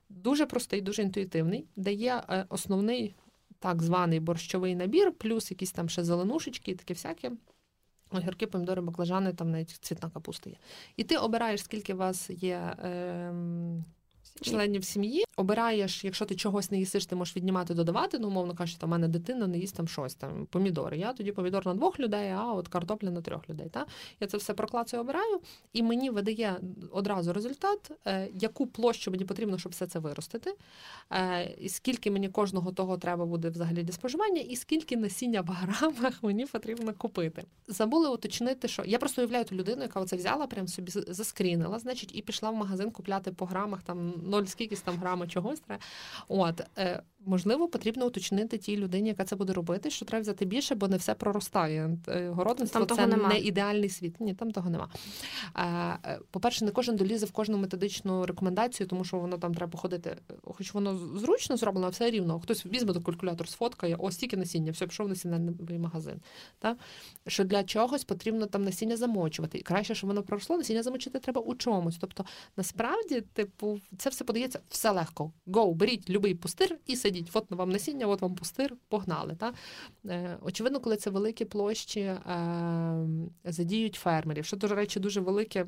Дуже 0.10 0.45
простий, 0.45 0.82
дуже 0.82 1.01
інтуїтивний, 1.01 1.66
де 1.76 1.93
є 1.93 2.24
е, 2.30 2.45
основний 2.49 3.16
так 3.60 3.82
званий 3.84 4.20
борщовий 4.20 4.76
набір, 4.76 5.14
плюс 5.14 5.51
якісь 5.51 5.72
там 5.72 5.89
ще 5.89 6.03
зеленушечки 6.03 6.72
і 6.72 6.76
таке 6.76 6.93
всяке. 6.93 7.32
Огірки, 8.12 8.47
помідори, 8.47 8.82
баклажани, 8.82 9.34
там 9.34 9.51
навіть 9.51 9.70
цвітна 9.70 10.10
капуста 10.10 10.49
є. 10.49 10.55
І 10.97 11.03
ти 11.03 11.18
обираєш, 11.18 11.64
скільки 11.64 11.93
у 11.93 11.97
вас 11.97 12.30
є. 12.30 12.55
Е, 12.55 13.34
членів 14.42 14.84
сім'ї. 14.84 15.24
Обираєш, 15.38 16.04
якщо 16.06 16.26
ти 16.26 16.36
чогось 16.36 16.72
не 16.72 16.80
їсиш, 16.80 17.06
ти 17.06 17.16
можеш 17.16 17.36
віднімати, 17.36 17.74
додавати. 17.74 18.20
Ну, 18.20 18.28
умовно 18.28 18.56
кажучи, 18.56 18.80
там, 18.80 18.90
у 18.90 18.92
мене 18.92 19.08
дитина 19.08 19.48
не 19.48 19.58
їсть 19.58 19.76
там 19.76 19.88
щось, 19.88 20.16
там 20.16 20.46
помідори. 20.46 20.98
Я 20.98 21.14
тоді 21.14 21.32
помідор 21.32 21.66
на 21.66 21.74
двох 21.74 22.00
людей, 22.00 22.30
а 22.30 22.54
от 22.54 22.68
картопля 22.68 23.12
на 23.12 23.22
трьох 23.22 23.50
людей. 23.50 23.70
Та? 23.70 23.86
Я 24.20 24.28
це 24.28 24.38
все 24.38 24.54
проклацаю, 24.54 25.04
обираю, 25.04 25.40
і 25.74 25.84
мені 25.84 26.10
видає 26.10 26.60
одразу 26.92 27.34
результат, 27.34 27.92
е, 28.08 28.30
яку 28.34 28.68
площу 28.68 29.12
мені 29.12 29.26
потрібно, 29.26 29.58
щоб 29.58 29.72
все 29.72 29.88
це 29.88 30.00
виростити, 30.00 30.54
е, 31.12 31.56
і 31.60 31.70
скільки 31.70 32.12
мені 32.12 32.30
кожного 32.30 32.72
того 32.72 32.98
треба 32.98 33.26
буде 33.26 33.50
взагалі 33.50 33.84
для 33.84 33.94
споживання, 33.94 34.42
і 34.42 34.56
скільки 34.56 34.98
насіння 34.98 35.42
в 35.42 35.50
грамах 35.50 36.14
мені 36.24 36.46
потрібно 36.46 36.94
купити. 36.94 37.44
Забули 37.68 38.10
уточнити, 38.10 38.68
що 38.68 38.84
я 38.86 38.98
просто 38.98 39.22
уявляю 39.22 39.46
ту 39.46 39.56
людину, 39.56 39.82
яка 39.82 40.00
оце 40.00 40.16
взяла, 40.16 40.48
прям 40.48 40.68
собі 40.68 40.92
заскрінила, 40.92 41.80
значить, 41.80 42.12
і 42.14 42.22
пішла 42.22 42.50
в 42.50 42.56
магазин 42.56 42.92
купляти 42.92 43.32
по 43.32 43.46
грамах 43.46 43.84
там 43.84 44.14
ноль 44.30 44.46
скільки 44.46 44.76
там 44.76 44.98
грама 44.98 45.28
чогось. 45.28 45.62
От 46.28 46.62
е, 46.78 47.04
можливо, 47.26 47.68
потрібно 47.68 48.06
уточнити 48.06 48.58
тій 48.58 48.78
людині, 48.78 49.10
яка 49.10 49.24
це 49.24 49.36
буде 49.36 49.54
робити, 49.54 49.90
що 49.90 50.06
треба 50.06 50.22
взяти 50.22 50.46
більше, 50.46 50.76
бо 50.76 50.88
не 50.88 50.98
все 50.98 51.14
проростає. 51.14 51.98
Е, 52.08 52.30
городництво 52.30 52.86
там 52.86 52.98
це 52.98 53.08
нема. 53.08 53.30
не 53.30 53.40
ідеальний 53.40 53.90
світ. 53.90 54.20
Ні, 54.20 54.34
там 54.34 54.52
того 54.52 54.70
нема. 54.70 54.90
Е, 56.06 56.20
по-перше, 56.32 56.66
не 56.66 56.72
кожен 56.72 56.96
долізе 56.96 57.26
в 57.26 57.32
кожну 57.32 57.58
методичну 57.58 58.26
рекомендацію, 58.26 58.88
тому 58.88 59.06
що 59.06 59.18
воно 59.18 59.38
там 59.38 59.56
треба 59.56 59.72
походити, 59.72 60.18
хоч 60.44 60.74
воно 60.74 60.98
зручно 60.98 61.58
зроблено, 61.58 61.88
а 61.88 61.90
все 61.90 62.10
рівно. 62.10 62.40
Хтось 62.40 62.66
візьме 62.66 62.94
до 62.94 63.02
калькулятор, 63.02 63.50
сфоткає, 63.50 63.96
ось 63.96 64.14
стільки 64.14 64.38
насіння, 64.38 64.72
все 64.72 64.88
пішов 64.88 65.10
на 65.10 65.16
сінневий 65.16 65.80
магазин. 65.80 66.22
Та? 66.60 66.76
Що 67.28 67.44
для 67.44 67.64
чогось 67.64 68.04
потрібно 68.04 68.46
там 68.46 68.64
насіння 68.64 68.98
замочувати. 68.98 69.58
І 69.58 69.62
краще, 69.62 69.96
щоб 69.96 70.08
воно 70.08 70.24
проросло, 70.24 70.58
насіння 70.58 70.84
замочити 70.84 71.20
треба 71.20 71.42
у 71.42 71.56
чомусь. 71.56 71.98
Тобто, 71.98 72.26
насправді, 72.58 73.22
типу, 73.22 73.80
це 73.98 74.09
все 74.10 74.24
подається 74.24 74.60
все 74.70 74.91
легко. 74.91 75.34
Go, 75.47 75.74
беріть 75.74 76.10
любий 76.10 76.36
пустир 76.36 76.78
і 76.86 76.95
сидіть. 76.95 77.30
От 77.34 77.51
вам 77.51 77.70
насіння, 77.70 78.07
от 78.07 78.22
вам 78.22 78.36
пустир, 78.36 78.76
погнали. 78.88 79.36
Та? 79.36 79.53
Е, 80.05 80.38
очевидно, 80.41 80.80
коли 80.80 80.97
це 80.97 81.10
великі 81.10 81.45
площі, 81.45 81.99
е, 81.99 82.18
задіють 83.43 83.95
фермерів. 83.95 84.45
Що, 84.45 84.57
до 84.57 84.68
речі, 84.68 84.99
дуже 84.99 85.22
велике. 85.22 85.66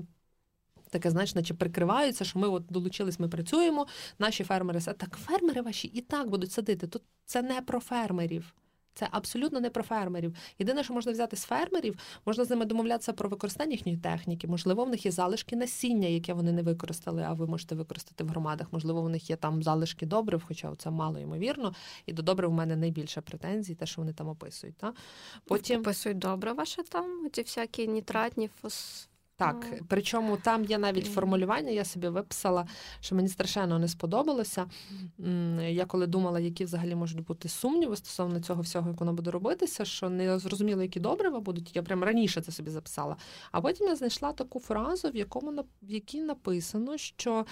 Таке, 0.89 1.09
знаєш, 1.09 1.35
наче 1.35 1.53
прикриваються, 1.53 2.25
що 2.25 2.39
ми 2.39 2.47
от 2.47 2.65
долучились, 2.69 3.19
ми 3.19 3.27
працюємо. 3.27 3.87
Наші 4.19 4.43
фермери 4.43 4.81
так 4.81 5.17
фермери 5.17 5.61
ваші 5.61 5.87
і 5.87 6.01
так 6.01 6.29
будуть 6.29 6.51
садити. 6.51 6.87
Тут 6.87 7.01
це 7.25 7.41
не 7.41 7.61
про 7.61 7.79
фермерів. 7.79 8.53
Це 8.93 9.07
абсолютно 9.11 9.59
не 9.59 9.69
про 9.69 9.83
фермерів. 9.83 10.35
Єдине, 10.59 10.83
що 10.83 10.93
можна 10.93 11.11
взяти 11.11 11.37
з 11.37 11.43
фермерів, 11.43 11.95
можна 12.25 12.45
з 12.45 12.49
ними 12.49 12.65
домовлятися 12.65 13.13
про 13.13 13.29
використання 13.29 13.71
їхньої 13.71 13.97
техніки. 13.97 14.47
Можливо, 14.47 14.85
в 14.85 14.89
них 14.89 15.05
є 15.05 15.11
залишки 15.11 15.55
насіння, 15.55 16.07
яке 16.07 16.33
вони 16.33 16.51
не 16.51 16.61
використали, 16.61 17.23
а 17.23 17.33
ви 17.33 17.47
можете 17.47 17.75
використати 17.75 18.23
в 18.23 18.27
громадах. 18.27 18.67
Можливо, 18.71 19.01
в 19.01 19.09
них 19.09 19.29
є 19.29 19.35
там 19.35 19.63
залишки 19.63 20.05
добрив, 20.05 20.43
хоча 20.47 20.75
це 20.75 20.91
мало 20.91 21.19
ймовірно. 21.19 21.73
І 22.05 22.13
до 22.13 22.21
добрив 22.21 22.49
в 22.49 22.53
мене 22.53 22.75
найбільше 22.75 23.21
претензій, 23.21 23.75
те, 23.75 23.85
що 23.85 24.01
вони 24.01 24.13
там 24.13 24.27
описують. 24.27 24.75
Та? 24.75 24.93
Потім 25.45 25.79
описують 25.79 26.17
добре 26.17 26.53
ваше 26.53 26.83
там, 26.83 27.27
ці 27.31 27.41
всякі 27.41 27.87
нітратні 27.87 28.49
фос. 28.61 29.07
Так, 29.41 29.65
причому 29.87 30.37
там 30.37 30.65
є 30.65 30.77
навіть 30.77 31.05
формулювання, 31.05 31.69
я 31.69 31.85
собі 31.85 32.07
виписала, 32.07 32.67
що 32.99 33.15
мені 33.15 33.27
страшенно 33.27 33.79
не 33.79 33.87
сподобалося. 33.87 34.65
Я 35.69 35.85
коли 35.85 36.07
думала, 36.07 36.39
які 36.39 36.65
взагалі 36.65 36.95
можуть 36.95 37.25
бути 37.25 37.49
сумніви 37.49 37.95
стосовно 37.95 38.39
цього 38.39 38.61
всього, 38.61 38.89
як 38.89 38.99
воно 38.99 39.13
буде 39.13 39.31
робитися, 39.31 39.85
що 39.85 40.09
не 40.09 40.39
зрозуміло, 40.39 40.81
які 40.81 40.99
добрива 40.99 41.39
будуть. 41.39 41.75
Я 41.75 41.83
прямо 41.83 42.05
раніше 42.05 42.41
це 42.41 42.51
собі 42.51 42.69
записала. 42.69 43.15
А 43.51 43.61
потім 43.61 43.87
я 43.87 43.95
знайшла 43.95 44.33
таку 44.33 44.59
фразу, 44.59 45.09
в 45.09 45.15
якому 45.15 45.65
в 45.81 45.91
якій 45.91 46.21
написано, 46.21 46.97
що 46.97 47.45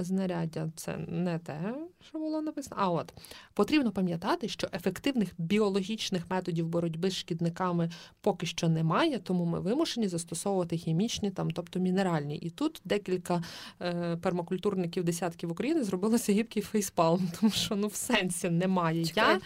знаряддя 0.00 0.70
це 0.76 0.96
не 0.96 1.38
те, 1.38 1.74
що 2.08 2.18
було 2.18 2.42
написано. 2.42 2.76
А 2.78 2.90
от 2.90 3.14
потрібно 3.54 3.92
пам'ятати, 3.92 4.48
що 4.48 4.68
ефективних 4.72 5.28
біологічних 5.38 6.30
методів 6.30 6.68
боротьби 6.68 7.10
з 7.10 7.14
шкідниками 7.14 7.90
поки 8.20 8.46
що 8.46 8.68
немає, 8.68 9.18
тому 9.18 9.44
ми 9.44 9.60
вимушені 9.60 10.08
застосовувати 10.08 10.79
хімічні, 10.80 11.30
там, 11.30 11.50
тобто 11.50 11.80
мінеральні. 11.80 12.36
І 12.36 12.50
тут 12.50 12.80
декілька 12.84 13.42
е, 13.82 14.16
пермакультурників 14.22 15.04
десятків 15.04 15.52
України 15.52 15.84
зробилося 15.84 16.32
гібкий 16.32 16.62
фейспалм, 16.62 17.30
тому 17.40 17.52
що 17.52 17.76
ну 17.76 17.86
в 17.86 17.94
сенсі 17.94 18.50
немає. 18.50 19.04
Чекай. 19.04 19.34
Я 19.34 19.40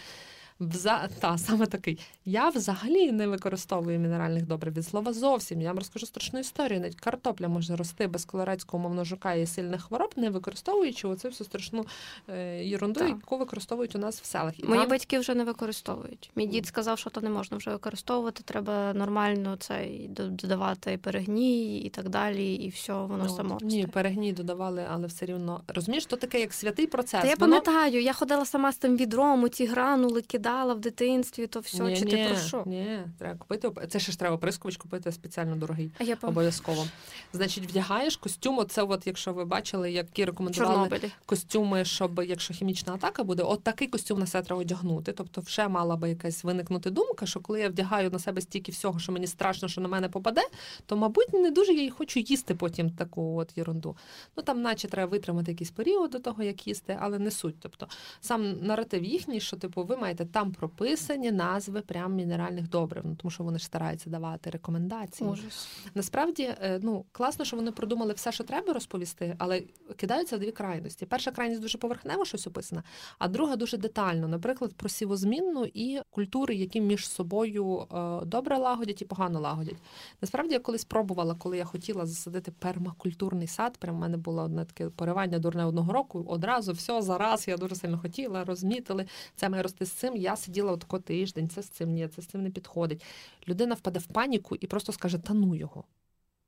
Вза... 0.59 1.09
Та, 1.19 1.37
саме 1.37 1.65
такий. 1.65 1.99
Я 2.25 2.49
взагалі 2.49 3.11
не 3.11 3.27
використовую 3.27 3.99
мінеральних 3.99 4.45
добрив 4.45 4.73
від 4.73 4.87
слова 4.87 5.13
зовсім. 5.13 5.61
Я 5.61 5.67
вам 5.67 5.77
розкажу 5.77 6.05
страшну 6.05 6.39
історію. 6.39 6.79
Навіть 6.79 6.99
картопля 6.99 7.47
може 7.47 7.75
рости 7.75 8.07
без 8.07 8.25
колорадського 8.25 8.83
мовно 8.83 9.03
жука 9.03 9.33
і 9.33 9.47
сильних 9.47 9.83
хвороб, 9.83 10.13
не 10.15 10.29
використовуючи 10.29 11.07
оцю 11.07 11.29
всю 11.29 11.45
страшну 11.45 11.85
е, 12.29 12.63
яку 12.63 13.37
використовують 13.37 13.95
у 13.95 13.99
нас 13.99 14.21
в 14.21 14.25
селах. 14.25 14.59
І 14.59 14.63
Мої 14.63 14.81
там... 14.81 14.89
батьки 14.89 15.19
вже 15.19 15.35
не 15.35 15.43
використовують. 15.43 16.31
Мій 16.35 16.47
дід 16.47 16.67
сказав, 16.67 16.99
що 16.99 17.09
то 17.09 17.21
не 17.21 17.29
можна 17.29 17.57
вже 17.57 17.71
використовувати. 17.71 18.43
Треба 18.43 18.93
нормально 18.93 19.57
це 19.59 19.87
додавати 20.09 20.97
перегній 20.97 21.79
і 21.79 21.89
так 21.89 22.09
далі, 22.09 22.53
і 22.53 22.69
все 22.69 22.93
воно 22.93 23.23
ну, 23.23 23.29
само. 23.29 23.57
Ні, 23.61 23.87
перегній 23.87 24.33
додавали, 24.33 24.85
але 24.91 25.07
все 25.07 25.25
рівно 25.25 25.61
розумієш, 25.67 26.05
то 26.05 26.15
таке 26.15 26.39
як 26.39 26.53
святий 26.53 26.87
процес. 26.87 27.21
Та 27.21 27.27
я 27.27 27.35
воно... 27.39 27.61
пам'ятаю, 27.61 28.01
я 28.01 28.13
ходила 28.13 28.45
сама 28.45 28.71
з 28.71 28.77
тим 28.77 28.97
відром, 28.97 29.43
у 29.43 29.49
ці 29.49 29.65
гранули 29.65 30.21
кидала 30.21 30.44
кидала 30.45 30.73
в 30.73 30.79
дитинстві, 30.79 31.47
то 31.47 31.59
все, 31.59 31.83
ні, 31.83 31.97
чи 31.97 32.05
ні, 32.05 32.11
ти 32.11 32.25
про 32.29 32.35
що? 32.35 32.63
Ні, 32.65 32.99
треба 33.19 33.37
купити. 33.37 33.87
Це 33.87 33.99
ще 33.99 34.11
ж 34.11 34.19
треба 34.19 34.37
прискувач 34.37 34.77
купити 34.77 35.11
спеціально 35.11 35.55
дорогий. 35.55 35.91
А 35.99 36.03
я 36.03 36.17
обов'язково. 36.21 36.87
Значить, 37.33 37.63
вдягаєш 37.63 38.17
костюм. 38.17 38.57
Оце, 38.57 38.83
от, 38.83 39.07
якщо 39.07 39.33
ви 39.33 39.45
бачили, 39.45 39.91
які 39.91 40.25
рекомендували 40.25 40.73
Чорнобилі. 40.73 41.11
костюми, 41.25 41.85
щоб 41.85 42.23
якщо 42.27 42.53
хімічна 42.53 42.93
атака 42.93 43.23
буде, 43.23 43.43
от 43.43 43.63
такий 43.63 43.87
костюм 43.87 44.19
на 44.19 44.25
себе 44.25 44.45
треба 44.45 44.61
одягнути. 44.61 45.11
Тобто, 45.11 45.41
вже 45.41 45.67
мала 45.67 45.95
би 45.95 46.09
якась 46.09 46.43
виникнути 46.43 46.89
думка, 46.89 47.25
що 47.25 47.39
коли 47.39 47.59
я 47.59 47.69
вдягаю 47.69 48.09
на 48.11 48.19
себе 48.19 48.41
стільки 48.41 48.71
всього, 48.71 48.99
що 48.99 49.11
мені 49.11 49.27
страшно, 49.27 49.67
що 49.67 49.81
на 49.81 49.87
мене 49.87 50.09
попаде, 50.09 50.41
то 50.85 50.97
мабуть 50.97 51.33
не 51.33 51.51
дуже 51.51 51.73
я 51.73 51.83
і 51.83 51.89
хочу 51.89 52.19
їсти 52.19 52.55
потім 52.55 52.89
таку 52.89 53.37
от 53.37 53.57
єрунду. 53.57 53.97
Ну 54.37 54.43
там, 54.43 54.61
наче 54.61 54.87
треба 54.87 55.11
витримати 55.11 55.51
якийсь 55.51 55.71
період 55.71 56.11
до 56.11 56.19
того, 56.19 56.43
як 56.43 56.67
їсти, 56.67 56.97
але 57.01 57.19
не 57.19 57.31
суть. 57.31 57.55
Тобто 57.59 57.87
сам 58.21 58.53
наратив 58.61 59.03
їхній, 59.03 59.39
що 59.39 59.57
типу 59.57 59.83
ви 59.83 59.97
маєте 59.97 60.25
там 60.35 60.51
прописані 60.51 61.31
назви 61.31 61.81
прям 61.81 62.15
мінеральних 62.15 62.69
добрив, 62.69 63.03
ну 63.05 63.15
тому 63.15 63.31
що 63.31 63.43
вони 63.43 63.59
ж 63.59 63.65
стараються 63.65 64.09
давати 64.09 64.49
рекомендації. 64.49 65.29
Ужас. 65.29 65.67
Насправді, 65.93 66.43
е, 66.43 66.79
ну 66.83 67.05
класно, 67.11 67.45
що 67.45 67.55
вони 67.55 67.71
продумали 67.71 68.13
все, 68.13 68.31
що 68.31 68.43
треба 68.43 68.73
розповісти, 68.73 69.35
але 69.37 69.63
кидаються 69.95 70.37
в 70.37 70.39
дві 70.39 70.51
крайності. 70.51 71.05
Перша 71.05 71.31
крайність 71.31 71.61
дуже 71.61 71.77
поверхнево 71.77 72.25
щось 72.25 72.47
описана, 72.47 72.83
а 73.19 73.27
друга 73.27 73.55
дуже 73.55 73.77
детально. 73.77 74.27
Наприклад, 74.27 74.73
про 74.73 74.89
сівозмінну 74.89 75.65
і 75.73 76.01
культури, 76.09 76.55
які 76.55 76.81
між 76.81 77.09
собою 77.09 77.79
е, 77.79 78.25
добре 78.25 78.57
лагодять 78.57 79.01
і 79.01 79.05
погано 79.05 79.39
лагодять. 79.39 79.77
Насправді, 80.21 80.53
я 80.53 80.59
колись 80.59 80.85
пробувала, 80.85 81.35
коли 81.35 81.57
я 81.57 81.65
хотіла 81.65 82.05
засадити 82.05 82.51
пермакультурний 82.51 83.47
сад. 83.47 83.77
Прямо 83.77 83.97
в 83.97 84.01
мене 84.01 84.17
було 84.17 84.43
одне 84.43 84.65
таке 84.65 84.89
поривання 84.89 85.39
дурне 85.39 85.65
одного 85.65 85.93
року. 85.93 86.25
Одразу 86.27 86.73
все 86.73 87.01
зараз. 87.01 87.47
Я 87.47 87.57
дуже 87.57 87.75
сильно 87.75 87.99
хотіла, 87.99 88.43
розмітили. 88.43 89.05
Це 89.35 89.49
має 89.49 89.63
рости 89.63 89.85
з 89.85 89.91
цим. 89.91 90.24
Я 90.25 90.35
сиділа 90.35 90.71
отко 90.71 90.99
тиждень, 90.99 91.49
це 91.49 91.61
з 91.61 91.69
цим 91.69 91.93
ні, 91.93 92.07
це 92.07 92.21
з 92.21 92.25
цим 92.25 92.43
не 92.43 92.49
підходить. 92.49 93.03
Людина 93.47 93.75
впаде 93.75 93.99
в 93.99 94.05
паніку 94.05 94.55
і 94.55 94.67
просто 94.67 94.91
скаже: 94.91 95.17
Та 95.17 95.33
ну 95.33 95.55
його. 95.55 95.83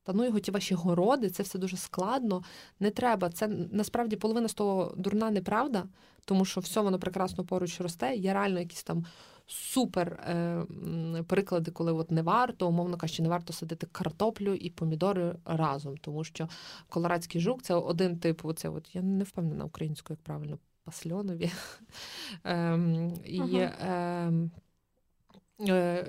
Та 0.03 0.13
ну 0.13 0.25
його 0.25 0.39
ті 0.39 0.51
ваші 0.51 0.75
городи, 0.75 1.29
це 1.29 1.43
все 1.43 1.59
дуже 1.59 1.77
складно. 1.77 2.43
Не 2.79 2.91
треба. 2.91 3.29
Це 3.29 3.47
насправді 3.47 4.15
половина 4.15 4.47
з 4.47 4.53
того 4.53 4.93
дурна 4.97 5.31
неправда, 5.31 5.85
тому 6.25 6.45
що 6.45 6.61
все 6.61 6.81
воно 6.81 6.99
прекрасно 6.99 7.45
поруч 7.45 7.81
росте. 7.81 8.15
Є 8.15 8.33
реально 8.33 8.59
якісь 8.59 8.83
там 8.83 9.05
супер 9.47 10.07
е, 10.07 10.65
приклади, 11.27 11.71
коли 11.71 11.91
от 11.91 12.11
не 12.11 12.21
варто, 12.21 12.67
умовно 12.67 12.97
кажучи, 12.97 13.23
не 13.23 13.29
варто 13.29 13.53
садити 13.53 13.87
картоплю 13.91 14.53
і 14.53 14.69
помідори 14.69 15.35
разом, 15.45 15.97
тому 15.97 16.23
що 16.23 16.49
колорадський 16.89 17.41
жук 17.41 17.63
це 17.63 17.73
один 17.73 18.19
тип. 18.19 18.45
Оце 18.45 18.69
от 18.69 18.95
я 18.95 19.01
не 19.01 19.23
впевнена 19.23 19.65
українською, 19.65 20.17
як 20.19 20.23
правильно 20.23 20.57
пасльонові. 20.87 21.51
Ем, 22.43 23.13
і 23.25 23.39
ем, 23.39 23.51
Е, 23.81 24.49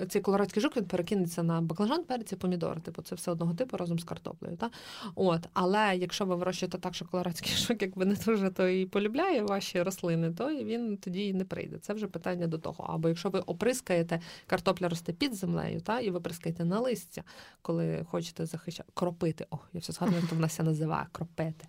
цей 0.09 0.21
колорадський 0.21 0.61
жук 0.61 0.77
він 0.77 0.85
перекинеться 0.85 1.43
на 1.43 1.61
баклажан, 1.61 2.03
перець 2.03 2.31
і 2.31 2.35
помідор. 2.35 2.81
Типу, 2.81 3.01
це 3.01 3.15
все 3.15 3.31
одного 3.31 3.53
типу 3.53 3.77
разом 3.77 3.99
з 3.99 4.03
картоплею. 4.03 4.57
Та? 4.57 4.69
От, 5.15 5.47
Але 5.53 5.95
якщо 5.97 6.25
ви 6.25 6.35
вирощуєте 6.35 6.77
так, 6.77 6.95
що 6.95 7.05
колорадський 7.05 7.51
жук, 7.55 7.81
якби 7.81 8.05
не 8.05 8.15
дуже 8.15 8.49
то 8.49 8.67
і 8.67 8.85
полюбляє 8.85 9.41
ваші 9.41 9.81
рослини, 9.81 10.31
то 10.31 10.49
він 10.49 10.97
тоді 10.97 11.27
і 11.27 11.33
не 11.33 11.45
прийде. 11.45 11.77
Це 11.77 11.93
вже 11.93 12.07
питання 12.07 12.47
до 12.47 12.57
того. 12.57 12.85
Або 12.89 13.09
якщо 13.09 13.29
ви 13.29 13.39
оприскаєте, 13.39 14.21
картопля 14.47 14.89
росте 14.89 15.13
під 15.13 15.35
землею, 15.35 15.81
та, 15.81 15.99
і 15.99 16.09
ви 16.09 16.19
прискаєте 16.19 16.65
на 16.65 16.79
листя, 16.79 17.23
коли 17.61 18.05
хочете 18.09 18.45
захищати, 18.45 18.89
кропити. 18.93 19.45
О, 19.51 19.57
я 19.73 19.79
все 19.79 19.93
згадую, 19.93 20.23
то 20.29 20.35
в 20.35 20.39
нас 20.39 20.59
називає 20.59 21.07
кропити. 21.11 21.65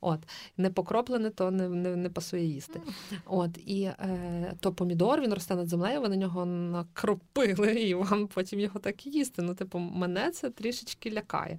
От, 0.00 0.20
Не 0.56 0.70
покроплене, 0.70 1.30
то 1.30 1.50
не 1.50 1.68
не, 1.68 1.96
не 1.96 2.10
пасує 2.10 2.44
їсти. 2.44 2.80
От, 3.26 3.58
І 3.58 3.82
е, 3.82 4.54
то 4.60 4.72
помідор 4.72 5.20
він 5.20 5.34
росте 5.34 5.56
над 5.56 5.68
землею, 5.68 6.00
ви 6.00 6.08
на 6.08 6.16
нього 6.16 6.44
накроп 6.44 7.21
пили, 7.32 7.72
і 7.72 7.94
вам 7.94 8.26
потім 8.26 8.60
його 8.60 8.80
так 8.80 9.06
і 9.06 9.10
їсти. 9.10 9.42
Ну, 9.42 9.54
типу, 9.54 9.78
мене 9.78 10.30
це 10.30 10.50
трішечки 10.50 11.10
лякає 11.10 11.58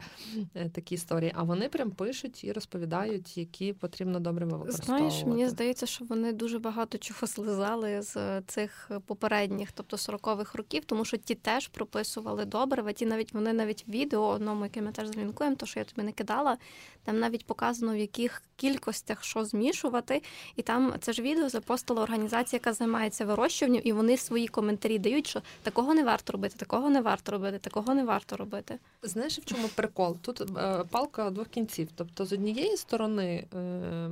е, 0.56 0.70
такі 0.70 0.96
історії. 0.96 1.32
А 1.36 1.44
вони 1.44 1.70
прям 1.70 1.92
пишуть 1.92 2.44
і 2.44 2.52
розповідають, 2.52 3.38
які 3.38 3.74
потрібно 3.74 4.20
добре 4.20 4.46
використовувати. 4.46 5.10
Знаєш, 5.10 5.26
мені 5.26 5.50
здається, 5.50 5.86
що 5.86 6.06
вони 6.06 6.34
дуже 6.34 6.60
багато 6.60 6.98
чого 6.98 7.28
слизали 7.28 8.02
з 8.02 8.42
цих 8.42 8.92
попередніх, 9.06 9.72
тобто 9.72 9.98
40-х 9.98 10.58
років, 10.58 10.86
тому 10.86 11.06
що 11.06 11.18
ті 11.18 11.36
теж 11.36 11.68
прописували 11.68 12.46
добре. 12.46 12.94
Ті 12.94 13.06
навіть 13.06 13.34
вони 13.34 13.54
навіть 13.54 13.86
відео 13.88 14.28
одному, 14.28 14.64
яке 14.64 14.82
ми 14.82 14.92
теж 14.92 15.08
злінкуємо, 15.08 15.56
то 15.56 15.66
що 15.66 15.80
я 15.80 15.86
тобі 15.86 16.06
не 16.06 16.12
кидала, 16.12 16.58
там 17.04 17.20
навіть 17.20 17.46
показано 17.46 17.94
в 17.94 17.98
яких 17.98 18.42
кількостях 18.56 19.24
що 19.24 19.46
змішувати. 19.46 20.22
І 20.56 20.62
там 20.62 20.94
це 21.00 21.14
ж 21.14 21.22
відео 21.22 21.50
запостила 21.50 22.04
організація, 22.04 22.58
яка 22.58 22.74
займається 22.74 23.26
вирощуванням, 23.26 23.82
і 23.86 23.92
вони 23.92 24.18
свої 24.18 24.48
коментарі 24.48 25.00
дають, 25.00 25.28
що 25.28 25.42
такого 25.64 25.94
не 25.94 26.04
варто 26.04 26.34
робити, 26.34 26.56
такого 26.58 26.90
не 26.90 27.02
варто 27.02 27.32
робити, 27.32 27.60
такого 27.60 27.94
не 27.94 28.04
варто 28.04 28.38
робити. 28.38 28.80
Знаєш, 29.04 29.40
в 29.40 29.46
чому 29.46 29.68
прикол? 29.68 30.18
Тут 30.22 30.42
е, 30.42 30.84
палка 30.90 31.30
двох 31.30 31.48
кінців. 31.48 31.90
Тобто, 31.96 32.26
з 32.26 32.34
однієї 32.34 32.78
сторони. 32.78 33.48
Е... 33.56 34.10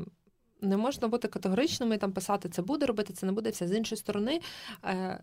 Не 0.63 0.77
можна 0.77 1.07
бути 1.07 1.27
категоричними 1.27 1.97
там 1.97 2.11
писати, 2.11 2.49
це 2.49 2.61
буде 2.61 2.85
робити, 2.85 3.13
це 3.13 3.25
не 3.25 3.31
буде 3.31 3.49
все. 3.49 3.67
З 3.67 3.71
іншої 3.71 3.99
сторони, 3.99 4.41
е, 4.85 5.19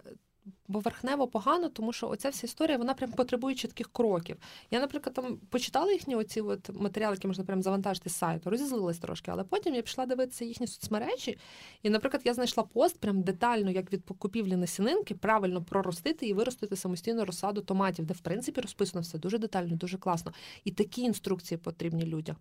поверхнево 0.73 1.29
погано, 1.29 1.69
тому 1.69 1.93
що 1.93 2.09
оця 2.09 2.29
вся 2.29 2.47
історія 2.47 2.79
вона 2.79 2.95
прям 2.95 3.13
потребує 3.13 3.55
чітких 3.55 3.93
кроків. 3.93 4.37
Я, 4.71 4.81
наприклад, 4.81 5.15
там 5.15 5.39
почитала 5.51 5.93
їхні 5.93 6.17
оці 6.17 6.41
от 6.41 6.71
матеріали, 6.81 7.15
які 7.15 7.27
можна 7.27 7.45
прям 7.45 7.63
завантажити 7.63 8.11
з 8.11 8.17
сайту, 8.17 8.51
розізлилась 8.51 8.99
трошки, 8.99 9.31
але 9.31 9.45
потім 9.45 9.75
я 9.75 9.83
пішла 9.83 10.07
дивитися 10.07 10.45
їхні 10.45 10.67
соцмережі, 10.67 11.39
і, 11.83 11.91
наприклад, 11.91 12.23
я 12.25 12.35
знайшла 12.35 12.63
пост 12.63 13.01
прям 13.01 13.23
детально, 13.23 13.71
як 13.71 13.93
від 13.93 14.05
покупівлі 14.05 14.57
насінинки, 14.57 15.15
правильно 15.15 15.63
проростити 15.63 16.27
і 16.27 16.33
виростити 16.33 16.77
самостійну 16.77 17.25
розсаду 17.25 17.61
томатів, 17.61 18.07
де 18.07 18.15
в 18.15 18.21
принципі 18.21 18.61
розписано 18.61 19.03
все 19.03 19.19
дуже 19.19 19.39
детально, 19.39 19.77
дуже 19.77 19.99
класно. 19.99 20.33
І 20.65 20.71
такі 20.71 21.03
інструкції 21.03 21.59
потрібні 21.59 22.07
людям. 22.07 22.37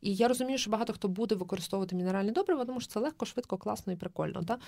І 0.00 0.14
я 0.14 0.28
розумію, 0.28 0.58
що 0.58 0.70
багато 0.70 0.92
хто 0.92 1.08
буде 1.08 1.34
використовувати 1.34 1.96
мінеральні 1.96 2.30
добрива, 2.30 2.64
тому 2.64 2.80
що 2.80 2.92
це 2.92 3.00
легко, 3.00 3.26
швидко, 3.26 3.56
класно 3.56 3.92
і 3.92 3.96
прикольно. 3.96 4.42
Та? 4.42 4.58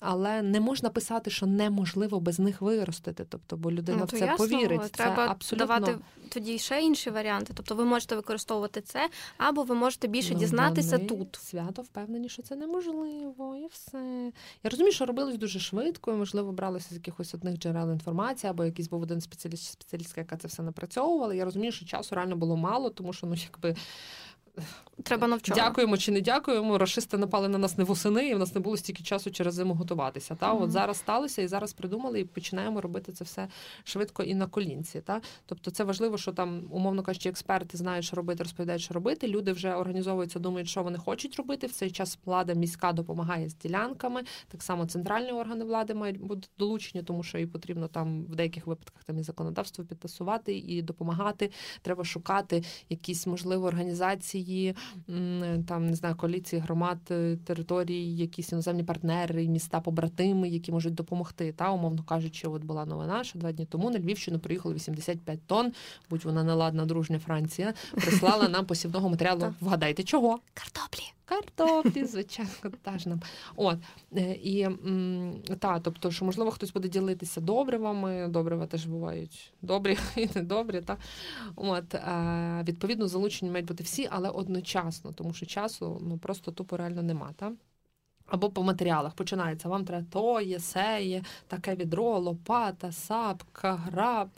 Але 0.00 0.42
не 0.42 0.60
можна 0.60 0.90
писати, 0.90 1.30
що 1.30 1.46
неможливо 1.46 2.20
без 2.20 2.38
них 2.38 2.49
виростити. 2.60 3.24
Тобто, 3.28 3.56
бо 3.56 3.72
людина 3.72 3.98
ну, 3.98 4.04
в 4.04 4.10
це 4.10 4.18
ясно, 4.18 4.36
повірить. 4.36 4.92
Треба 4.92 5.26
це 5.26 5.30
абсолютно... 5.30 5.66
давати 5.66 5.98
тоді 6.30 6.58
ще 6.58 6.82
інші 6.82 7.10
варіанти. 7.10 7.52
Тобто, 7.56 7.74
ви 7.74 7.84
можете 7.84 8.16
використовувати 8.16 8.80
це, 8.80 9.08
або 9.36 9.62
ви 9.62 9.74
можете 9.74 10.08
більше 10.08 10.32
ну, 10.32 10.38
дізнатися 10.38 10.98
тут. 10.98 11.36
Свято 11.36 11.82
впевнені, 11.82 12.28
що 12.28 12.42
це 12.42 12.56
неможливо, 12.56 13.56
і 13.56 13.66
все. 13.66 14.32
Я 14.64 14.70
розумію, 14.70 14.92
що 14.92 15.06
робилось 15.06 15.38
дуже 15.38 15.58
швидко, 15.58 16.12
і, 16.12 16.14
можливо, 16.14 16.52
бралося 16.52 16.86
з 16.90 16.92
якихось 16.92 17.34
одних 17.34 17.58
джерел 17.58 17.92
інформації, 17.92 18.50
або 18.50 18.64
якийсь 18.64 18.88
був 18.88 19.02
один 19.02 19.20
спеціаліст, 19.20 19.72
спеціалістка, 19.72 20.20
яка 20.20 20.36
це 20.36 20.48
все 20.48 20.62
напрацьовувала. 20.62 21.34
Я 21.34 21.44
розумію, 21.44 21.72
що 21.72 21.86
часу 21.86 22.14
реально 22.14 22.36
було 22.36 22.56
мало, 22.56 22.90
тому 22.90 23.12
що 23.12 23.26
ну 23.26 23.34
якби. 23.34 23.76
Треба 25.02 25.26
навчати. 25.26 25.60
Дякуємо 25.60 25.96
чи 25.96 26.12
не 26.12 26.20
дякуємо. 26.20 26.78
Рашисти 26.78 27.18
напали 27.18 27.48
на 27.48 27.58
нас 27.58 27.78
не 27.78 27.84
восени, 27.84 28.28
і 28.28 28.34
в 28.34 28.38
нас 28.38 28.54
не 28.54 28.60
було 28.60 28.76
стільки 28.76 29.02
часу 29.02 29.30
через 29.30 29.54
зиму 29.54 29.74
готуватися. 29.74 30.34
Та 30.34 30.54
Мгм. 30.54 30.62
от 30.62 30.70
зараз 30.70 30.96
сталося, 30.96 31.42
і 31.42 31.48
зараз 31.48 31.72
придумали, 31.72 32.20
і 32.20 32.24
починаємо 32.24 32.80
робити 32.80 33.12
це 33.12 33.24
все 33.24 33.48
швидко 33.84 34.22
і 34.22 34.34
на 34.34 34.46
колінці. 34.46 35.00
Та 35.00 35.20
тобто, 35.46 35.70
це 35.70 35.84
важливо, 35.84 36.18
що 36.18 36.32
там, 36.32 36.62
умовно 36.70 37.02
кажучи, 37.02 37.28
експерти 37.28 37.78
знають, 37.78 38.04
що 38.04 38.16
робити, 38.16 38.42
розповідають, 38.42 38.82
що 38.82 38.94
робити. 38.94 39.28
Люди 39.28 39.52
вже 39.52 39.74
організовуються, 39.74 40.38
думають, 40.38 40.68
що 40.68 40.82
вони 40.82 40.98
хочуть 40.98 41.36
робити. 41.36 41.66
В 41.66 41.72
цей 41.72 41.90
час 41.90 42.18
влада 42.24 42.54
міська 42.54 42.92
допомагає 42.92 43.48
з 43.48 43.54
ділянками. 43.56 44.22
Так 44.48 44.62
само 44.62 44.86
центральні 44.86 45.32
органи 45.32 45.64
влади 45.64 45.94
мають 45.94 46.20
бути 46.20 46.48
долучені, 46.58 47.04
тому 47.04 47.22
що 47.22 47.38
і 47.38 47.46
потрібно 47.46 47.88
там 47.88 48.24
в 48.24 48.34
деяких 48.36 48.66
випадках 48.66 49.04
там 49.04 49.18
і 49.18 49.22
законодавство 49.22 49.84
підтасувати 49.84 50.58
і 50.58 50.82
допомагати. 50.82 51.50
Треба 51.82 52.04
шукати 52.04 52.64
якісь 52.88 53.26
можливо 53.26 53.66
організації, 53.66 54.39
м, 55.10 55.64
там 55.64 55.86
не 55.86 55.96
знаю, 55.96 56.14
коаліції 56.14 56.62
громад 56.62 56.98
е, 57.10 57.36
територій, 57.44 58.16
якісь 58.16 58.52
іноземні 58.52 58.82
партнери, 58.82 59.48
міста 59.48 59.80
побратими, 59.80 60.48
які 60.48 60.72
можуть 60.72 60.94
допомогти. 60.94 61.52
Та 61.52 61.70
умовно 61.70 62.02
кажучи, 62.02 62.48
от 62.48 62.64
була 62.64 62.84
новина, 62.84 63.24
що 63.24 63.38
два 63.38 63.52
дні 63.52 63.66
тому 63.66 63.90
на 63.90 63.98
Львівщину 63.98 64.38
приїхало 64.38 64.74
85 64.74 65.40
тонн, 65.46 65.72
будь 66.10 66.24
вона 66.24 66.44
неладна, 66.44 66.84
дружня 66.84 67.18
Франція, 67.18 67.74
прислала 67.92 68.48
нам 68.48 68.66
посівного 68.66 69.08
матеріалу. 69.08 69.54
Вгадайте, 69.60 70.02
чого? 70.02 70.38
Картоплі. 70.54 71.04
Картоплі, 71.30 72.04
звичайно, 72.04 72.50
теж 72.82 73.06
нам. 73.06 73.20
От 73.56 73.78
е, 74.16 74.32
і 74.32 74.68
та, 75.58 75.80
тобто, 75.80 76.10
що 76.10 76.24
можливо 76.24 76.50
хтось 76.50 76.72
буде 76.72 76.88
ділитися 76.88 77.40
добривами. 77.40 78.28
Добрива 78.28 78.66
теж 78.66 78.86
бувають 78.86 79.52
добрі 79.62 79.98
і 80.16 80.28
недобрі. 80.34 80.80
Та 80.80 80.96
от 81.56 81.94
е, 81.94 82.64
відповідно 82.68 83.08
залучені 83.08 83.50
мають 83.50 83.66
бути 83.66 83.84
всі, 83.84 84.08
але 84.10 84.29
одночасно, 84.30 85.12
тому 85.12 85.32
що 85.32 85.46
часу 85.46 85.98
ну 86.02 86.18
просто 86.18 86.52
тупо 86.52 86.76
реально 86.76 87.02
нема. 87.02 87.32
Та? 87.36 87.52
Або 88.26 88.50
по 88.50 88.62
матеріалах 88.62 89.14
починається. 89.14 89.68
Вам 89.68 89.84
треба 89.84 90.06
то, 90.10 90.40
є, 90.40 90.58
сеє, 90.60 91.24
таке 91.46 91.74
відро, 91.74 92.18
лопата, 92.18 92.92
сапка, 92.92 93.74
граб. 93.74 94.28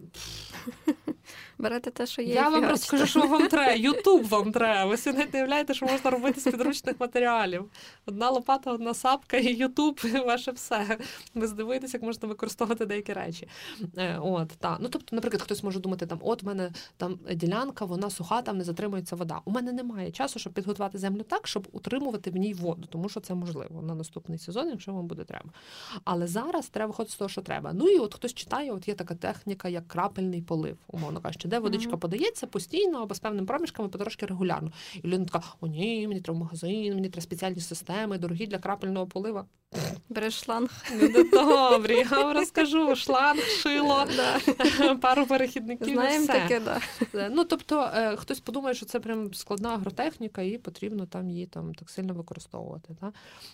Берете 1.63 1.91
те, 1.91 2.07
що 2.07 2.23
є. 2.23 2.35
Я 2.35 2.49
вам 2.49 2.65
розкажу, 2.65 3.07
що 3.07 3.21
вам 3.21 3.49
треба. 3.49 3.73
Ютуб 3.75 4.29
вам 4.29 4.53
треба. 4.53 4.91
Ви 4.91 4.97
собі 4.97 5.19
не 5.19 5.27
уявляєте, 5.35 5.75
що 5.75 5.87
можна 5.87 6.11
робити 6.11 6.41
з 6.41 6.45
підручних 6.45 7.01
матеріалів. 7.01 7.71
Одна 8.07 8.31
лопата, 8.31 8.73
одна 8.73 8.95
сапка 8.95 9.37
і 9.37 9.55
Ютуб, 9.55 10.01
ваше 10.27 10.51
все. 10.51 10.99
Ви 11.35 11.47
здивуєтеся, 11.47 11.97
як 11.97 12.03
можна 12.03 12.29
використовувати 12.29 12.87
деякі 12.87 13.13
речі. 13.13 13.49
Е, 13.97 14.19
От, 14.19 14.49
та. 14.49 14.79
Ну, 14.81 14.89
тобто, 14.89 15.17
наприклад, 15.17 15.43
хтось 15.43 15.63
може 15.63 15.81
думати, 15.81 16.07
там, 16.07 16.19
от 16.23 16.43
в 16.43 16.47
мене 16.47 16.73
там 16.97 17.19
ділянка, 17.35 17.85
вона 17.85 18.11
суха, 18.11 18.43
там 18.43 18.59
не 18.59 18.65
затримується 18.65 19.17
вода. 19.17 19.41
У 19.45 19.51
мене 19.51 19.73
немає 19.73 20.11
часу, 20.11 20.39
щоб 20.39 20.53
підготувати 20.53 20.99
землю 20.99 21.23
так, 21.23 21.49
щоб 21.49 21.69
утримувати 21.73 22.31
в 22.31 22.37
ній 22.37 22.55
воду, 22.55 22.89
тому 22.91 23.09
що 23.09 23.21
це 23.21 23.35
можливо 23.35 23.83
на 23.83 23.95
наступний 23.95 24.39
сезон, 24.39 24.69
якщо 24.69 24.93
вам 24.93 25.07
буде 25.07 25.25
треба. 25.25 25.51
Але 26.05 26.27
зараз 26.27 26.69
треба 26.69 26.87
виходити 26.87 27.13
з 27.13 27.17
того, 27.17 27.29
що 27.29 27.41
треба. 27.41 27.73
Ну 27.73 27.89
і 27.89 27.99
от 27.99 28.15
хтось 28.15 28.35
читає, 28.35 28.73
от 28.73 28.89
є 28.89 28.95
така 28.95 29.15
техніка, 29.15 29.69
як 29.69 29.89
крапельний 29.89 30.43
полив, 30.43 30.77
умовно 30.87 31.21
кажучи, 31.21 31.49
де 31.53 31.59
водичка 31.59 31.91
Мгм. 31.91 31.99
подається 32.01 32.47
постійно 32.47 33.03
або 33.03 33.15
з 33.15 33.19
певними 33.19 33.47
проміжками, 33.47 33.89
потрошки 33.89 34.27
регулярно. 34.27 34.73
І 34.95 35.07
людина 35.07 35.25
така: 35.25 35.43
о, 35.61 35.67
ні, 35.67 36.09
мені 36.09 36.21
треба 36.21 36.39
магазин, 36.39 36.95
мені 36.95 37.09
треба 37.09 37.23
спеціальні 37.23 37.61
системи, 37.61 38.19
дорогі 38.19 38.47
для 38.47 38.59
крапельного 38.59 39.07
полива. 39.07 39.47
Береш 40.09 40.35
шланг. 40.35 40.71
Люди 41.03 41.25
добрі, 41.33 41.97
я 41.97 42.23
вам 42.23 42.37
розкажу. 42.37 42.97
Шланг, 42.97 43.43
шило, 43.43 44.07
пару 45.01 45.27
перехідників. 45.27 45.93
Знаємо 45.93 46.27
таке, 46.27 46.61
да. 46.61 46.81
Е, 47.15 47.31
Ну 47.35 47.45
тобто 47.45 47.91
е, 47.95 48.17
хтось 48.17 48.41
подумає, 48.41 48.75
що 48.75 48.87
це 48.87 49.01
прям 49.01 49.35
складна 49.35 49.69
агротехніка, 49.71 50.43
і 50.43 50.59
потрібно 50.59 51.07
там 51.07 51.31
її 51.31 51.47
там 51.47 51.75
так 51.75 51.91
сильно 51.91 52.15
використовувати. 52.15 52.97
Та? 53.01 53.13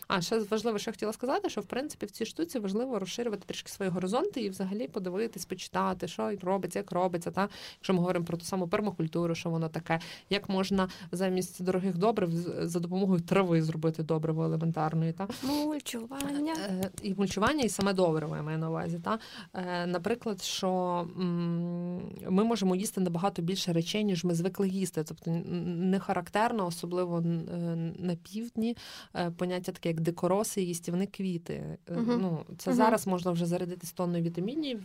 А 0.09 0.21
ще 0.21 0.39
важливо, 0.39 0.79
що 0.79 0.91
я 0.91 0.93
хотіла 0.93 1.13
сказати, 1.13 1.49
що 1.51 1.61
в 1.61 1.65
принципі 1.67 2.07
в 2.07 2.11
цій 2.11 2.27
штуці 2.27 2.59
важливо 2.59 2.99
розширювати 2.99 3.43
трішки 3.47 3.69
свої 3.69 3.91
горизонти 3.91 4.41
і 4.41 4.51
взагалі 4.51 4.89
подивитись, 4.89 5.45
почитати, 5.45 6.09
що 6.09 6.33
робиться, 6.43 6.79
як 6.79 6.93
робиться. 6.93 7.31
Та? 7.31 7.49
Якщо 7.89 7.95
ми 7.97 8.01
говоримо 8.01 8.24
про 8.24 8.36
ту 8.36 8.45
саму 8.45 8.68
пермакультуру, 8.68 9.34
що 9.34 9.51
воно 9.51 9.68
таке, 9.68 10.01
як 10.30 10.49
можна 10.49 10.89
замість 11.12 11.62
дорогих 11.64 11.99
добрив 11.99 12.30
за 12.68 12.80
допомогою 12.80 13.20
трави 13.20 13.62
зробити 13.62 14.03
добриво 14.03 14.45
елементарної. 14.45 15.12
Та? 15.12 15.28
Мульчування. 15.43 16.55
Е, 16.68 16.91
І 17.03 17.14
мульчування, 17.14 17.64
і 17.64 17.68
саме 17.68 17.93
добриво, 17.93 18.36
я 18.36 18.43
маю 18.43 18.59
на 18.59 18.68
увазі. 18.70 18.99
Та? 19.05 19.18
Е, 19.55 19.86
Наприклад, 19.86 20.43
що 20.43 21.07
ми 22.28 22.45
можемо 22.45 22.76
їсти 22.76 23.01
набагато 23.01 23.43
більше 23.43 23.72
речей, 23.72 24.05
ніж 24.05 24.24
ми 24.24 24.34
звикли 24.34 24.68
їсти. 24.68 25.05
Тобто 25.05 25.30
не 25.66 25.99
характерно, 25.99 26.66
особливо 26.66 27.18
е, 27.18 27.22
на 27.99 28.14
півдні, 28.14 28.76
поняття 29.36 29.72
таке, 29.72 29.89
як 29.89 30.01
дикороси 30.01 30.62
їстівні 30.62 31.07
квіти. 31.07 31.78
Мгм. 31.91 32.18
Ну, 32.22 32.39
це 32.59 32.70
Мгм. 32.70 32.76
зараз 32.76 33.07
можна 33.07 33.30
вже 33.30 33.47
зарядитись 33.47 33.93
тонною 33.93 34.22
вітамінів. 34.24 34.82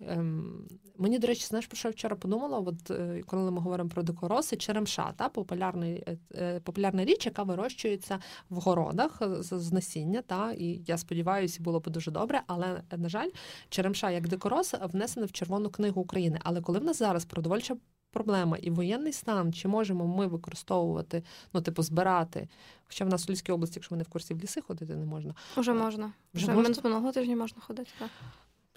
Ем, 0.00 0.66
Мені, 0.98 1.18
до 1.18 1.26
речі, 1.26 1.46
знаєш, 1.46 1.66
про 1.66 1.76
що 1.76 1.88
я 1.88 1.92
вчора 1.92 2.16
подумала? 2.16 2.58
От 2.58 2.90
е, 2.90 3.22
коли 3.26 3.50
ми 3.50 3.60
говоримо 3.60 3.90
про 3.90 4.02
дикороси, 4.02 4.56
черемша, 4.56 5.12
та 5.16 5.28
популярний, 5.28 6.04
е, 6.06 6.18
е, 6.34 6.60
популярна 6.60 7.04
річ, 7.04 7.26
яка 7.26 7.42
вирощується 7.42 8.18
в 8.50 8.56
городах 8.56 9.22
е, 9.22 9.42
з, 9.42 9.58
з 9.58 9.72
насіння. 9.72 10.22
Та 10.22 10.52
і 10.52 10.80
я 10.86 10.98
сподіваюся, 10.98 11.62
було 11.62 11.80
б 11.80 11.88
дуже 11.88 12.10
добре. 12.10 12.42
Але 12.46 12.82
на 12.96 13.08
жаль, 13.08 13.28
черемша 13.68 14.10
як 14.10 14.28
дикорос 14.28 14.74
внесена 14.82 15.26
в 15.26 15.32
Червону 15.32 15.70
книгу 15.70 16.00
України. 16.00 16.40
Але 16.42 16.60
коли 16.60 16.78
в 16.78 16.84
нас 16.84 16.98
зараз 16.98 17.24
продовольча 17.24 17.76
проблема 18.10 18.56
і 18.56 18.70
воєнний 18.70 19.12
стан, 19.12 19.52
чи 19.52 19.68
можемо 19.68 20.06
ми 20.06 20.26
використовувати, 20.26 21.22
ну 21.52 21.60
типу 21.60 21.82
збирати? 21.82 22.48
Хоча 22.84 23.04
в 23.04 23.08
нас 23.08 23.26
в 23.26 23.30
Львівській 23.30 23.52
області, 23.52 23.74
якщо 23.76 23.94
ви 23.94 23.96
не 23.96 24.02
в 24.02 24.08
курсі, 24.08 24.34
в 24.34 24.38
ліси 24.38 24.60
ходити 24.60 24.96
не 24.96 25.04
можна. 25.04 25.34
Уже 25.56 25.72
можна. 25.72 26.12
Вже 26.34 26.46
Вже 26.46 26.54
можна? 26.54 26.82
минулого 26.84 27.12
тижня 27.12 27.36
можна 27.36 27.62
ходити. 27.62 27.90
Так. 27.98 28.10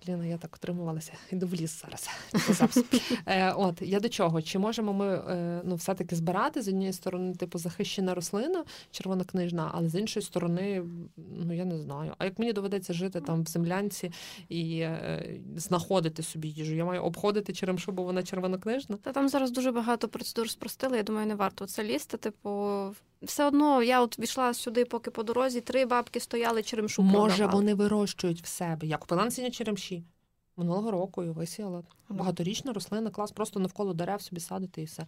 Блін, 0.06 0.26
я 0.26 0.38
так 0.38 0.56
утримувалася. 0.56 1.14
Йду 1.32 1.48
в 1.48 1.54
ліс 1.54 1.82
зараз. 1.82 2.10
Е, 3.26 3.52
от 3.52 3.82
я 3.82 4.00
до 4.00 4.10
чого? 4.10 4.42
Чи 4.42 4.60
можемо 4.60 4.94
ми 4.94 5.16
е, 5.16 5.62
ну 5.64 5.76
все-таки 5.76 6.16
збирати 6.16 6.62
з 6.62 6.68
однієї 6.68 6.94
сторони, 6.94 7.36
типу, 7.36 7.58
захищена 7.60 8.14
рослина, 8.14 8.64
червонокнижна, 8.92 9.72
але 9.74 9.90
з 9.90 9.96
іншої 10.00 10.26
сторони, 10.26 10.84
ну 11.18 11.54
я 11.54 11.66
не 11.66 11.78
знаю. 11.78 12.14
А 12.18 12.26
як 12.26 12.40
мені 12.40 12.54
доведеться 12.54 12.94
жити 12.94 13.22
там 13.22 13.44
в 13.44 13.48
землянці 13.48 14.12
і 14.50 14.80
е, 14.80 15.40
знаходити 15.56 16.24
собі 16.24 16.48
їжу? 16.48 16.76
Я 16.76 16.86
маю 16.86 17.04
обходити 17.04 17.54
черемшу, 17.54 17.92
бо 17.92 18.04
вона 18.04 18.24
червонокнижна? 18.24 18.98
Та 18.98 19.12
там 19.12 19.30
зараз 19.30 19.52
дуже 19.52 19.72
багато 19.72 20.08
процедур 20.08 20.50
спростили. 20.50 20.98
Я 20.98 21.04
думаю, 21.04 21.28
не 21.28 21.36
варто 21.36 21.66
це 21.66 21.84
лізти. 21.84 22.18
Типу, 22.18 22.50
все 23.22 23.46
одно 23.48 23.84
я 23.84 24.02
от 24.02 24.20
війшла 24.20 24.54
сюди, 24.54 24.86
поки 24.86 25.12
по 25.12 25.24
дорозі 25.24 25.62
три 25.62 25.86
бабки 25.86 26.20
стояли, 26.20 26.64
черемшу 26.64 27.02
Може, 27.02 27.36
продавали. 27.36 27.56
вони 27.60 27.74
вирощують 27.74 28.42
в 28.42 28.48
себе. 28.48 28.88
Я 28.88 28.98
купила 28.98 29.26
насіння 29.26 29.52
черемші. 29.52 30.04
Минулого 30.60 30.92
року 30.92 31.24
і 31.24 31.30
висіяла. 31.30 31.84
Багаторічна 32.10 32.74
рослина, 32.74 33.10
клас, 33.10 33.32
просто 33.32 33.60
навколо 33.60 33.94
дерев 33.94 34.22
собі 34.22 34.42
садити 34.42 34.82
і 34.82 34.86
все. 34.86 35.06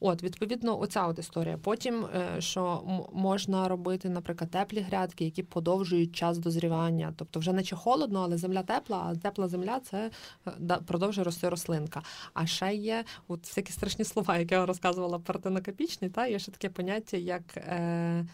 От, 0.00 0.22
відповідно, 0.22 0.80
оця 0.80 1.06
от 1.06 1.18
історія. 1.18 1.58
Потім, 1.58 2.04
е, 2.04 2.40
що 2.40 2.82
можна 3.12 3.68
робити, 3.68 4.08
наприклад, 4.08 4.50
теплі 4.50 4.80
грядки, 4.80 5.24
які 5.24 5.42
подовжують 5.42 6.16
час 6.16 6.38
дозрівання. 6.38 7.14
Тобто 7.16 7.40
вже 7.40 7.52
не 7.52 7.62
чи 7.62 7.76
холодно, 7.76 8.20
але 8.20 8.36
земля 8.36 8.62
тепла, 8.62 9.06
а 9.06 9.16
тепла 9.16 9.48
земля 9.48 9.80
це 9.80 10.10
е, 10.46 10.78
продовжує 10.86 11.24
рости 11.24 11.48
рослинка. 11.48 12.02
А 12.34 12.46
ще 12.46 12.74
є 12.74 13.04
от 13.28 13.46
всякі 13.46 13.72
страшні 13.72 14.04
слова, 14.04 14.38
які 14.38 14.54
я 14.54 14.66
розказувала 14.66 15.18
партенокопічний, 15.18 16.10
та 16.10 16.26
є 16.26 16.38
ще 16.38 16.52
таке 16.52 16.68
поняття, 16.68 17.16
як. 17.16 17.56
Е, 17.56 18.26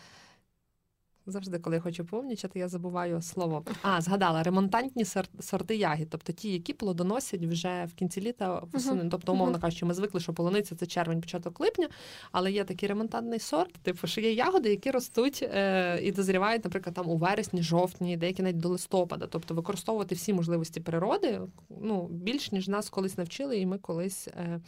Завжди, 1.26 1.58
коли 1.58 1.76
я 1.76 1.82
хочу 1.82 2.04
повнічати, 2.04 2.58
я 2.58 2.68
забуваю 2.68 3.22
слово. 3.22 3.64
А, 3.82 4.00
згадала, 4.00 4.42
ремонтантні 4.42 5.04
сор- 5.04 5.40
сорти 5.40 5.76
ягід, 5.76 6.08
тобто 6.10 6.32
ті, 6.32 6.52
які 6.52 6.72
плодоносять 6.72 7.44
вже 7.44 7.84
в 7.84 7.94
кінці 7.94 8.20
літа 8.20 8.62
восени. 8.72 9.00
Мгм. 9.00 9.10
Тобто, 9.10 9.32
умовно 9.32 9.60
кажучи, 9.60 9.86
ми 9.86 9.94
звикли, 9.94 10.20
що 10.20 10.32
полуниця 10.32 10.74
це 10.76 10.86
червень, 10.86 11.20
початок 11.20 11.60
липня, 11.60 11.88
але 12.32 12.52
є 12.52 12.64
такий 12.64 12.88
ремонтантний 12.88 13.38
сорт, 13.38 13.72
типу, 13.72 14.06
що 14.06 14.20
є 14.20 14.32
ягоди, 14.32 14.70
які 14.70 14.90
ростуть 14.90 15.42
е, 15.42 16.00
і 16.02 16.12
дозрівають, 16.12 16.64
наприклад, 16.64 16.94
там 16.94 17.08
у 17.08 17.16
вересні, 17.16 17.62
жовтні, 17.62 18.16
деякі 18.16 18.42
навіть 18.42 18.58
до 18.58 18.68
листопада. 18.68 19.26
Тобто 19.26 19.54
використовувати 19.54 20.14
всі 20.14 20.32
можливості 20.32 20.80
природи 20.80 21.40
ну, 21.80 22.08
більш 22.10 22.52
ніж 22.52 22.68
нас 22.68 22.90
колись 22.90 23.18
навчили, 23.18 23.58
і 23.58 23.66
ми 23.66 23.78
колись. 23.78 24.28
Е, 24.28 24.60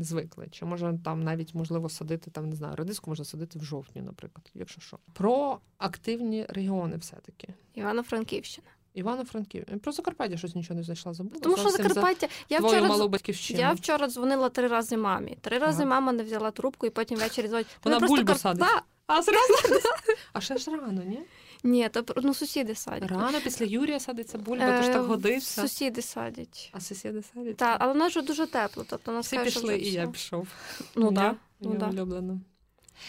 Звикли, 0.00 0.48
чи 0.50 0.64
може 0.64 0.98
там 1.04 1.22
навіть 1.22 1.54
можливо 1.54 1.88
садити 1.88 2.30
там, 2.30 2.48
не 2.48 2.56
знаю, 2.56 2.76
редиску 2.76 3.10
можна 3.10 3.24
садити 3.24 3.58
в 3.58 3.64
жовтні, 3.64 4.02
наприклад, 4.02 4.50
якщо 4.54 4.80
що. 4.80 4.98
Про 5.12 5.58
активні 5.78 6.46
регіони, 6.48 6.96
все-таки. 6.96 7.54
Івано-Франківщина. 7.74 8.66
Івано-Франків. 8.94 9.64
Про 9.82 9.92
Закарпаття 9.92 10.36
щось 10.36 10.54
нічого 10.54 10.76
не 10.76 10.82
знайшла. 10.82 11.12
Забула. 11.12 11.40
Тому 11.40 11.56
що 11.56 11.70
Закарпаття. 11.70 12.28
Я 12.48 12.58
вчора 12.58 12.88
малу 12.88 13.10
я 13.48 13.72
вчора 13.72 14.08
дзвонила 14.08 14.48
три 14.48 14.68
рази 14.68 14.96
мамі. 14.96 15.38
Три 15.40 15.58
рази 15.58 15.82
Ага. 15.82 15.90
мама 15.90 16.12
не 16.12 16.22
взяла 16.22 16.50
трубку, 16.50 16.86
і 16.86 16.90
потім 16.90 17.18
ввечері 17.18 17.48
дзвонить. 17.48 17.66
Вона 17.84 17.96
«Вони 17.96 18.06
просто 18.06 18.16
бульбу 18.16 18.32
кар- 18.32 18.38
садить. 18.38 18.64
А 19.06 19.22
серйозно? 19.22 19.90
а 20.32 20.40
ще 20.40 20.58
ж 20.58 20.70
рано, 20.70 21.02
ні? 21.02 21.20
Ні, 21.64 21.88
то 21.88 22.04
ну, 22.16 22.34
сусіди 22.34 22.74
садять. 22.74 23.10
Рано 23.10 23.38
після 23.44 23.64
Юрія 23.80 24.00
садиться 24.00 24.38
бульба, 24.38 24.78
то 24.78 24.82
ж 24.82 24.88
так 24.88 25.02
Е, 25.02 25.06
годиться. 25.06 25.62
Сусіди 25.62 26.02
садять. 26.02 26.70
А 26.72 26.80
сусіди 26.80 27.22
садять. 27.22 27.56
Так, 27.56 27.76
але 27.80 27.92
в 27.92 27.96
нас 27.96 28.10
вже 28.10 28.22
дуже 28.22 28.46
тепло. 28.46 28.84
Тобто 28.88 29.12
нас 29.12 29.26
Всі 29.26 29.36
каже, 29.36 29.50
пішли, 29.50 29.78
і 29.78 29.92
я 29.92 30.06
пішов. 30.06 30.48
Ну 30.96 31.12
так. 31.12 31.36
Ну, 31.60 31.74
да. 31.74 31.88
улюблено. 31.88 32.40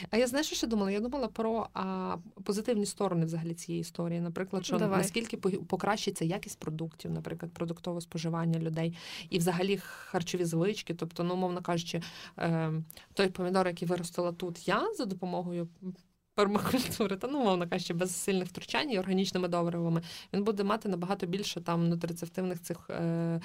А 0.09 0.17
я 0.17 0.27
знаєш, 0.27 0.47
що 0.47 0.55
ще 0.55 0.67
думала? 0.67 0.91
Я 0.91 0.99
думала 0.99 1.27
про 1.27 1.67
а, 1.73 2.17
позитивні 2.43 2.85
сторони 2.85 3.25
взагалі 3.25 3.53
цієї 3.53 3.81
історії. 3.81 4.21
Наприклад, 4.21 4.65
що 4.65 4.77
Давай. 4.77 4.97
наскільки 4.97 5.37
покращиться 5.37 6.25
якість 6.25 6.59
продуктів, 6.59 7.11
наприклад, 7.11 7.51
продуктове 7.51 8.01
споживання 8.01 8.59
людей 8.59 8.97
і 9.29 9.37
взагалі 9.37 9.77
харчові 9.77 10.45
звички. 10.45 10.93
Тобто, 10.93 11.23
ну, 11.23 11.35
мовно 11.35 11.61
кажучи, 11.61 12.01
е, 12.37 12.73
той 13.13 13.27
помідор, 13.27 13.67
який 13.67 13.87
виростила 13.87 14.31
тут 14.31 14.67
я 14.67 14.93
за 14.93 15.05
допомогою. 15.05 15.67
Пермакультури, 16.35 17.17
та 17.17 17.27
ну, 17.27 17.43
мовно 17.43 17.69
кажучи, 17.69 17.93
без 17.93 18.15
сильних 18.15 18.47
втручань 18.47 18.91
і 18.91 18.99
органічними 18.99 19.47
добривами, 19.47 20.01
він 20.33 20.43
буде 20.43 20.63
мати 20.63 20.89
набагато 20.89 21.25
більше 21.25 21.61
там 21.61 21.89
нутрицептивних 21.89 22.61
цих 22.61 22.89
е, 22.89 23.41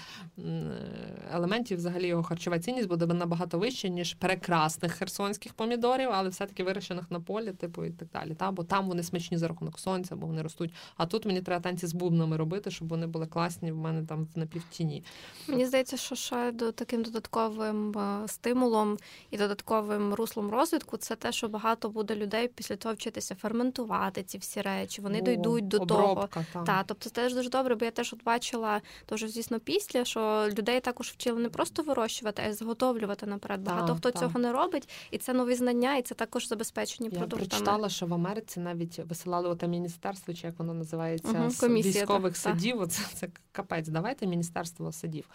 елементів. 1.33 1.79
Взагалі 1.79 2.07
його 2.07 2.23
харчова 2.23 2.59
цінність 2.59 2.89
буде 2.89 3.07
набагато 3.07 3.59
вища, 3.59 3.89
ніж 3.89 4.15
прекрасних 4.15 4.93
херсонських 4.93 5.55
помідорів, 5.55 6.09
але 6.13 6.29
все-таки 6.29 6.65
вирощених 6.65 7.11
на 7.11 7.21
полі, 7.21 7.53
типу, 7.53 7.85
і 7.85 7.91
так 7.91 8.09
далі. 8.13 8.35
Та? 8.35 8.51
Бо 8.51 8.65
там 8.65 8.89
вони 8.89 9.03
смачні 9.03 9.39
за 9.39 9.49
рахунок 9.49 9.79
сонця, 9.79 10.17
бо 10.17 10.27
вони 10.27 10.43
ростуть. 10.43 10.75
А 10.97 11.07
тут 11.07 11.27
мені 11.27 11.43
треба 11.43 11.63
танці 11.63 11.87
з 11.87 11.95
бубнами 11.95 12.37
робити, 12.37 12.71
щоб 12.71 12.89
вони 12.89 13.07
були 13.07 13.27
класні 13.27 13.73
в 13.73 13.77
мене 13.77 14.07
там 14.07 14.29
в 14.35 14.39
напівтіні. 14.39 15.05
Мені 15.49 15.67
здається, 15.67 15.97
що 15.97 16.15
ще 16.15 16.53
до 16.53 16.73
таким 16.73 17.03
додатковим 17.03 17.99
е, 17.99 18.29
стимулом 18.29 18.99
і 19.31 19.37
додатковим 19.37 20.15
руслом 20.15 20.51
розвитку 20.51 20.97
це 20.97 21.17
те, 21.17 21.33
що 21.33 21.49
багато 21.49 21.89
буде 21.89 22.17
людей 22.17 22.49
після 22.49 22.76
того 22.77 22.95
вчитися 22.95 23.35
ферментувати 23.35 24.23
ці 24.23 24.39
всі 24.39 24.61
речі. 24.61 25.01
Вони 25.01 25.19
О, 25.19 25.23
дійдуть 25.23 25.69
до 25.69 25.79
того. 25.79 26.11
обробка, 26.11 26.47
та. 26.53 26.85
Тобто 26.87 27.11
це 27.11 27.15
теж 27.15 27.35
дуже 27.35 27.51
добре, 27.51 27.75
бо 27.75 27.85
я 27.85 27.91
теж 27.91 28.13
от 28.13 28.25
бачила, 28.25 28.81
дуже 29.09 29.29
звісно, 29.29 29.61
після, 29.61 30.05
що 30.05 30.49
людей 30.59 30.81
також 30.81 31.09
вчили 31.09 31.41
не 31.41 31.49
просто 31.49 31.83
вирощувати, 31.83 32.43
а 32.47 32.49
й 32.49 32.53
заготовлювати 32.53 33.27
наперед. 33.27 33.61
Багато 33.61 33.87
Так, 33.87 33.97
хто 33.97 34.11
так. 34.11 34.23
цього 34.23 34.39
не 34.39 34.53
робить, 34.53 34.89
і 35.11 35.19
це 35.19 35.33
нові 35.33 35.55
знання, 35.55 35.97
і 35.97 36.03
це 36.03 36.15
також 36.15 36.49
забезпечені 36.49 37.09
Я 37.13 37.19
продуктами. 37.19 37.49
прочитала, 37.49 37.89
що 37.89 38.07
в 38.07 38.15
Америці 38.15 38.61
навіть 38.61 38.99
висилали 38.99 39.49
оте 39.49 39.69
міністерство, 39.69 40.35
чи 40.35 40.47
як 40.47 40.59
воно 40.59 40.75
називається, 40.75 41.51
з 41.51 41.61
комісія, 41.61 42.03
військових 42.03 42.33
так, 42.33 42.37
садів. 42.37 42.81
Оце 42.81 43.03
це 43.15 43.29
капець. 43.53 43.89
Давайте 43.89 44.27
міністерство 44.27 44.93
садів 44.93 45.29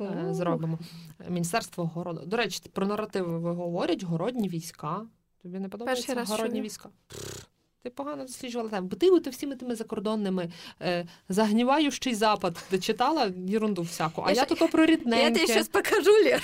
е, 0.00 0.28
зробимо. 0.30 0.78
Міністерство 1.28 1.84
городу. 1.84 2.22
До 2.26 2.36
речі, 2.36 2.62
про 2.72 2.86
наративи 2.86 3.38
ви 3.38 3.52
говорять, 3.52 4.02
городні 4.02 4.48
війська. 4.48 5.06
Тобі 5.42 5.58
не 5.58 5.68
подобається 5.68 6.24
городні 6.24 6.62
війська? 6.62 6.88
Ти 7.82 7.90
погано 7.90 8.24
досліджувала 8.24 8.70
тему. 8.70 8.88
Бо 8.88 8.96
ти 8.96 9.10
от 9.10 9.26
всіми 9.28 9.56
тими 9.56 9.74
закордонними 9.74 10.52
е, 10.82 11.06
загніваючий 11.28 12.14
запад, 12.14 12.64
де 12.70 12.78
читала 12.78 13.32
єрунду 13.48 13.82
всяку. 13.82 14.22
А 14.26 14.30
Я 14.32 14.36
я, 14.36 14.44
тут 14.44 14.70
про 14.70 14.80
Я 14.80 14.86
рідненьке. 14.86 15.40
тобі 15.40 15.52
щось 15.52 15.68
покажу, 15.68 16.10
Лєр. 16.10 16.42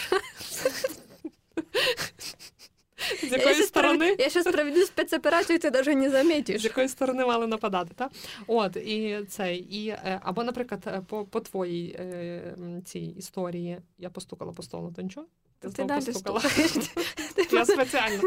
З 3.23 3.33
якої 3.33 3.55
щас 3.55 3.67
сторони? 3.67 4.17
Я 4.19 4.31
зараз 4.31 4.55
проведу 4.55 4.81
спецоперацію, 4.81 5.59
ти 5.59 5.71
навіть 5.71 5.97
не 5.97 6.59
з 6.59 6.65
якої 6.65 6.89
сторони 6.89 7.27
мали 7.27 7.47
нападати, 7.47 7.91
так? 7.97 8.13
От, 8.47 8.77
і 8.77 9.21
цей, 9.29 9.59
і, 9.59 9.89
е, 9.89 10.21
або, 10.23 10.45
наприклад, 10.45 10.83
е, 10.87 11.03
по, 11.07 11.25
по 11.25 11.41
твоїй 11.41 11.97
е, 11.99 12.57
цій 12.85 13.15
історії 13.19 13.79
я 13.99 14.11
постукала 14.11 14.53
по 14.53 14.63
столу, 14.63 14.93
то 14.97 15.03
нічого? 15.03 15.27
Ти 15.59 15.69
Ти 15.69 15.75
знову 15.75 15.89
далі 15.89 16.05
постукала. 16.05 16.41
Я 17.53 17.65
спеціально. 17.67 18.23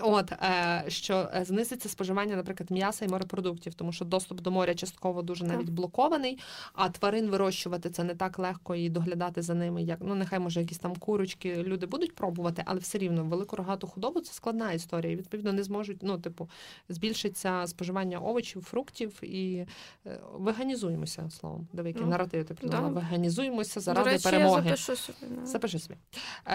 От, 0.00 0.32
е, 0.32 0.84
що 0.88 1.28
е, 1.34 1.44
знизиться 1.44 1.88
споживання, 1.88 2.36
наприклад, 2.36 2.70
м'яса 2.70 3.04
і 3.04 3.08
морепродуктів, 3.08 3.74
тому 3.74 3.92
що 3.92 4.04
доступ 4.04 4.40
до 4.40 4.50
моря 4.50 4.74
частково 4.74 5.22
дуже 5.22 5.44
навіть 5.44 5.68
блокований, 5.70 6.38
а 6.72 6.88
тварин 6.88 7.30
вирощувати 7.30 7.90
це 7.90 8.04
не 8.04 8.14
так 8.14 8.38
легко 8.38 8.74
і 8.74 8.88
доглядати 8.88 9.42
за 9.42 9.54
ними, 9.54 9.82
як 9.82 9.98
ну 10.02 10.14
нехай 10.14 10.38
може 10.38 10.60
якісь 10.60 10.78
там 10.78 10.96
курочки 10.96 11.56
люди 11.56 11.86
будуть 11.86 12.14
пробувати, 12.14 12.62
але 12.66 12.78
все 12.80 12.98
рівно 12.98 13.24
велику 13.24 13.56
рогату 13.56 13.86
худобу 13.86 14.20
це 14.20 14.32
складна 14.32 14.72
історія. 14.72 15.12
І, 15.12 15.16
відповідно, 15.16 15.52
не 15.52 15.62
зможуть, 15.62 15.98
ну, 16.02 16.18
типу, 16.18 16.50
збільшиться 16.88 17.66
споживання 17.66 18.18
овочів, 18.18 18.62
фруктів 18.64 19.18
і 19.22 19.66
е, 20.06 20.20
веганізуємося 20.34 21.30
словом. 21.30 21.68
Диви, 21.72 21.88
які 21.88 22.00
Ну, 22.00 22.06
наративи 22.06 22.44
ти 22.44 22.54
придумала. 22.54 22.88
да. 22.88 22.94
Веганізуємося 22.94 23.74
До 23.74 23.80
заради 23.80 24.10
речі, 24.10 24.24
перемоги. 24.24 24.62
я 24.70 24.76
запишу 24.76 24.96
собі. 24.96 25.18
да. 25.40 25.46
Запиши 25.46 25.78
собі. 25.78 25.94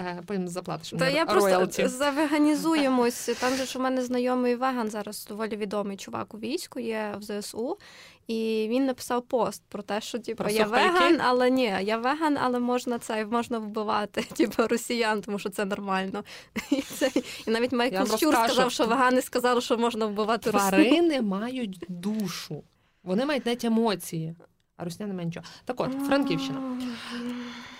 Е, 0.00 0.22
потім 0.26 0.48
заплатиш 0.48 0.94
Та 0.98 1.08
я 1.08 1.24
роялті. 1.24 1.82
просто 1.82 1.88
завеганізуємось. 1.88 3.30
Там 3.40 3.54
же 3.54 3.64
ж 3.64 3.78
у 3.78 3.82
мене 3.82 4.02
знайомий 4.02 4.54
веган 4.54 4.90
зараз 4.90 5.26
доволі 5.26 5.56
відомий 5.56 5.96
чувак 5.96 6.34
у 6.34 6.38
війську, 6.38 6.80
є 6.80 7.14
в 7.18 7.22
ЗСУ, 7.22 7.78
і 8.26 8.66
він 8.70 8.86
написав 8.86 9.22
пост 9.22 9.62
про 9.68 9.82
те, 9.82 10.00
що 10.00 10.18
типу, 10.18 10.42
Про 10.44 10.52
я 10.52 10.64
сухпайки? 10.64 10.90
веган, 10.92 11.20
але 11.24 11.50
ні, 11.50 11.74
я 11.82 11.96
веган, 11.96 12.38
але 12.42 12.58
можна 12.58 12.98
це 12.98 13.24
можна 13.26 13.58
вбивати, 13.58 14.22
типу 14.36 14.66
росіян, 14.66 15.20
тому 15.20 15.38
що 15.38 15.48
це 15.48 15.64
нормально. 15.64 16.24
І, 16.70 16.82
це, 16.82 17.10
і 17.46 17.50
навіть 17.50 17.72
Майкл 17.72 18.16
Щур 18.16 18.34
сказав, 18.34 18.72
що 18.72 18.84
вегани 18.84 19.22
сказали, 19.22 19.60
що 19.60 19.78
можна 19.78 20.06
вбивати 20.06 20.50
росіян. 20.50 20.70
Тварини 20.70 21.22
мають 21.22 21.84
душу, 21.88 22.64
вони 23.02 23.26
мають 23.26 23.46
навіть 23.46 23.64
емоції. 23.64 24.34
А 24.80 24.84
русня 24.84 25.06
не 25.06 25.14
має. 25.14 25.42
Так 25.64 25.80
от, 25.80 25.90
Франківщина. 26.06 26.58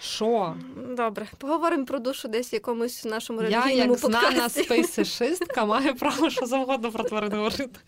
Що? 0.00 0.54
Добре, 0.96 1.26
поговоримо 1.38 1.84
про 1.84 1.98
душу 1.98 2.28
десь 2.28 2.52
в 2.52 2.54
якомусь 2.54 3.04
нашому 3.04 3.42
Я, 3.42 3.62
релігійному 3.62 3.92
як 3.92 3.98
знана 4.00 4.48
спейсишистка, 4.48 5.64
маю 5.64 5.94
право 5.94 6.30
що 6.30 6.46
завгодно 6.46 6.92
про 6.92 7.04
тварин 7.04 7.32
говорити. 7.32 7.80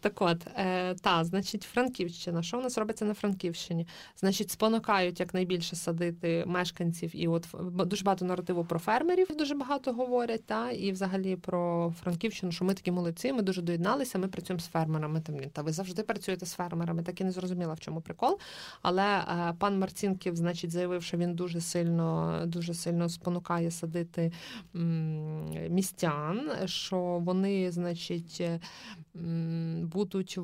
Так 0.00 0.22
от, 0.22 0.46
е, 0.46 0.94
та, 0.94 1.24
значить, 1.24 1.62
Франківщина. 1.62 2.42
Що 2.42 2.58
в 2.58 2.62
нас 2.62 2.78
робиться 2.78 3.04
на 3.04 3.14
Франківщині? 3.14 3.86
Значить, 4.16 4.50
спонукають 4.50 5.20
якнайбільше 5.20 5.76
садити 5.76 6.44
мешканців, 6.46 7.10
і 7.16 7.28
от 7.28 7.46
дуже 7.62 8.04
багато 8.04 8.24
наративу 8.24 8.64
про 8.64 8.78
фермерів, 8.78 9.36
дуже 9.36 9.54
багато 9.54 9.92
говорять, 9.92 10.46
та, 10.46 10.70
і 10.70 10.92
взагалі 10.92 11.36
про 11.36 11.94
Франківщину, 12.02 12.52
що 12.52 12.64
ми 12.64 12.74
такі 12.74 12.90
молодці, 12.90 13.32
ми 13.32 13.42
дуже 13.42 13.62
доєдналися, 13.62 14.18
ми 14.18 14.28
працюємо 14.28 14.60
з 14.60 14.66
фермерами. 14.66 15.20
Там, 15.20 15.36
та 15.52 15.62
ви 15.62 15.72
завжди 15.72 16.02
працюєте 16.02 16.46
з 16.46 16.52
фермерами, 16.52 17.02
так 17.02 17.20
і 17.20 17.24
не 17.24 17.32
зрозуміла, 17.32 17.74
в 17.74 17.80
чому 17.80 18.00
прикол. 18.00 18.38
Але 18.82 19.18
е, 19.18 19.54
пан 19.58 19.78
Марцінків, 19.78 20.36
значить, 20.36 20.70
заявив, 20.70 21.02
що 21.02 21.16
він 21.16 21.34
дуже 21.34 21.60
сильно, 21.60 22.42
дуже 22.46 22.74
сильно 22.74 23.08
спонукає 23.08 23.70
садити 23.70 24.32
м, 24.74 25.48
містян, 25.70 26.50
що 26.64 26.98
вони, 26.98 27.70
значить, 27.70 28.42
будуть 29.88 30.38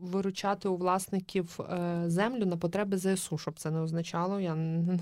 виручати 0.00 0.68
у 0.68 0.76
власників 0.76 1.60
е, 1.60 2.02
землю 2.06 2.46
на 2.46 2.56
потреби 2.56 2.98
ЗСУ, 2.98 3.38
щоб 3.38 3.58
це 3.58 3.70
не 3.70 3.80
означало. 3.80 4.40
Я 4.40 4.54
не, 4.54 4.98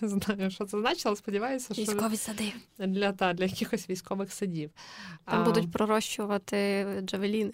не 0.00 0.08
знаю, 0.08 0.50
що 0.50 0.64
це 0.64 0.80
значить, 0.80 1.06
але 1.06 1.16
сподіваюся, 1.16 1.74
що 1.74 1.82
Військові 1.82 2.16
сади. 2.16 2.52
для, 2.78 3.12
та, 3.12 3.32
для 3.32 3.44
якихось 3.44 3.90
військових 3.90 4.32
садів. 4.32 4.70
Там 5.24 5.40
А, 5.40 5.44
будуть 5.44 5.72
пророщувати 5.72 6.86
джавеліни. 7.04 7.52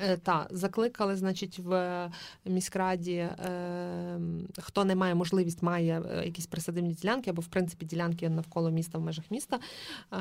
Е, 0.00 0.16
Та 0.16 0.46
закликали, 0.50 1.16
значить, 1.16 1.58
в 1.58 2.10
міськраді, 2.44 3.14
е, 3.14 4.20
хто 4.58 4.84
не 4.84 4.94
має 4.94 5.14
можливість, 5.14 5.62
має 5.62 6.02
е, 6.10 6.24
якісь 6.24 6.46
присадибні 6.46 6.94
ділянки 6.94 7.30
або 7.30 7.42
в 7.42 7.46
принципі 7.46 7.86
ділянки 7.86 8.28
навколо 8.28 8.70
міста 8.70 8.98
в 8.98 9.02
межах 9.02 9.30
міста, 9.30 9.58
е, 10.12 10.18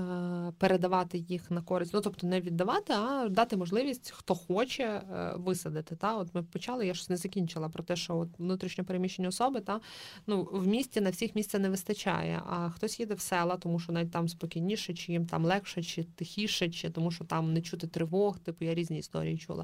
передавати 0.58 1.18
їх 1.18 1.52
на 1.52 1.62
користь. 1.62 1.94
Ну 1.94 2.02
тобто 2.02 2.28
не 2.28 2.42
віддавати, 2.42 2.94
а 2.94 3.28
дати 3.30 3.58
можливість, 3.58 4.12
хто 4.12 4.36
хоче 4.36 4.84
е, 4.84 5.34
висадити. 5.36 5.96
Та 5.96 6.18
от 6.18 6.36
ми 6.36 6.44
почали, 6.44 6.88
я 6.88 6.94
щось 6.94 7.10
не 7.10 7.18
закінчила 7.18 7.70
про 7.70 7.84
те, 7.84 7.96
що 7.96 8.18
от 8.18 8.30
внутрішньо 8.40 8.84
переміщені 8.84 9.28
особи, 9.28 9.60
та 9.60 9.80
ну 10.28 10.50
в 10.52 10.68
місті 10.68 11.02
на 11.02 11.10
всіх 11.10 11.36
місця 11.36 11.60
не 11.60 11.70
вистачає. 11.70 12.42
А 12.50 12.70
хтось 12.70 13.00
їде 13.00 13.14
в 13.14 13.20
села, 13.20 13.58
тому 13.58 13.80
що 13.80 13.92
навіть 13.92 14.12
там 14.12 14.28
спокійніше, 14.28 14.94
чи 14.94 15.12
їм 15.12 15.26
там 15.26 15.46
легше, 15.46 15.84
чи 15.84 16.04
тихіше, 16.04 16.70
чи 16.70 16.90
тому 16.90 17.12
що 17.12 17.26
там 17.26 17.54
не 17.54 17.62
чути 17.62 17.88
тривог. 17.88 18.40
Типу 18.40 18.66
я 18.66 18.74
різні 18.74 18.98
історії 18.98 19.38
чула. 19.38 19.57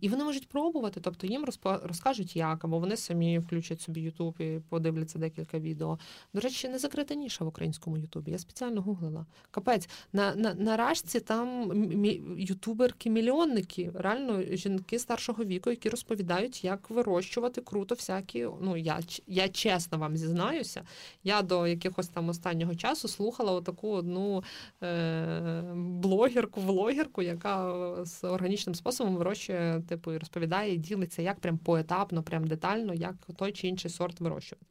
І 0.00 0.08
вони 0.08 0.24
можуть 0.24 0.48
пробувати, 0.48 1.00
тобто 1.00 1.26
їм 1.26 1.44
розкажуть 1.64 2.36
як, 2.36 2.64
або 2.64 2.78
вони 2.78 2.96
самі 2.96 3.38
включать 3.38 3.80
собі 3.80 4.00
Ютуб 4.00 4.34
і 4.38 4.60
подивляться 4.68 5.18
декілька 5.18 5.58
відео. 5.58 5.98
До 6.34 6.40
речі, 6.40 6.68
не 6.68 6.78
закрита 6.78 7.14
ніша 7.14 7.44
в 7.44 7.48
українському 7.48 7.98
Ютубі. 7.98 8.30
Я 8.30 8.38
спеціально 8.38 8.82
гуглила. 8.82 9.26
Капець, 9.50 9.88
на, 10.12 10.34
на, 10.34 10.54
на 10.54 10.76
рашці 10.76 11.20
там 11.20 11.72
ютуберки-мільйонники, 12.38 13.90
реально 13.94 14.42
жінки 14.42 14.98
старшого 14.98 15.44
віку, 15.44 15.70
які 15.70 15.88
розповідають, 15.88 16.64
як 16.64 16.90
вирощувати 16.90 17.60
круто 17.60 17.94
всякі. 17.94 18.48
Ну, 18.60 18.76
я, 18.76 19.00
я 19.26 19.48
чесно 19.48 19.98
вам 19.98 20.16
зізнаюся, 20.16 20.82
я 21.24 21.42
до 21.42 21.66
якихось 21.66 22.08
там 22.08 22.28
останнього 22.28 22.74
часу 22.74 23.08
слухала 23.08 23.52
отаку 23.52 23.90
одну 23.90 24.44
е, 24.82 25.62
блогерку, 25.76 26.60
влогерку, 26.60 27.22
яка 27.22 27.94
з 28.04 28.24
органічним 28.24 28.74
способом 28.74 29.16
вирощує, 29.24 29.82
типу, 29.88 30.12
і 30.12 30.18
розповідає 30.18 30.74
і 30.74 30.78
ділиться, 30.78 31.22
як 31.22 31.40
прям 31.40 31.58
поетапно, 31.58 32.22
прям 32.22 32.46
детально, 32.46 32.94
як 32.94 33.14
той 33.36 33.52
чи 33.52 33.68
інший 33.68 33.90
сорт 33.90 34.20
вирощувати. 34.20 34.66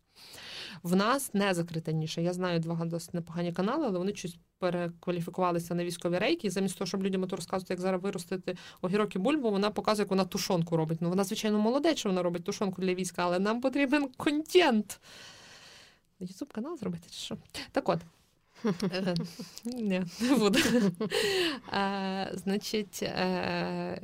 В 0.83 0.95
нас 0.95 1.33
не 1.33 1.53
закрита 1.53 1.91
ніша. 1.91 2.21
Я 2.21 2.33
знаю 2.33 2.59
два 2.59 2.85
досить 2.85 3.13
непогані 3.13 3.53
канали, 3.53 3.85
але 3.87 3.99
вони 3.99 4.15
щось 4.15 4.37
перекваліфікувалися 4.59 5.75
на 5.75 5.85
військові 5.85 6.17
рейки. 6.17 6.47
І 6.47 6.49
замість 6.49 6.77
того, 6.77 6.87
щоб 6.87 7.03
людям 7.03 7.25
розказувати, 7.25 7.73
як 7.73 7.81
зараз 7.81 8.01
виростити 8.01 8.57
огірок 8.81 9.15
і 9.15 9.19
бульбу, 9.19 9.51
вона 9.51 9.69
показує, 9.69 10.03
як 10.03 10.09
вона 10.09 10.25
тушонку 10.25 10.77
робить. 10.77 11.01
Ну, 11.01 11.09
вона, 11.09 11.23
звичайно, 11.23 11.59
молодець, 11.59 11.97
що 11.97 12.09
вона 12.09 12.23
робить 12.23 12.43
тушонку 12.43 12.81
для 12.81 12.93
війська, 12.93 13.23
але 13.23 13.39
нам 13.39 13.61
потрібен 13.61 14.09
контент. 14.17 15.01
Ютуб 16.19 16.53
канал 16.53 16.77
зробити 16.77 17.07
що? 17.11 17.37
Так 17.71 17.89
от. 17.89 17.99
Е, 18.65 19.15
ні, 19.65 20.03
не 20.21 20.35
буду. 20.35 20.59
Е, 21.73 22.31
значить, 22.33 23.03
е, 23.03 24.01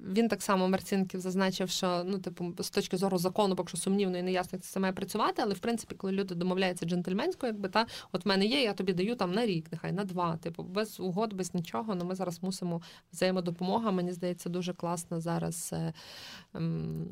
він 0.00 0.28
так 0.28 0.42
само 0.42 0.68
Марцинків 0.68 1.20
зазначив, 1.20 1.70
що 1.70 2.02
ну, 2.06 2.18
типу, 2.18 2.54
з 2.58 2.70
точки 2.70 2.96
зору 2.96 3.18
закону, 3.18 3.56
поки 3.56 3.68
що 3.68 3.76
сумнівно 3.76 4.18
і 4.18 4.22
неясно, 4.22 4.56
як 4.56 4.64
це 4.64 4.80
має 4.80 4.92
працювати, 4.92 5.42
але 5.44 5.54
в 5.54 5.58
принципі, 5.58 5.94
коли 5.94 6.12
люди 6.12 6.34
домовляються 6.34 6.86
джентльменсько, 6.86 7.46
якби 7.46 7.68
та 7.68 7.86
от 8.12 8.24
в 8.24 8.28
мене 8.28 8.46
є, 8.46 8.62
я 8.62 8.72
тобі 8.72 8.92
даю 8.92 9.16
там 9.16 9.32
на 9.32 9.46
рік, 9.46 9.72
нехай 9.72 9.92
на 9.92 10.04
два. 10.04 10.36
Типу, 10.36 10.62
без 10.62 11.00
угод, 11.00 11.32
без 11.32 11.54
нічого. 11.54 11.94
Ну 11.94 12.04
ми 12.04 12.14
зараз 12.14 12.42
мусимо 12.42 12.82
взаємодопомога. 13.12 13.90
Мені 13.90 14.12
здається, 14.12 14.48
дуже 14.48 14.74
класна 14.74 15.20
зараз 15.20 15.74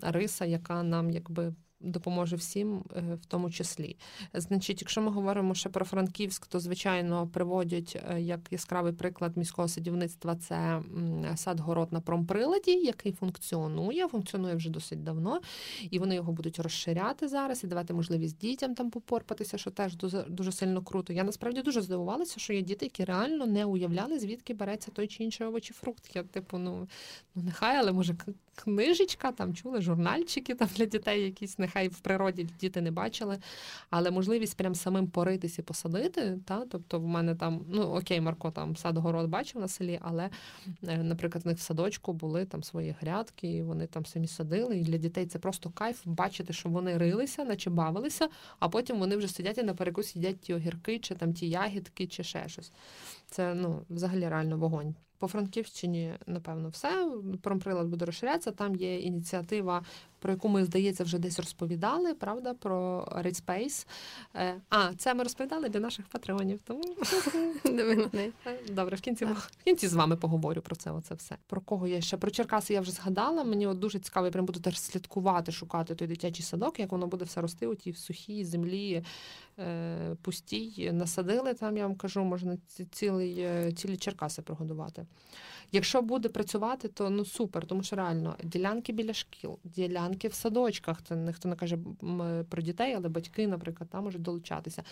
риса, 0.02 0.44
яка 0.44 0.82
нам 0.82 1.10
якби 1.10 1.54
допоможе 1.80 2.36
всім, 2.36 2.82
е, 2.96 3.18
в 3.22 3.26
тому 3.26 3.50
числі. 3.50 3.96
Значить, 4.34 4.82
якщо 4.82 5.00
ми 5.00 5.10
говоримо 5.10 5.54
ще 5.54 5.68
про 5.68 5.84
Франківськ, 5.84 6.46
то 6.46 6.60
звичайно 6.60 7.28
приводять 7.28 8.02
е, 8.10 8.20
як 8.20 8.40
яскравий 8.50 8.92
приклад 8.92 9.36
міського 9.36 9.68
садівництва 9.68 10.36
це 10.36 10.82
сад 11.36 11.60
город 11.60 11.92
на 11.92 12.00
промприладі, 12.00 12.70
який 12.70 13.12
функціонує, 13.12 14.08
функціонує 14.08 14.54
вже 14.54 14.70
досить 14.70 15.02
давно, 15.02 15.40
і 15.90 15.98
вони 15.98 16.14
його 16.14 16.32
будуть 16.32 16.58
розширяти 16.58 17.28
зараз 17.28 17.64
і 17.64 17.66
давати 17.66 17.94
можливість 17.94 18.38
дітям 18.38 18.74
там 18.74 18.90
попорпатися, 18.90 19.58
що 19.58 19.70
теж 19.70 19.96
дуже 20.28 20.52
сильно 20.52 20.82
круто. 20.82 21.12
Я 21.12 21.24
насправді 21.24 21.62
дуже 21.62 21.82
здивувалася, 21.82 22.40
що 22.40 22.52
є 22.52 22.62
діти, 22.62 22.86
які 22.86 23.04
реально 23.04 23.46
не 23.46 23.64
уявляли, 23.64 24.18
звідки 24.18 24.54
береться 24.54 24.90
той 24.90 25.06
чи 25.06 25.24
інший 25.24 25.46
овочі 25.46 25.72
фрукт. 25.72 26.16
Я 26.16 26.22
типу, 26.22 26.58
ну 26.58 26.88
ну 27.34 27.42
нехай, 27.42 27.76
але 27.76 27.92
може 27.92 28.16
книжечка, 28.64 29.32
там 29.32 29.54
чули 29.54 29.80
журнальчики 29.80 30.54
там 30.54 30.68
для 30.76 30.84
дітей, 30.84 31.22
якісь 31.22 31.58
нехай 31.58 31.88
в 31.88 32.00
природі 32.00 32.48
діти 32.60 32.80
не 32.80 32.90
бачили. 32.90 33.38
Але 33.90 34.10
можливість 34.10 34.56
прям 34.56 34.74
самим 34.74 35.06
поритись 35.06 35.58
і 35.58 35.62
посадити. 35.62 36.38
Та? 36.44 36.64
Тобто 36.70 37.00
в 37.00 37.06
мене 37.06 37.34
там, 37.34 37.64
ну 37.68 37.82
окей, 37.82 38.20
Марко 38.20 38.50
там 38.50 38.76
сад-город 38.76 39.30
бачив 39.30 39.60
на 39.60 39.68
селі, 39.68 39.98
але, 40.02 40.30
е, 40.88 40.98
наприклад, 40.98 41.44
в 41.44 41.48
них 41.48 41.58
в 41.58 41.60
садочку 41.60 42.12
були 42.12 42.44
там 42.44 42.62
свої 42.62 42.96
грядки, 43.00 43.48
і 43.48 43.62
вони 43.62 43.86
там 43.86 44.06
самі 44.06 44.26
садили. 44.26 44.78
І 44.78 44.82
для 44.82 44.96
дітей 44.96 45.26
це 45.26 45.38
просто 45.38 45.70
кайф 45.70 46.00
бачити, 46.04 46.52
що 46.52 46.68
вони 46.68 46.98
рилися, 46.98 47.44
наче 47.44 47.70
бавилися, 47.70 48.28
а 48.58 48.68
потім 48.68 48.98
вони 48.98 49.16
вже 49.16 49.28
сидять 49.28 49.58
і 49.58 49.62
на 49.62 49.74
перекус 49.74 50.16
їдять 50.16 50.40
ті 50.40 50.54
огірки, 50.54 50.98
чи 50.98 51.14
там 51.14 51.32
ті 51.34 51.48
ягідки, 51.48 52.06
чи 52.06 52.24
ще 52.24 52.48
щось. 52.48 52.72
Це 53.30 53.54
ну, 53.54 53.82
взагалі 53.90 54.28
реально 54.28 54.58
вогонь. 54.58 54.94
По 55.20 55.28
Франківщині, 55.28 56.14
напевно, 56.26 56.68
все. 56.68 57.10
Промприлад 57.42 57.88
буде 57.88 58.04
розширятися. 58.04 58.50
Там 58.50 58.76
є 58.76 59.00
ініціатива 59.00 59.82
про 60.20 60.32
яку 60.32 60.48
ми, 60.48 60.64
здається, 60.64 61.04
вже 61.04 61.18
десь 61.18 61.38
розповідали, 61.38 62.14
правда, 62.14 62.54
про 62.54 63.08
Redspace. 63.16 63.86
Е, 64.34 64.54
а, 64.70 64.94
це 64.94 65.14
ми 65.14 65.22
розповідали 65.22 65.68
для 65.68 65.80
наших 65.80 66.06
патреонів. 66.06 66.60
Тому 66.64 66.82
е, 67.66 68.58
добре, 68.68 68.96
в 68.96 69.00
кінці 69.00 69.24
в 69.24 69.50
кінці 69.64 69.88
з 69.88 69.94
вами 69.94 70.16
поговорю 70.16 70.60
про 70.60 70.76
це. 70.76 70.90
Оце 70.90 71.14
все. 71.14 71.36
Про 71.46 71.60
кого 71.60 71.86
я 71.86 72.00
ще 72.00 72.16
про 72.16 72.30
Черкаси 72.30 72.74
я 72.74 72.80
вже 72.80 72.92
згадала. 72.92 73.44
Мені 73.44 73.66
от 73.66 73.78
дуже 73.78 73.98
цікаво, 73.98 74.26
я 74.26 74.32
прям 74.32 74.46
буду 74.46 74.60
теж 74.60 74.80
слідкувати, 74.80 75.52
шукати 75.52 75.94
той 75.94 76.08
дитячий 76.08 76.44
садок, 76.44 76.80
як 76.80 76.92
воно 76.92 77.06
буде 77.06 77.24
все 77.24 77.40
рости 77.40 77.66
у 77.66 77.74
тій 77.74 77.92
сухій 77.92 78.44
землі. 78.44 79.04
Е, 79.58 80.16
пустій 80.22 80.90
насадили 80.92 81.54
там, 81.54 81.76
я 81.76 81.86
вам 81.86 81.96
кажу, 81.96 82.24
можна 82.24 82.58
цілий, 82.90 83.46
цілі 83.74 83.96
Черкаси 83.96 84.42
прогодувати. 84.42 85.06
Якщо 85.72 86.02
буде 86.02 86.28
працювати, 86.28 86.88
то 86.88 87.10
ну 87.10 87.24
супер, 87.24 87.66
тому 87.66 87.82
що 87.82 87.96
реально 87.96 88.36
ділянки 88.44 88.92
біля 88.92 89.14
шкіл, 89.14 89.58
ділянки 89.64 90.09
в 90.28 90.34
садочках. 90.34 91.02
Це 91.02 91.16
ніхто 91.16 91.48
не 91.48 91.56
каже 91.56 91.78
про 92.48 92.62
дітей, 92.62 92.94
але 92.94 93.08
батьки, 93.08 93.48
наприклад, 93.48 93.90
там 93.90 94.04
можуть 94.04 94.22
долучатися. 94.22 94.82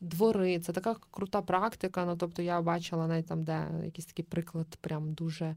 Двори 0.00 0.58
це 0.58 0.72
така 0.72 0.96
крута 1.10 1.42
практика. 1.42 2.04
Ну 2.04 2.16
тобто 2.16 2.42
я 2.42 2.62
бачила 2.62 3.06
навіть 3.06 3.26
там, 3.26 3.44
де 3.44 3.68
якийсь 3.84 4.06
такий 4.06 4.24
приклад, 4.24 4.78
прям 4.80 5.12
дуже 5.12 5.56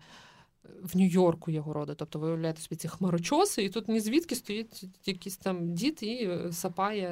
в 0.84 0.98
Нью-Йорку 0.98 1.52
є 1.52 1.60
городи. 1.60 1.94
Тобто 1.96 2.20
ви 2.20 2.28
уявляєте 2.28 2.62
собі 2.62 2.76
ці 2.76 2.88
хмарочоси, 2.88 3.64
і 3.64 3.70
тут 3.70 3.88
ні 3.88 4.00
звідки 4.00 4.36
стоїть 4.36 4.84
якийсь 5.06 5.38
там 5.38 5.74
дід 5.74 6.04
і 6.04 6.30
сапає 6.52 7.08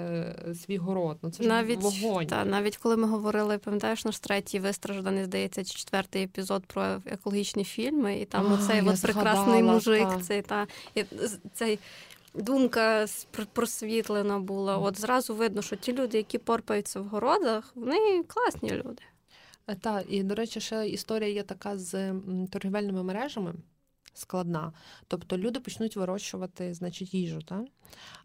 е, 0.47 0.55
свій 0.55 0.77
город. 0.77 1.17
Ну 1.21 1.31
це 1.31 1.43
ж 1.43 1.49
навіть, 1.49 1.81
вогонь. 1.81 2.27
Та, 2.27 2.45
навіть 2.45 2.77
коли 2.77 2.97
ми 2.97 3.07
говорили, 3.07 3.57
пам'ятаєш 3.57 4.05
наш 4.05 4.19
третій 4.19 4.59
вистражданий, 4.59 5.23
здається, 5.23 5.63
чи 5.63 5.77
четвертий 5.77 6.23
епізод 6.23 6.63
про 6.65 6.83
екологічні 7.05 7.63
фільми, 7.63 8.19
і 8.19 8.25
там 8.25 8.47
а, 8.47 8.53
оцей 8.53 8.81
от 8.81 9.01
прекрасний 9.01 9.63
мужик, 9.63 10.09
та. 10.09 10.19
цей 10.19 10.41
та 10.41 10.67
і 10.95 11.03
цей. 11.53 11.79
Думка 12.33 13.05
просвітлена 13.53 14.39
була. 14.39 14.77
От 14.77 14.99
зразу 14.99 15.35
видно, 15.35 15.61
що 15.61 15.75
ті 15.75 15.93
люди, 15.93 16.17
які 16.17 16.37
порпаються 16.37 16.99
в 16.99 17.05
городах, 17.05 17.71
вони 17.75 18.23
класні 18.23 18.71
люди. 18.71 19.01
Е, 19.69 19.75
так, 19.75 20.05
і 20.09 20.23
до 20.23 20.35
речі, 20.35 20.59
ще 20.59 20.89
історія 20.89 21.29
є 21.29 21.43
така 21.43 21.77
з 21.77 22.13
торгівельними 22.51 23.03
мережами. 23.03 23.53
Складна, 24.13 24.73
тобто 25.07 25.37
люди 25.37 25.59
почнуть 25.59 25.95
вирощувати, 25.95 26.73
значить, 26.73 27.13
їжу, 27.13 27.41
та? 27.41 27.65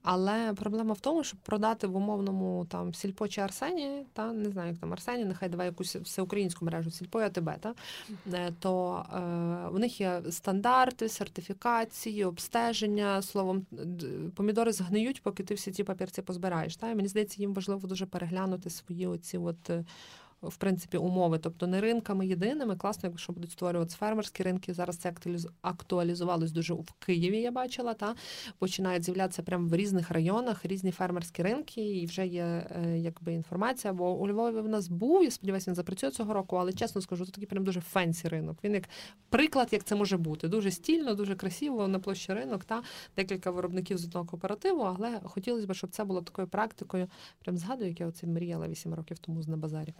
але 0.02 0.54
проблема 0.54 0.92
в 0.92 1.00
тому, 1.00 1.24
щоб 1.24 1.40
продати 1.40 1.86
в 1.86 1.96
умовному 1.96 2.66
там 2.70 2.94
сільпо 2.94 3.28
чи 3.28 3.40
Арсені, 3.40 4.06
та 4.12 4.32
не 4.32 4.50
знаю, 4.50 4.70
як 4.70 4.78
там 4.78 4.92
Арсені, 4.92 5.24
нехай 5.24 5.48
давай 5.48 5.66
якусь 5.66 5.96
всеукраїнську 5.96 6.64
мережу 6.64 6.90
сільпо 6.90 7.20
і 7.20 7.24
АТБ, 7.24 7.50
та 7.60 7.74
е, 8.32 8.52
то 8.60 9.04
е, 9.14 9.18
в 9.68 9.78
них 9.78 10.00
є 10.00 10.22
стандарти, 10.30 11.08
сертифікації, 11.08 12.24
обстеження. 12.24 13.22
Словом, 13.22 13.66
помідори 14.34 14.72
згниють, 14.72 15.22
поки 15.22 15.42
ти 15.42 15.54
всі 15.54 15.72
ці 15.72 15.84
папірці 15.84 16.22
позбираєш. 16.22 16.76
Та? 16.76 16.90
І 16.90 16.94
мені 16.94 17.08
здається, 17.08 17.42
їм 17.42 17.54
важливо 17.54 17.88
дуже 17.88 18.06
переглянути 18.06 18.70
свої 18.70 19.06
оці 19.06 19.38
от 19.38 19.70
в 20.48 20.56
принципі 20.56 20.96
умови, 20.96 21.38
тобто 21.38 21.66
не 21.66 21.80
ринками 21.80 22.26
єдиними. 22.26 22.76
Класно, 22.76 23.08
якщо 23.08 23.32
будуть 23.32 23.52
створюватися 23.52 23.96
фермерські 23.96 24.42
ринки. 24.42 24.74
Зараз 24.74 24.96
це 24.96 25.12
актуалізувалось 25.62 26.52
дуже 26.52 26.74
в 26.74 26.92
Києві. 26.98 27.40
Я 27.40 27.50
бачила, 27.50 27.94
та 27.94 28.14
починають 28.58 29.04
з'являтися 29.04 29.42
прямо 29.42 29.68
в 29.68 29.76
різних 29.76 30.10
районах 30.10 30.64
різні 30.64 30.90
фермерські 30.90 31.42
ринки, 31.42 31.80
і 31.80 32.06
вже 32.06 32.26
є 32.26 32.42
е, 32.44 32.98
якби 32.98 33.32
інформація. 33.32 33.92
Бо 33.92 34.12
у 34.12 34.28
Львові 34.28 34.60
в 34.60 34.68
нас 34.68 34.88
був, 34.88 35.24
я 35.24 35.30
сподіваюся, 35.30 35.70
він 35.70 35.74
запрацює 35.74 36.10
цього 36.10 36.34
року, 36.34 36.56
але 36.56 36.72
чесно 36.72 37.00
скажу, 37.00 37.26
це 37.26 37.32
такий 37.32 37.46
прям 37.46 37.64
дуже 37.64 37.80
фенсі 37.80 38.28
ринок. 38.28 38.58
Він 38.64 38.74
як 38.74 38.88
приклад, 39.28 39.68
як 39.72 39.84
це 39.84 39.94
може 39.94 40.16
бути. 40.16 40.48
Дуже 40.48 40.70
стільно, 40.70 41.14
дуже 41.14 41.34
красиво 41.34 41.88
на 41.88 41.98
площі 41.98 42.32
ринок. 42.32 42.64
Та 42.64 42.82
декілька 43.16 43.50
виробників 43.50 43.98
з 43.98 44.04
одного 44.04 44.26
кооперативу, 44.26 44.82
але 44.82 45.20
хотілося 45.24 45.66
б, 45.66 45.74
щоб 45.74 45.90
це 45.90 46.04
було 46.04 46.22
такою 46.22 46.48
практикою. 46.48 47.08
Прям 47.38 47.58
згадую, 47.58 47.88
як 47.88 48.00
я 48.00 48.06
оце 48.06 48.26
мріяла 48.26 48.68
вісім 48.68 48.94
років 48.94 49.18
тому 49.18 49.42
з 49.42 49.48
на 49.48 49.56
базарі. 49.56 49.94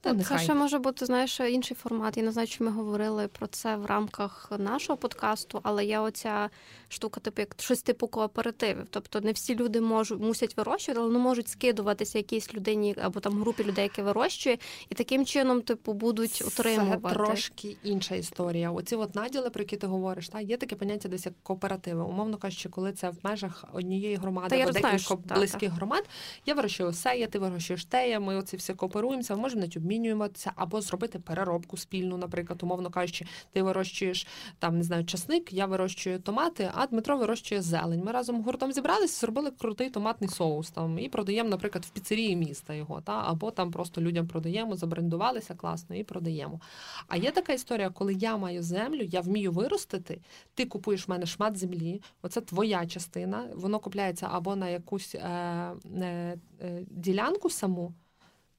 Та, 0.00 0.16
Це 0.16 0.38
ще 0.38 0.54
може 0.54 0.78
бути 0.78 1.06
знаєш 1.06 1.40
інший 1.40 1.76
формат. 1.76 2.16
Я 2.16 2.22
не 2.22 2.32
знаю, 2.32 2.48
чи 2.48 2.64
ми 2.64 2.70
говорили 2.70 3.28
про 3.28 3.46
це 3.46 3.76
в 3.76 3.86
рамках 3.86 4.52
нашого 4.58 4.96
подкасту, 4.96 5.60
але 5.62 5.84
є 5.84 5.98
оця 5.98 6.50
штука, 6.92 7.20
типу 7.20 7.40
як 7.40 7.54
щось 7.58 7.82
типу 7.82 8.08
кооперативів. 8.08 8.86
Тобто 8.90 9.20
не 9.20 9.32
всі 9.32 9.56
люди 9.56 9.80
можуть 9.80 10.20
мусять 10.20 10.56
вирощувати, 10.56 11.00
але 11.00 11.12
не 11.12 11.18
можуть 11.18 11.48
скидуватися 11.48 12.18
якійсь 12.18 12.54
людині 12.54 12.94
або 13.02 13.20
там 13.20 13.40
групі 13.40 13.64
людей, 13.64 13.84
які 13.84 14.02
вирощує, 14.02 14.58
і 14.88 14.94
таким 14.94 15.26
чином, 15.26 15.62
типу, 15.62 15.92
будуть 15.92 16.42
отримувати. 16.46 17.08
Це 17.08 17.14
трошки 17.14 17.76
інша 17.82 18.14
історія. 18.14 18.70
Оці 18.70 18.96
от 18.96 19.14
наділи, 19.14 19.50
про 19.50 19.62
які 19.62 19.76
ти 19.76 19.86
говориш, 19.86 20.28
та 20.28 20.40
є 20.40 20.56
таке 20.56 20.76
поняття 20.76 21.08
десь 21.08 21.26
як 21.26 21.34
кооперативи. 21.42 22.02
Умовно 22.02 22.36
кажучи, 22.36 22.68
коли 22.68 22.92
це 22.92 23.10
в 23.10 23.16
межах 23.22 23.64
однієї 23.72 24.16
громади 24.16 24.60
або 24.60 24.70
декілька 24.70 25.16
близьких 25.16 25.70
та, 25.70 25.76
громад. 25.76 26.08
Я 26.46 26.54
вирощую 26.54 26.92
сея, 26.92 27.26
ти 27.26 27.38
вирощуєш 27.38 27.84
тея, 27.84 28.20
ми 28.20 28.36
оці 28.36 28.56
всі 28.56 28.74
кооперуємося, 28.74 29.36
можемо 29.36 29.60
навіть 29.60 29.76
обмінюватися 29.76 30.52
або 30.56 30.80
зробити 30.80 31.18
переробку 31.18 31.76
спільну, 31.76 32.16
наприклад, 32.16 32.62
умовно 32.62 32.90
кажучи, 32.90 33.26
ти 33.52 33.62
вирощуєш 33.62 34.26
там, 34.58 34.78
не 34.78 34.84
знаю, 34.84 35.04
часник, 35.04 35.52
я 35.52 35.66
вирощую 35.66 36.18
томати 36.18 36.70
а 36.82 36.86
Дмитро 36.86 37.16
вирощує 37.16 37.62
зелень. 37.62 38.04
Ми 38.04 38.12
разом 38.12 38.42
гуртом 38.42 38.72
зібралися, 38.72 39.20
зробили 39.20 39.50
крутий 39.50 39.90
томатний 39.90 40.30
соус 40.30 40.70
там 40.70 40.98
і 40.98 41.08
продаємо, 41.08 41.50
наприклад, 41.50 41.84
в 41.84 41.90
піцерії 41.90 42.36
міста 42.36 42.74
його, 42.74 43.00
та 43.00 43.22
або 43.26 43.50
там 43.50 43.70
просто 43.70 44.00
людям 44.00 44.26
продаємо, 44.26 44.76
забрендувалися 44.76 45.54
класно 45.54 45.96
і 45.96 46.04
продаємо. 46.04 46.60
А 47.08 47.16
є 47.16 47.30
така 47.30 47.52
історія, 47.52 47.90
коли 47.90 48.14
я 48.14 48.36
маю 48.36 48.62
землю, 48.62 49.02
я 49.02 49.20
вмію 49.20 49.52
виростити, 49.52 50.20
ти 50.54 50.66
купуєш 50.66 51.08
в 51.08 51.10
мене 51.10 51.26
шмат 51.26 51.56
землі, 51.56 52.02
оце 52.22 52.40
твоя 52.40 52.86
частина, 52.86 53.48
воно 53.54 53.78
купляється 53.78 54.28
або 54.32 54.56
на 54.56 54.68
якусь 54.68 55.14
е, 55.14 55.18
е, 55.20 56.38
е, 56.60 56.84
ділянку 56.90 57.50
саму. 57.50 57.94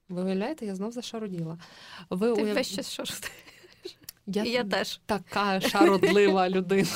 Ви 0.08 0.22
уявляєте, 0.22 0.66
я 0.66 0.74
знов 0.74 0.92
зашароділа. 0.92 1.58
Ви 2.10 2.34
Ти 2.34 2.42
уяв... 2.42 2.54
весь 2.54 2.74
час 2.74 2.92
шародиш. 2.92 3.30
Я, 4.26 4.44
я 4.44 4.64
теж 4.64 5.00
така 5.06 5.60
шародлива 5.60 6.48
людина. 6.50 6.88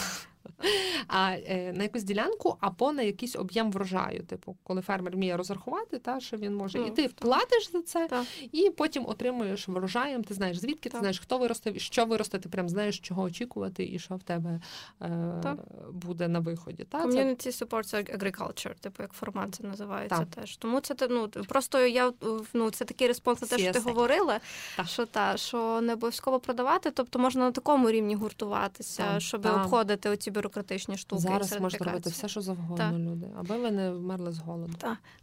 а 1.09 1.33
е, 1.33 1.73
на 1.73 1.83
якусь 1.83 2.03
ділянку 2.03 2.57
або 2.61 2.93
на 2.93 3.03
якийсь 3.03 3.37
об'єм 3.37 3.73
врожаю. 3.73 4.23
Типу, 4.23 4.57
коли 4.63 4.83
фермер 4.83 5.15
вміє 5.15 5.37
розрахувати, 5.37 5.99
та 5.99 6.21
що 6.21 6.37
він 6.37 6.55
може, 6.55 6.79
і 6.79 6.91
ти 6.91 7.03
так. 7.03 7.11
вплатиш 7.11 7.73
за 7.73 7.83
це, 7.83 8.09
Так. 8.09 8.25
і 8.53 8.71
потім 8.71 9.07
отримуєш 9.09 9.69
врожаєм. 9.69 10.25
Ти 10.25 10.35
знаєш 10.35 10.59
звідки, 10.59 10.89
ти 10.89 10.99
знаєш, 10.99 11.19
хто 11.19 11.39
виростив, 11.39 11.81
що 11.81 12.05
виросте, 12.05 12.39
ти 12.39 12.49
прям 12.49 12.69
знаєш, 12.69 12.99
чого 12.99 13.23
очікувати, 13.23 13.85
і 13.93 13.99
що 13.99 14.15
в 14.15 14.23
тебе 14.23 14.61
е, 15.03 15.57
буде 15.93 16.29
на 16.29 16.39
виході. 16.39 16.85
Та, 16.85 17.09
це 17.09 17.25
Community 17.25 17.67
Support 17.67 18.19
Agriculture, 18.19 18.75
типу 18.75 19.03
як 19.03 19.13
формат 19.13 19.55
це 19.55 19.63
називається 19.65 20.19
Так. 20.19 20.29
теж. 20.29 20.57
Тому 20.57 20.81
це 20.81 20.95
ну 21.11 21.29
просто 21.29 21.87
я 21.87 22.13
ну 22.53 22.71
це 22.71 22.85
такий 22.85 23.09
респонс 23.09 23.43
на 23.43 23.49
те, 23.49 23.59
що 23.59 23.73
ти 23.73 23.79
говорила, 23.79 24.41
Так. 24.77 24.89
що 24.89 25.07
та 25.07 25.37
що 25.37 25.81
не 25.81 25.93
обов'язково 25.93 26.41
продавати, 26.41 26.91
тобто 26.91 27.19
можна 27.19 27.45
на 27.45 27.53
такому 27.53 27.91
рівні 27.91 28.15
гуртуватися, 28.15 29.03
Так, 29.03 29.21
щоб 29.21 29.43
так. 29.43 29.57
обходити 29.57 30.11
оці 30.11 30.31
бюрократичні 30.39 30.97
штуки. 30.97 31.23
зараз 31.23 31.61
можна 31.61 31.87
робити 31.87 32.11
все, 32.11 32.29
що 32.29 32.41
завгодно, 32.41 32.77
Так. 32.77 32.93
люди, 32.93 33.27
аби 33.39 33.57
ви 33.57 33.71
не 33.71 33.91
вмерли 33.91 34.33
з 34.33 34.39
голоду. 34.39 34.75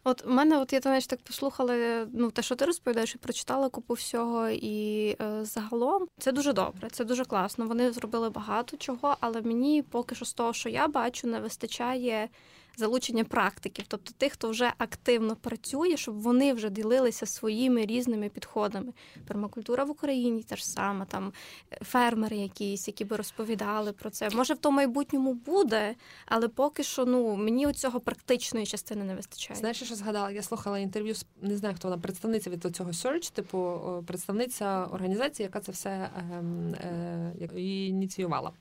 От 0.03 0.25
в 0.25 0.29
мене, 0.29 0.57
от 0.57 0.73
я 0.73 0.79
то 0.79 0.99
так 0.99 1.19
послухала 1.21 2.05
ну 2.13 2.31
те, 2.31 2.41
що 2.41 2.55
ти 2.55 2.65
розповідаєш, 2.65 3.15
і 3.15 3.17
прочитала 3.17 3.69
купу 3.69 3.93
всього, 3.93 4.49
і 4.49 5.07
е, 5.21 5.45
загалом 5.45 6.07
це 6.19 6.31
дуже 6.31 6.53
добре, 6.53 6.89
це 6.91 7.05
дуже 7.05 7.25
класно. 7.25 7.67
Вони 7.67 7.91
зробили 7.91 8.29
багато 8.29 8.77
чого, 8.77 9.17
але 9.19 9.41
мені 9.41 9.81
поки 9.81 10.15
що 10.15 10.25
з 10.25 10.33
того, 10.33 10.53
що 10.53 10.69
я 10.69 10.87
бачу, 10.87 11.27
не 11.27 11.39
вистачає. 11.39 12.29
Залучення 12.77 13.23
практиків, 13.23 13.85
тобто 13.87 14.11
тих, 14.17 14.33
хто 14.33 14.49
вже 14.49 14.73
активно 14.77 15.35
працює, 15.35 15.97
щоб 15.97 16.21
вони 16.21 16.53
вже 16.53 16.69
ділилися 16.69 17.25
своїми 17.25 17.85
різними 17.85 18.29
підходами. 18.29 18.93
Пермакультура 19.27 19.83
в 19.83 19.89
Україні 19.89 20.43
та 20.43 20.55
ж 20.55 20.67
сама, 20.67 21.05
там 21.05 21.33
е, 21.73 21.77
фермери 21.81 22.37
якісь, 22.37 22.87
які 22.87 23.05
би 23.05 23.15
розповідали 23.15 23.91
про 23.93 24.09
це. 24.09 24.29
Може, 24.29 24.53
в 24.53 24.57
тому 24.57 24.75
майбутньому 24.75 25.33
буде, 25.33 25.95
але 26.25 26.47
поки 26.47 26.83
що 26.83 27.05
ну 27.05 27.35
мені 27.35 27.73
цього 27.73 27.99
практичної 27.99 28.65
частини 28.65 29.03
не 29.03 29.15
вистачає. 29.15 29.59
Знаєш, 29.59 29.83
що 29.83 29.95
згадала? 29.95 30.31
Я 30.31 30.41
слухала 30.41 30.79
інтерв'ю 30.79 31.15
з 31.15 31.25
не 31.41 31.57
знаю, 31.57 31.75
хто 31.75 31.87
вона 31.87 32.01
представниця 32.01 32.49
від 32.49 32.75
цього 32.75 32.91
Search, 32.91 33.33
типу 33.33 33.81
представниця 34.07 34.85
організації, 34.85 35.43
яка 35.43 35.59
це 35.59 35.71
все 35.71 36.09
ем, 36.17 36.73
е, 36.73 37.33
і 37.55 37.87
ініціювала. 37.87 38.51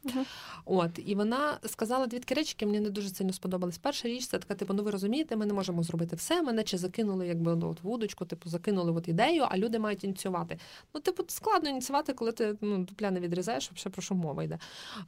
От 0.64 0.90
і 1.06 1.14
вона 1.14 1.58
сказала 1.66 2.06
дві 2.06 2.18
такі 2.18 2.34
речі, 2.34 2.54
які 2.58 2.66
мені 2.66 2.80
не 2.80 2.90
дуже 2.90 3.08
сильно 3.08 3.32
сподобались. 3.32 3.78
Перша 4.04 4.16
річ 4.16 4.26
це 4.26 4.38
така, 4.38 4.54
типу, 4.54 4.74
ну 4.74 4.82
ви 4.82 4.90
розумієте, 4.90 5.36
ми 5.36 5.46
не 5.46 5.54
можемо 5.54 5.82
зробити 5.82 6.16
все. 6.16 6.42
Мене 6.42 6.62
чи 6.62 6.78
закинули, 6.78 7.26
якби 7.26 7.56
ну, 7.56 7.70
от 7.70 7.82
вудочку, 7.82 8.24
типу, 8.24 8.48
закинули 8.48 8.92
от 8.92 9.08
ідею, 9.08 9.46
а 9.48 9.58
люди 9.58 9.78
мають 9.78 10.04
ініціювати. 10.04 10.58
Ну, 10.94 11.00
типу, 11.00 11.24
складно 11.26 11.70
ініціювати, 11.70 12.12
коли 12.12 12.32
ти 12.32 12.56
ну 12.60 12.78
дупля 12.78 13.10
не 13.10 13.20
відрізаєш, 13.20 13.70
взагалі 13.72 13.92
про 13.92 14.02
що 14.02 14.14
мова 14.14 14.42
йде. 14.42 14.58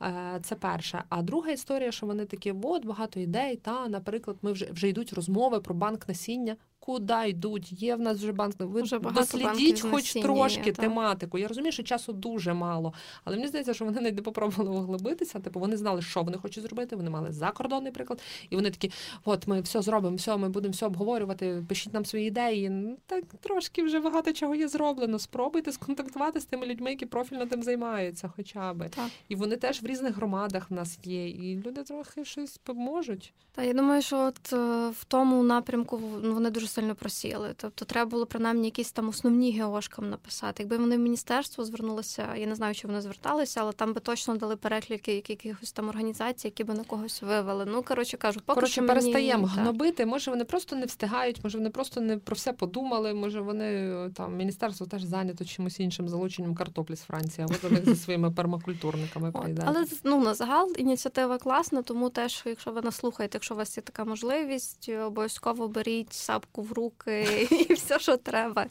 Е, 0.03 0.41
Це 0.43 0.55
перше. 0.55 1.05
А 1.09 1.23
друга 1.23 1.51
історія, 1.51 1.93
що 1.93 2.07
вони 2.07 2.25
такі, 2.25 2.55
от 2.63 2.85
багато 2.85 3.21
ідей. 3.21 3.57
Та, 3.57 3.89
наприклад, 3.89 4.37
ми 4.43 4.53
вже 4.53 4.73
вже 4.73 4.89
йдуть 4.89 5.13
розмови 5.13 5.61
про 5.61 5.75
банк 5.75 6.09
насіння. 6.09 6.57
Куди 6.79 7.29
йдуть? 7.29 7.83
Є 7.83 7.97
в 7.97 8.01
нас 8.01 8.19
вже 8.19 8.33
банк. 8.33 8.55
Ви 8.59 8.83
Вже 8.83 8.99
дослідіть 8.99 9.81
хоч 9.81 10.13
трошки 10.13 10.67
є, 10.67 10.73
та. 10.73 10.83
тематику. 10.83 11.39
Я 11.39 11.49
розумію, 11.49 11.73
що 11.73 11.83
часу 11.83 12.13
дуже 12.13 12.55
мало, 12.55 12.93
але 13.25 13.37
мені 13.37 13.49
здається, 13.49 13.75
що 13.75 13.85
вони 13.85 14.01
не 14.01 14.13
попробували 14.13 14.71
углибитися. 14.71 15.41
Типу 15.41 15.61
вони 15.61 15.77
знали, 15.77 16.03
що 16.03 16.23
вони 16.23 16.39
хочуть 16.39 16.63
зробити. 16.63 16.97
Вони 16.97 17.11
мали 17.11 17.33
закордонний 17.33 17.93
приклад, 17.93 18.23
і 18.51 18.57
вони 18.57 18.71
такі: 18.71 18.91
от 19.25 19.47
ми 19.47 19.61
все 19.61 19.83
зробимо, 19.83 20.17
все, 20.17 20.37
ми 20.37 20.49
будемо 20.49 20.73
все 20.73 20.87
обговорювати. 20.87 21.65
Пишіть 21.69 21.95
нам 21.95 22.05
свої 22.05 22.27
ідеї. 22.29 22.71
Ну, 22.71 22.97
Так 23.07 23.25
трошки 23.41 23.83
вже 23.83 24.01
багато 24.01 24.33
чого 24.33 24.55
є 24.55 24.69
зроблено. 24.69 25.19
Спробуйте 25.19 25.73
сконтактувати 25.73 26.41
з 26.41 26.45
тими 26.45 26.67
людьми, 26.67 26.91
які 26.91 27.07
профільно 27.07 27.47
тим 27.47 27.63
займаються, 27.63 28.33
хоча 28.37 28.75
би. 28.75 28.89
Так. 28.89 29.09
І 29.29 29.35
вони 29.37 29.57
теж 29.57 29.83
в 29.83 29.87
різних 29.87 30.17
громадах 30.17 30.71
в 30.71 30.75
нас 30.75 30.99
є, 31.05 31.29
і 31.29 31.63
люди 31.67 31.83
трохи 31.83 32.25
щось 32.25 32.59
поможуть. 32.59 33.33
Та 33.53 33.63
я 33.63 33.75
думаю, 33.75 34.03
що 34.03 34.19
от 34.19 34.53
е, 34.53 34.89
в 34.89 35.05
тому 35.05 35.43
напрямку 35.43 36.01
ну, 36.23 36.35
вони 36.35 36.51
дуже 36.51 36.66
сильно 36.67 36.95
просіли. 36.95 37.55
Тобто 37.57 37.85
треба 37.85 38.11
було 38.11 38.27
принаймні 38.27 38.65
якісь 38.65 38.93
там 38.93 39.09
основні 39.09 39.53
геошкам 39.53 40.11
написати. 40.11 40.63
Якби 40.63 40.77
вони 40.77 40.97
в 40.97 41.01
міністерство 41.01 41.65
звернулися, 41.65 42.35
я 42.37 42.47
не 42.47 42.55
знаю, 42.55 42.75
чи 42.75 42.87
вони 42.87 43.01
зверталися, 43.01 43.61
але 43.61 43.73
там 43.73 43.93
би 43.93 44.01
точно 44.01 44.37
дали 44.37 44.57
переклики 44.57 45.15
як- 45.15 45.31
якихось 45.31 45.73
там 45.73 45.89
організацій, 45.89 46.47
які 46.47 46.65
би 46.65 46.75
на 46.75 46.85
когось 46.85 47.23
вивели. 47.23 47.65
Ну 47.65 47.83
коротше 47.83 48.17
кажу, 48.17 48.41
поки 48.47 48.55
Коротше, 48.55 48.73
що 48.73 48.83
мені, 48.83 48.89
перестаємо 48.95 49.47
та. 49.55 49.61
гнобити. 49.61 50.07
Може, 50.07 50.31
вони 50.31 50.45
просто 50.45 50.77
не 50.77 50.87
встигають, 50.87 51.45
може, 51.45 51.59
вони 51.59 51.71
просто 51.71 52.01
не 52.01 52.19
про 52.19 52.35
все 52.35 52.53
подумали. 52.53 53.15
Може, 53.15 53.41
вони 53.41 53.65
е, 53.65 54.11
там 54.15 54.37
міністерство 54.37 54.87
теж 54.87 55.03
зайнято 55.03 55.45
чимось 55.45 55.81
іншим 55.81 56.09
залученням 56.09 56.55
картоплі 56.55 56.97
з 56.97 57.01
Франції, 57.03 57.45
або 57.45 57.55
до 57.63 57.71
них 57.75 57.85
зі 57.85 57.97
своїми 57.97 58.31
пермакультурниками 58.31 59.33
прийде. 59.43 59.63
Але 59.67 59.85
ну 60.05 60.21
на 60.25 60.35
загал 60.35 60.73
ініціатива 60.79 61.39
класна, 61.39 61.83
тому 61.83 62.11
теж, 62.11 62.43
якщо 62.47 62.73
ви 62.73 62.83
нас 62.83 62.97
слухаєте, 62.97 63.37
якщо 63.37 63.55
у 63.55 63.57
вас 63.57 63.77
є 63.77 63.83
така 63.83 64.05
можливість, 64.05 64.89
обов'язково 65.07 65.69
беріть 65.69 66.13
сапку 66.13 66.56
в 66.63 66.73
руки 66.73 67.49
і 67.69 67.75
все, 67.75 67.99
що 67.99 68.17
треба, 68.17 68.67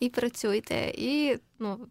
і 0.00 0.08
працюйте. 0.08 0.92
І 0.96 1.38
ну. 1.58 1.86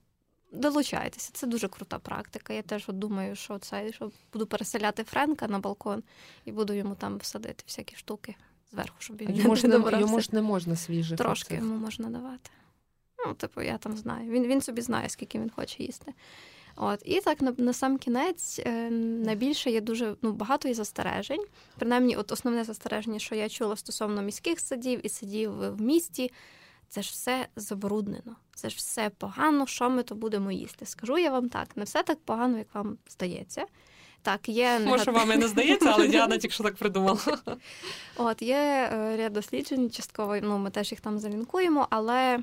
Долучайтеся, 0.55 1.29
це 1.33 1.47
дуже 1.47 1.67
крута 1.67 1.99
практика. 1.99 2.53
Я 2.53 2.61
теж 2.61 2.83
от 2.87 2.99
думаю, 2.99 3.35
що 3.35 3.59
це 3.59 3.93
що 3.93 4.11
буду 4.33 4.45
переселяти 4.45 5.03
Френка 5.03 5.47
на 5.47 5.59
балкон 5.59 6.03
і 6.45 6.51
буду 6.51 6.73
йому 6.73 6.95
там 6.95 7.17
всадити 7.17 7.63
всякі 7.67 7.95
штуки 7.95 8.35
зверху, 8.71 8.95
щоб 8.99 9.17
він 9.17 9.35
йому 9.35 9.55
ж 9.55 9.67
не 9.67 9.77
добрався. 9.77 9.99
йому 9.99 10.19
ж 10.19 10.29
не 10.31 10.41
можна 10.41 10.75
свіжих. 10.75 11.17
Трошки 11.17 11.53
оцих. 11.53 11.67
йому 11.67 11.79
можна 11.79 12.09
давати. 12.09 12.49
Ну, 13.25 13.33
типу, 13.33 13.61
я 13.61 13.77
там 13.77 13.97
знаю. 13.97 14.31
Він, 14.31 14.47
він 14.47 14.61
собі 14.61 14.81
знає, 14.81 15.09
скільки 15.09 15.39
він 15.39 15.49
хоче 15.49 15.83
їсти. 15.83 16.13
От, 16.75 17.01
і 17.05 17.21
так 17.21 17.41
на, 17.41 17.53
на 17.57 17.73
сам 17.73 17.97
кінець 17.97 18.59
е, 18.59 18.89
найбільше 18.89 19.71
є 19.71 19.81
дуже 19.81 20.15
ну, 20.21 20.31
багато 20.31 20.67
є 20.67 20.73
застережень. 20.73 21.43
Принаймні, 21.77 22.15
от 22.15 22.31
основне 22.31 22.63
застереження, 22.63 23.19
що 23.19 23.35
я 23.35 23.49
чула 23.49 23.75
стосовно 23.75 24.21
міських 24.21 24.59
садів 24.59 25.05
і 25.05 25.09
садів 25.09 25.51
в 25.75 25.81
місті, 25.81 26.31
це 26.89 27.01
ж 27.01 27.11
все 27.11 27.47
забруднено. 27.55 28.35
Це 28.55 28.69
ж 28.69 28.75
все 28.77 29.09
погано, 29.09 29.67
що 29.67 29.89
ми 29.89 30.03
то 30.03 30.15
будемо 30.15 30.51
їсти. 30.51 30.85
Скажу 30.85 31.17
я 31.17 31.31
вам 31.31 31.49
так, 31.49 31.77
не 31.77 31.83
все 31.83 32.03
так 32.03 32.19
погано, 32.25 32.57
як 32.57 32.75
вам 32.75 32.97
здається. 33.09 33.65
Так, 34.21 34.49
є 34.49 34.79
Може, 34.79 35.11
вам 35.11 35.31
і 35.31 35.35
не 35.35 35.47
здається, 35.47 35.91
але 35.93 36.07
Діана 36.07 36.37
тільки 36.37 36.53
що 36.53 36.63
так 36.63 36.75
придумала. 36.75 37.19
От 38.17 38.41
є 38.41 38.89
е, 38.93 39.17
ряд 39.17 39.33
досліджень, 39.33 39.89
частково 39.89 40.37
ну, 40.41 40.57
ми 40.57 40.69
теж 40.69 40.91
їх 40.91 41.01
там 41.01 41.19
залінкуємо, 41.19 41.87
але 41.89 42.39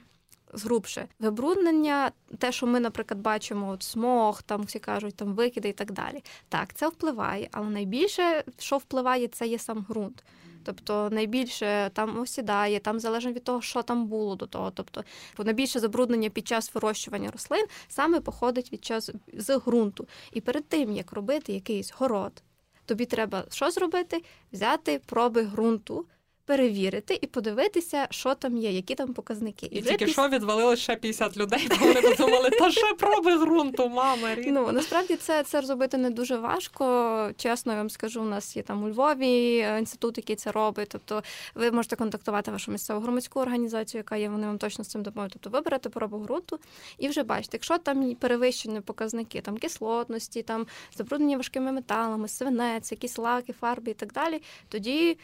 згрубше 0.54 1.08
забруднення, 1.20 2.12
те, 2.38 2.52
що 2.52 2.66
ми, 2.66 2.80
наприклад, 2.80 3.20
бачимо, 3.20 3.68
от 3.70 3.82
смог, 3.82 4.42
там 4.42 4.62
всі 4.62 4.78
кажуть, 4.78 5.16
там 5.16 5.34
викиди 5.34 5.68
і 5.68 5.72
так 5.72 5.92
далі. 5.92 6.22
Так, 6.48 6.74
це 6.74 6.88
впливає, 6.88 7.48
але 7.52 7.70
найбільше, 7.70 8.44
що 8.58 8.76
впливає, 8.76 9.28
це 9.28 9.46
є 9.46 9.58
сам 9.58 9.86
ґрунт. 9.88 10.24
Тобто 10.64 11.08
найбільше 11.10 11.90
там 11.94 12.20
осідає, 12.20 12.80
там 12.80 13.00
залежно 13.00 13.32
від 13.32 13.44
того, 13.44 13.62
що 13.62 13.82
там 13.82 14.06
було 14.06 14.36
до 14.36 14.46
того. 14.46 14.70
Тобто 14.70 15.04
найбільше 15.38 15.80
забруднення 15.80 16.30
під 16.30 16.48
час 16.48 16.74
вирощування 16.74 17.30
рослин 17.30 17.66
саме 17.88 18.20
походить 18.20 18.72
від 18.72 18.84
час 18.84 19.10
з 19.34 19.58
ґрунту. 19.58 20.08
І 20.32 20.40
перед 20.40 20.68
тим 20.68 20.92
як 20.92 21.12
робити 21.12 21.52
якийсь 21.52 21.92
город, 21.96 22.42
тобі 22.84 23.04
треба 23.04 23.44
що 23.50 23.70
зробити? 23.70 24.24
Взяти 24.52 25.00
проби 25.06 25.42
ґрунту, 25.42 26.06
перевірити 26.50 27.18
і 27.20 27.26
подивитися, 27.26 28.06
що 28.10 28.34
там 28.34 28.56
є, 28.56 28.70
які 28.70 28.94
там 28.94 29.14
показники. 29.14 29.66
І 29.66 29.80
вже 29.80 29.90
тільки 29.90 30.04
піс- 30.04 30.12
що 30.12 30.28
відвалили 30.28 30.76
ще 30.76 30.96
50 30.96 31.36
людей, 31.36 31.68
бо 31.70 31.86
вони 31.86 32.00
подумали, 32.00 32.50
та 32.50 32.70
ще 32.70 32.94
проби 32.98 33.36
ґрунту, 33.36 33.88
мама, 33.88 34.34
рідна. 34.34 34.52
Ну 34.60 34.72
насправді 34.72 35.16
це, 35.16 35.42
це 35.42 35.62
зробити 35.62 35.96
не 35.96 36.10
дуже 36.10 36.36
важко. 36.36 36.84
Чесно, 37.36 37.72
я 37.72 37.78
вам 37.78 37.90
скажу, 37.90 38.22
у 38.22 38.24
нас 38.24 38.56
є 38.56 38.62
там 38.62 38.84
у 38.84 38.88
Львові 38.88 39.58
е, 39.58 39.78
інститут, 39.78 40.16
який 40.16 40.36
це 40.36 40.52
робить. 40.52 40.88
Тобто, 40.88 41.22
ви 41.54 41.70
можете 41.70 41.96
контактувати 41.96 42.50
вашу 42.50 42.72
місцеву 42.72 43.00
громадську 43.00 43.40
організацію, 43.40 43.98
яка 43.98 44.16
є, 44.16 44.28
вони 44.28 44.46
вам 44.46 44.58
точно 44.58 44.84
з 44.84 44.88
цим 44.88 45.02
допоможуть. 45.02 45.32
Тобто 45.32 45.50
ви 45.50 45.60
берете 45.60 45.88
пробу 45.88 46.18
ґрунту 46.18 46.58
і 46.98 47.08
вже 47.08 47.22
бачите, 47.22 47.56
якщо 47.56 47.78
там 47.78 48.14
перевищені 48.14 48.80
показники 48.80 49.40
там 49.40 49.58
кислотності, 49.58 50.42
там 50.42 50.66
забруднення 50.96 51.36
важкими 51.36 51.72
металами, 51.72 52.28
свинець, 52.28 52.92
якісь 52.92 53.18
лаки, 53.18 53.52
фарби 53.52 53.90
і 53.90 53.94
так 53.94 54.12
далі, 54.12 54.42
тоді. 54.68 55.18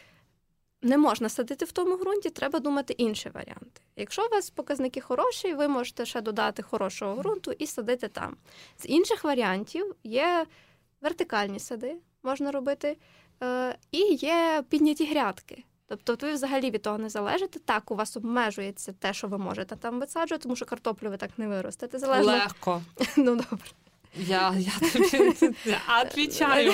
Не 0.87 0.97
можна 0.97 1.29
садити 1.29 1.65
в 1.65 1.71
тому 1.71 1.95
ґрунті, 1.95 2.29
треба 2.29 2.59
думати 2.59 2.93
інші 2.93 3.29
варіанти. 3.29 3.81
Якщо 3.95 4.25
у 4.25 4.29
вас 4.29 4.49
показники 4.49 5.01
хороші, 5.01 5.53
ви 5.53 5.67
можете 5.67 6.05
ще 6.05 6.21
додати 6.21 6.63
хорошого 6.63 7.15
ґрунту 7.15 7.51
і 7.51 7.67
садити 7.67 8.07
там. 8.07 8.37
З 8.77 8.85
інших 8.85 9.23
варіантів 9.23 9.95
є 10.03 10.45
вертикальні 11.01 11.59
сади, 11.59 11.95
можна 12.23 12.51
робити, 12.51 12.97
е, 13.43 13.77
і 13.91 13.99
є 14.13 14.63
підняті 14.69 15.05
грядки. 15.05 15.63
Тобто 15.87 16.27
ви 16.27 16.33
взагалі 16.33 16.71
від 16.71 16.81
того 16.81 16.97
не 16.97 17.09
залежите. 17.09 17.59
Так, 17.59 17.91
у 17.91 17.95
вас 17.95 18.17
обмежується 18.17 18.93
те, 18.93 19.13
що 19.13 19.27
ви 19.27 19.37
можете 19.37 19.75
там 19.75 19.99
висаджувати, 19.99 20.43
тому 20.43 20.55
що 20.55 20.65
картоплю 20.65 21.09
ви 21.09 21.17
так 21.17 21.29
не 21.37 21.47
виростете. 21.47 21.99
Залежно. 21.99 22.31
Легко. 22.31 22.81
Ну 23.17 23.35
добре. 23.35 23.57
Я, 24.15 24.55
я 24.57 24.89
тобі 24.89 25.05
відповідаю. 26.17 26.73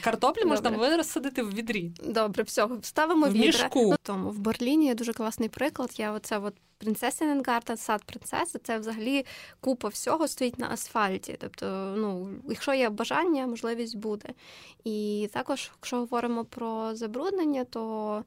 Картоплю 0.00 0.48
можна 0.48 0.70
Добре. 0.70 0.88
виросадити 0.88 1.42
в 1.42 1.54
відрі. 1.54 1.92
Добре, 2.04 2.42
все, 2.42 2.68
ставимо 2.82 3.26
В 3.26 3.32
відра. 3.32 3.46
мішку. 3.46 3.94
Тому 4.02 4.30
в 4.30 4.38
Берліні 4.38 4.86
є 4.86 4.94
дуже 4.94 5.12
класний 5.12 5.48
приклад. 5.48 5.90
Я 5.96 6.12
оце 6.12 6.38
от 6.38 6.54
принцесингартен, 6.78 7.76
сад 7.76 8.04
принцеси 8.04 8.58
це 8.64 8.78
взагалі 8.78 9.26
купа 9.60 9.88
всього 9.88 10.28
стоїть 10.28 10.58
на 10.58 10.70
асфальті. 10.70 11.36
Тобто, 11.40 11.94
ну, 11.96 12.28
якщо 12.48 12.74
є 12.74 12.90
бажання, 12.90 13.46
можливість 13.46 13.96
буде. 13.96 14.28
І 14.84 15.28
також, 15.32 15.70
якщо 15.76 15.96
говоримо 15.96 16.44
про 16.44 16.94
забруднення, 16.94 17.64
то 17.64 18.22
Е, 18.22 18.24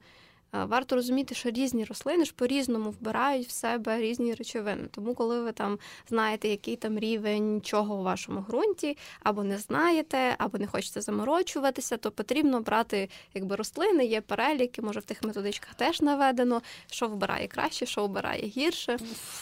варто 0.52 0.96
розуміти, 0.96 1.34
що 1.34 1.50
різні 1.50 1.84
рослини 1.84 2.24
ж 2.24 2.34
по-різному 2.36 2.90
вбирають 2.90 3.48
в 3.48 3.50
себе 3.50 4.00
різні 4.00 4.34
речовини. 4.34 4.88
Тому, 4.90 5.14
коли 5.14 5.40
ви 5.40 5.52
там 5.52 5.78
знаєте, 6.08 6.48
який 6.48 6.76
там 6.76 6.98
рівень 6.98 7.60
чого 7.64 7.94
у 7.94 8.02
вашому 8.02 8.40
ґрунті, 8.40 8.96
або 9.22 9.44
не 9.44 9.58
знаєте, 9.58 10.34
або 10.38 10.58
не 10.58 10.66
хочете 10.66 11.00
заморочуватися, 11.00 11.96
то 11.96 12.10
потрібно 12.10 12.60
брати 12.60 13.08
якби 13.34 13.56
рослини, 13.56 14.04
є 14.04 14.20
переліки, 14.20 14.82
може 14.82 15.00
в 15.00 15.04
тих 15.04 15.22
методичках 15.22 15.74
теж 15.74 16.00
наведено, 16.00 16.62
що 16.90 17.08
вбирає 17.08 17.48
краще, 17.48 17.86
що 17.86 18.06
вбирає 18.06 18.42
гірше. 18.42 18.96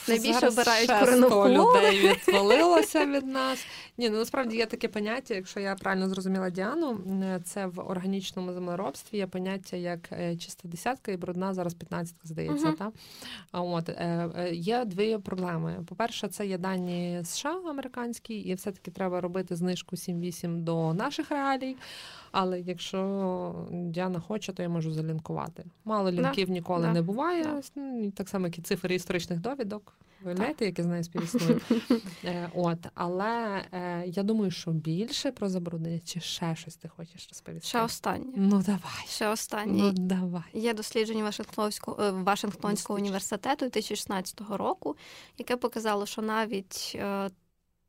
Найбільше 0.08 0.40
Зараз 0.40 0.54
вбирають 0.54 0.90
ще 0.90 1.16
людей 1.48 2.16
відвалилося 2.28 3.06
від 3.06 3.26
нас. 3.26 3.66
Ні, 3.98 4.10
ну 4.10 4.18
насправді 4.18 4.56
є 4.56 4.66
таке 4.66 4.88
поняття, 4.88 5.34
якщо 5.34 5.60
я 5.60 5.74
правильно 5.74 6.08
зрозуміла 6.08 6.50
Діану, 6.50 6.98
це 7.44 7.66
в 7.66 7.80
органічному 7.80 8.52
землеробстві 8.52 9.18
є 9.18 9.26
поняття 9.26 9.76
як 9.76 10.12
е, 10.12 10.36
чиста 10.36 10.68
десятка 10.68 10.95
і 11.08 11.16
брудна 11.16 11.54
зараз 11.54 11.74
15 11.74 12.16
здається. 12.24 12.66
Uh-huh. 12.70 12.76
Та? 12.76 12.92
От 13.52 13.88
е, 13.88 14.30
е, 14.36 14.54
Є 14.54 14.84
дві 14.84 15.18
проблеми. 15.18 15.84
По-перше, 15.88 16.28
це 16.28 16.46
є 16.46 16.58
дані 16.58 17.20
США 17.24 17.60
американські, 17.68 18.34
і 18.34 18.54
все-таки 18.54 18.90
треба 18.90 19.20
робити 19.20 19.56
знижку 19.56 19.96
7-8 19.96 20.62
до 20.62 20.94
наших 20.94 21.30
реалій. 21.30 21.76
Але 22.32 22.60
якщо 22.60 23.66
Діана 23.70 24.20
хоче, 24.20 24.52
то 24.52 24.62
я 24.62 24.68
можу 24.68 24.92
залінкувати. 24.92 25.64
Мало 25.84 26.10
лінків 26.10 26.50
ніколи 26.50 26.86
да. 26.86 26.92
не 26.92 27.02
буває. 27.02 27.62
Да. 27.76 28.10
Так 28.10 28.28
само, 28.28 28.46
як 28.46 28.58
і 28.58 28.62
цифри 28.62 28.94
історичних 28.94 29.40
довідок. 29.40 29.92
Виявляєте, 30.26 30.64
які 30.64 30.82
з 30.82 30.86
нею 30.86 31.04
співіснують. 31.04 31.62
Е, 32.24 32.50
от, 32.54 32.78
але 32.94 33.64
е, 33.72 34.04
я 34.06 34.22
думаю, 34.22 34.50
що 34.50 34.70
більше 34.70 35.32
про 35.32 35.48
забруднення 35.48 36.00
чи 36.04 36.20
ще 36.20 36.56
щось 36.56 36.76
ти 36.76 36.88
хочеш 36.88 37.28
розповісти? 37.28 37.68
Ще 37.68 37.82
останнє. 37.82 38.32
Ну 38.36 38.62
давай. 38.62 39.06
Ще 39.08 39.28
останнє. 39.28 39.82
Ну 39.82 39.92
давай. 39.92 40.42
Є 40.52 40.74
дослідження 40.74 41.22
Вашингтонського 41.22 42.02
е, 42.02 42.10
Вашингтонського 42.10 42.98
університету 42.98 43.64
2016 43.64 44.40
року, 44.50 44.96
яке 45.38 45.56
показало, 45.56 46.06
що 46.06 46.22
навіть 46.22 46.98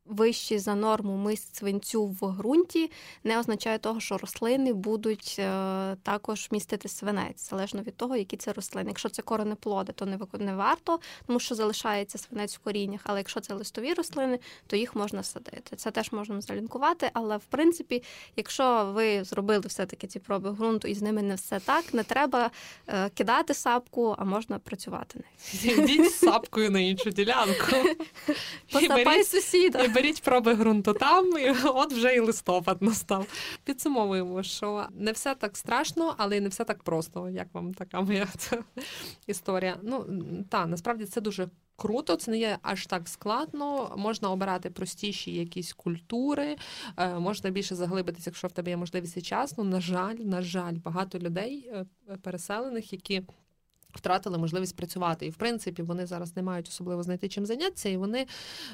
вищі 0.08 0.58
за 0.58 0.74
норму 0.74 1.16
мисць 1.16 1.58
свинцю 1.58 2.06
в 2.06 2.32
ґрунті 2.32 2.90
не 3.24 3.38
означає 3.38 3.78
того, 3.78 4.00
що 4.00 4.18
рослини 4.18 4.72
будуть 4.72 5.36
е, 5.38 5.96
також 6.02 6.48
містити 6.50 6.88
свинець, 6.88 7.50
залежно 7.50 7.82
від 7.82 7.96
того, 7.96 8.16
які 8.16 8.36
це 8.36 8.52
рослини. 8.52 8.90
Якщо 8.90 9.08
це 9.08 9.22
коренеплоди, 9.22 9.92
то 9.92 10.06
не 10.38 10.54
варто, 10.54 11.00
тому 11.26 11.40
що 11.40 11.54
залишається 11.54 12.18
свинець 12.18 12.56
в 12.56 12.58
коріннях. 12.58 13.00
Але 13.04 13.18
якщо 13.18 13.40
це 13.40 13.54
листові 13.54 13.94
рослини, 13.94 14.38
то 14.66 14.76
їх 14.76 14.96
можна 14.96 15.22
садити. 15.22 15.76
Це 15.76 15.90
теж 15.90 16.12
можна 16.12 16.40
залінкувати. 16.40 17.10
Але 17.12 17.36
в 17.36 17.44
принципі, 17.44 18.02
якщо 18.36 18.92
ви 18.94 19.24
зробили 19.24 19.64
все-таки 19.66 20.06
ці 20.06 20.18
проби 20.18 20.50
ґрунту 20.50 20.88
і 20.88 20.94
з 20.94 21.02
ними 21.02 21.22
не 21.22 21.34
все 21.34 21.60
так, 21.60 21.94
не 21.94 22.02
треба 22.02 22.50
е, 22.88 23.10
кидати 23.10 23.54
сапку, 23.54 24.14
а 24.18 24.24
можна 24.24 24.58
працювати 24.58 25.20
нею. 25.64 25.78
Йдіть 25.78 26.10
з 26.10 26.18
сапкою 26.18 26.70
на 26.70 26.80
іншу 26.80 27.10
ділянку. 27.10 27.76
Посапай 28.72 29.24
сусіда 29.24 29.88
беріть 29.98 30.22
проби 30.22 30.54
ґрунту 30.54 30.92
там, 30.92 31.38
і 31.38 31.50
от 31.64 31.92
вже 31.92 32.14
і 32.14 32.20
листопад 32.20 32.82
настав. 32.82 33.26
Підсумовуємо, 33.64 34.42
що 34.42 34.86
не 34.94 35.12
все 35.12 35.34
так 35.34 35.56
страшно, 35.56 36.14
але 36.18 36.36
й 36.36 36.40
не 36.40 36.48
все 36.48 36.64
так 36.64 36.82
просто. 36.82 37.28
Як 37.28 37.54
вам 37.54 37.74
така 37.74 38.00
моя 38.00 38.26
історія? 39.26 39.76
Ну 39.82 40.06
та 40.48 40.66
насправді 40.66 41.04
це 41.04 41.20
дуже. 41.20 41.48
Круто, 41.80 42.16
це 42.16 42.30
не 42.30 42.38
є 42.38 42.58
аж 42.62 42.86
так 42.86 43.08
складно. 43.08 43.94
Можна 43.96 44.30
обирати 44.30 44.70
простіші 44.70 45.34
якісь 45.34 45.72
культури, 45.72 46.56
е, 46.96 47.18
можна 47.18 47.50
більше 47.50 47.74
заглибитися, 47.74 48.30
якщо 48.30 48.48
в 48.48 48.52
тебе 48.52 48.70
є 48.70 48.76
можливість 48.76 49.16
і 49.16 49.22
час. 49.22 49.58
Ну, 49.58 49.64
на 49.64 49.80
жаль, 49.80 50.14
на 50.14 50.42
жаль, 50.42 50.74
багато 50.84 51.18
людей 51.18 51.70
е, 51.72 51.86
переселених, 52.22 52.92
які 52.92 53.22
Втратили 53.94 54.38
можливість 54.38 54.76
працювати, 54.76 55.26
і 55.26 55.30
в 55.30 55.34
принципі 55.34 55.82
вони 55.82 56.06
зараз 56.06 56.36
не 56.36 56.42
мають 56.42 56.68
особливо 56.68 57.02
знайти 57.02 57.28
чим 57.28 57.46
зайнятися, 57.46 57.88
і 57.88 57.96
вони 57.96 58.26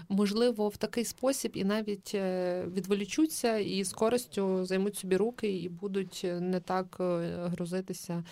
можливо 0.08 0.68
в 0.68 0.76
такий 0.76 1.04
спосіб 1.04 1.52
і 1.54 1.64
навіть 1.64 2.12
е, 2.14 2.64
відволічуться 2.72 3.56
і 3.58 3.84
з 3.84 3.92
користю 3.92 4.64
займуть 4.64 4.96
собі 4.96 5.16
руки 5.16 5.58
і 5.58 5.68
будуть 5.68 6.26
не 6.40 6.60
так 6.60 6.96
е, 7.00 7.36
грузитися, 7.46 8.24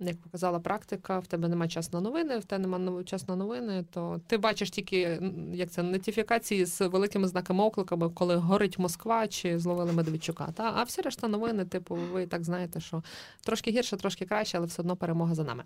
як 0.00 0.16
показала 0.16 0.60
практика. 0.60 1.18
В 1.18 1.26
тебе 1.26 1.48
немає 1.48 1.70
часу 1.70 1.90
на 1.92 2.00
новини, 2.00 2.38
в 2.38 2.44
тебе 2.44 2.68
немає 2.68 3.04
часу 3.04 3.24
на 3.28 3.36
новини, 3.36 3.84
то 3.90 4.20
ти 4.26 4.38
бачиш 4.38 4.70
тільки 4.70 5.22
як 5.54 5.70
це 5.70 5.82
нотифікації 5.82 6.64
з 6.64 6.80
великими 6.80 7.28
знаками 7.28 7.64
окликами, 7.64 8.10
коли 8.10 8.36
горить 8.36 8.78
Москва 8.78 9.28
чи 9.28 9.58
зловили 9.58 9.92
Медведчука. 9.92 10.48
Та 10.54 10.72
а 10.76 10.82
всі 10.82 11.02
решта 11.02 11.28
новини, 11.28 11.64
типу, 11.64 11.98
ви 12.12 12.26
так 12.26 12.44
знаєте, 12.44 12.80
що 12.80 13.02
трошки 13.44 13.70
гірше, 13.70 13.96
трошки 13.96 14.26
краще, 14.26 14.58
але 14.58 14.66
все 14.66 14.82
одно 14.82 14.96
перемога 14.96 15.34
за 15.34 15.44
нами. 15.44 15.64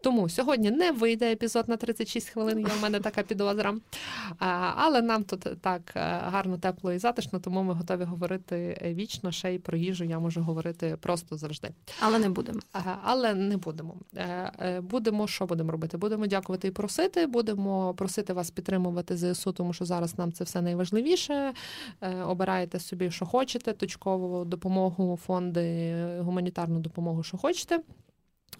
Тому 0.00 0.28
сьогодні 0.28 0.70
не 0.70 0.92
вийде 0.92 1.32
епізод 1.32 1.68
на 1.68 1.76
36 1.76 2.28
хвилин. 2.28 2.58
Є 2.60 2.66
в 2.66 2.82
мене 2.82 3.00
така 3.00 3.22
підозра. 3.22 3.74
Але 4.76 5.02
нам 5.02 5.24
тут 5.24 5.46
так 5.60 5.92
е, 5.96 6.00
гарно, 6.24 6.58
тепло 6.58 6.92
і 6.92 6.98
затишно, 6.98 7.38
тому 7.38 7.62
ми 7.62 7.74
готові 7.74 8.04
говорити 8.04 8.80
вічно. 8.96 9.32
Ще 9.32 9.54
й 9.54 9.58
про 9.58 9.76
їжу 9.76 10.04
я 10.04 10.18
можу 10.18 10.42
говорити 10.42 10.96
просто 11.00 11.36
завжди. 11.36 11.68
Але 12.00 12.18
не 12.18 12.28
будемо. 12.28 12.60
Але 13.02 13.34
не 13.34 13.56
будемо. 13.56 13.94
Е, 14.16 14.52
е, 14.60 14.80
будемо 14.80 15.26
що 15.26 15.46
будемо 15.46 15.72
робити? 15.72 15.96
Будемо 15.96 16.26
дякувати 16.26 16.68
і 16.68 16.70
просити. 16.70 17.26
Будемо 17.26 17.94
просити 17.94 18.32
вас 18.32 18.50
підтримувати 18.50 19.16
ЗСУ, 19.16 19.52
тому 19.52 19.72
що 19.72 19.84
зараз 19.84 20.18
нам 20.18 20.32
це 20.32 20.44
все 20.44 20.62
найважливіше. 20.62 21.52
Обираєте 22.26 22.80
собі, 22.80 23.10
що 23.10 23.26
хочете, 23.26 23.72
точкову 23.72 24.44
допомогу, 24.44 25.18
фонди, 25.26 25.94
гуманітарну 26.20 26.80
допомогу, 26.80 27.22
що 27.22 27.36
хочете. 27.36 27.80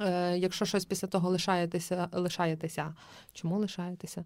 Е, 0.01 0.38
якщо 0.38 0.64
щось 0.64 0.84
після 0.84 1.09
того 1.09 1.30
лишаєтеся, 1.30 2.09
лишаєтеся, 2.12 2.94
чому 3.32 3.59
лишаєтеся? 3.59 4.24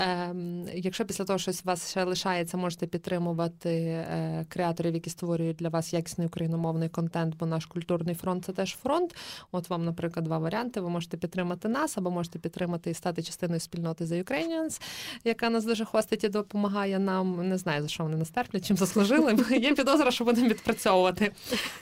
Е, 0.00 0.34
Якщо 0.74 1.04
після 1.04 1.24
того 1.24 1.38
щось 1.38 1.60
у 1.64 1.68
вас 1.68 1.90
ще 1.90 2.04
лишається, 2.04 2.56
можете 2.56 2.86
підтримувати 2.86 3.70
е, 3.70 4.46
креаторів, 4.48 4.94
які 4.94 5.10
створюють 5.10 5.56
для 5.56 5.68
вас 5.68 5.92
якісний 5.92 6.26
україномовний 6.26 6.88
контент, 6.88 7.36
бо 7.36 7.46
наш 7.46 7.66
культурний 7.66 8.14
фронт 8.14 8.44
це 8.44 8.52
теж 8.52 8.76
фронт. 8.82 9.16
От 9.52 9.70
вам, 9.70 9.84
наприклад, 9.84 10.24
два 10.24 10.38
варіанти. 10.38 10.80
Ви 10.80 10.88
можете 10.88 11.16
підтримати 11.16 11.68
нас, 11.68 11.98
або 11.98 12.10
можете 12.10 12.38
підтримати 12.38 12.90
і 12.90 12.94
стати 12.94 13.22
частиною 13.22 13.60
спільноти 13.60 14.04
The 14.04 14.24
Ukrainians, 14.24 14.80
яка 15.24 15.50
нас 15.50 15.64
дуже 15.64 15.84
хостить 15.84 16.24
і 16.24 16.28
допомагає 16.28 16.98
нам. 16.98 17.48
Не 17.48 17.58
знаю, 17.58 17.82
за 17.82 17.88
що 17.88 18.02
вони 18.02 18.16
нас 18.16 18.30
терплять, 18.30 18.66
чим 18.66 18.76
заслужили. 18.76 19.36
Є 19.50 19.74
підозра, 19.74 20.10
що 20.10 20.24
будемо 20.24 20.48
відпрацьовувати. 20.48 21.32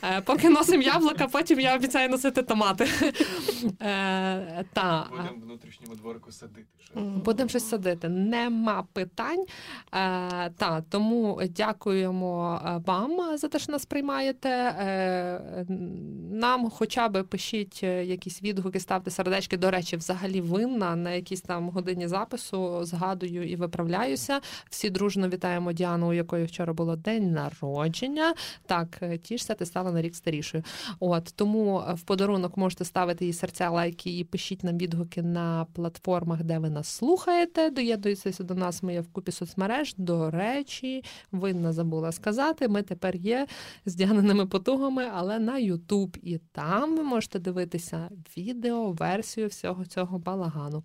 Е, 0.03 0.21
поки 0.21 0.49
носимо 0.49 0.83
яблука, 0.83 1.27
потім 1.27 1.61
я 1.61 1.77
обіцяю 1.77 2.09
носити 2.09 2.43
томати. 2.43 2.89
Е, 3.83 4.65
та. 4.73 5.07
Будемо 5.11 5.41
внутрішньому 5.43 5.95
дворику 5.97 6.33
садити. 6.33 6.67
Будемо 6.95 7.49
щось 7.49 7.69
садити. 7.69 8.09
Нема 8.09 8.85
питань. 8.93 9.45
Е, 9.95 10.51
та, 10.51 10.85
Тому 10.91 11.41
дякуємо 11.51 12.61
е, 12.67 12.83
вам 12.87 13.39
за 13.39 13.49
те, 13.49 13.59
що 13.59 13.73
нас 13.73 13.87
приймаєте. 13.87 14.49
Нам 16.31 16.71
хоча 16.71 17.09
б 17.09 17.23
пишіть 17.23 17.83
якісь 17.83 18.43
відгуки, 18.43 18.81
ставте 18.81 19.11
сердечки. 19.11 19.57
До 19.57 19.71
речі, 19.71 19.97
взагалі 19.97 20.41
винна 20.41 20.97
на 20.97 21.11
якійсь 21.11 21.41
там 21.41 21.69
годині 21.69 22.09
запису. 22.09 22.85
Згадую 22.85 23.51
і 23.51 23.57
виправляюся. 23.57 24.41
Всі 24.71 24.91
дружно 24.91 25.29
вітаємо 25.29 25.73
Діану, 25.73 26.09
у 26.09 26.13
якої 26.13 26.45
вчора 26.45 26.73
було 26.73 26.97
день 26.97 27.33
народження. 27.33 28.35
Так, 28.67 29.03
тішся, 29.23 29.55
ти 29.55 29.67
стала 29.67 29.93
на 29.93 30.03
рік 30.03 30.17
старішою. 30.17 30.63
От 31.01 31.33
Тому 31.37 31.85
в 31.95 32.03
подарунок 32.03 32.57
можете 32.57 32.85
ставити 32.85 33.16
їй 33.25 33.33
серця, 33.33 33.71
лайки 33.71 34.19
і 34.19 34.25
пишіть 34.25 34.65
нам 34.65 34.79
відгуки 34.79 35.23
на 35.23 35.67
платформах, 35.73 36.43
де 36.43 36.59
ви 36.59 36.71
нас 36.71 36.89
слухаєте. 36.89 37.71
Доєднуйтеся 37.71 38.45
до 38.45 38.55
нас. 38.55 38.83
Ми 38.83 38.93
є 38.93 39.01
в 39.01 39.09
купі 39.09 39.33
соцмереж. 39.33 39.95
До 39.97 40.31
речі, 40.31 41.05
винна 41.33 41.73
забула 41.73 42.13
сказати. 42.13 42.69
Ми 42.69 42.83
тепер 42.83 43.17
є 43.17 43.47
з 43.85 43.95
потугами, 44.47 45.09
але 45.15 45.39
на 45.39 45.59
Ютуб. 45.59 46.17
І 46.23 46.39
там 46.39 46.97
ви 46.97 47.03
можете 47.03 47.39
дивитися 47.39 48.11
відео, 48.37 48.93
версію 48.93 49.49
всього 49.49 49.85
цього 49.85 50.19
балагану. 50.19 50.83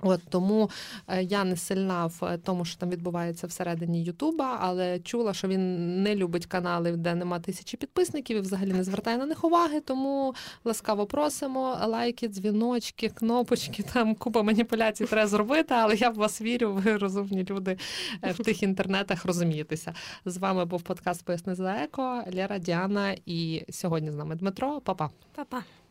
От 0.00 0.20
тому 0.28 0.70
е, 1.08 1.22
я 1.22 1.44
не 1.44 1.56
сильна 1.56 2.06
в 2.06 2.38
тому, 2.38 2.64
що 2.64 2.78
там 2.78 2.90
відбувається 2.90 3.46
всередині 3.46 4.04
Ютуба, 4.04 4.58
але 4.60 4.98
чула, 4.98 5.34
що 5.34 5.48
він 5.48 6.02
не 6.02 6.14
любить 6.14 6.46
канали, 6.46 6.92
де 6.92 7.14
нема 7.14 7.40
тисячі 7.40 7.78
підписників 7.78 8.36
і 8.36 8.40
взагалі 8.40 8.72
не 8.72 8.84
звертає 8.84 9.18
на 9.18 9.26
них 9.26 9.44
уваги. 9.44 9.80
Тому 9.80 10.34
ласкаво 10.64 11.06
просимо 11.06 11.78
лайки, 11.86 12.28
дзвіночки, 12.28 13.08
кнопочки. 13.08 13.82
Там 13.92 14.14
купа 14.14 14.42
маніпуляцій 14.42 15.04
треба 15.04 15.28
зробити. 15.28 15.74
Але 15.74 15.94
я 15.94 16.10
в 16.10 16.14
вас 16.14 16.40
вірю. 16.40 16.72
Ви 16.72 16.96
розумні 16.96 17.44
люди 17.50 17.78
е, 18.22 18.32
в 18.32 18.38
тих 18.38 18.62
інтернетах 18.62 19.24
розумієтеся. 19.24 19.94
З 20.24 20.36
вами 20.36 20.64
був 20.64 20.82
подкаст 20.82 21.24
Поясни 21.24 21.54
за 21.54 21.72
еко 21.72 22.24
Лера 22.34 22.58
Діана. 22.58 23.16
І 23.26 23.64
сьогодні 23.70 24.10
з 24.10 24.14
нами 24.14 24.34
Дмитро. 24.34 24.80
Па-па. 24.80 25.10
Па-па. 25.34 25.83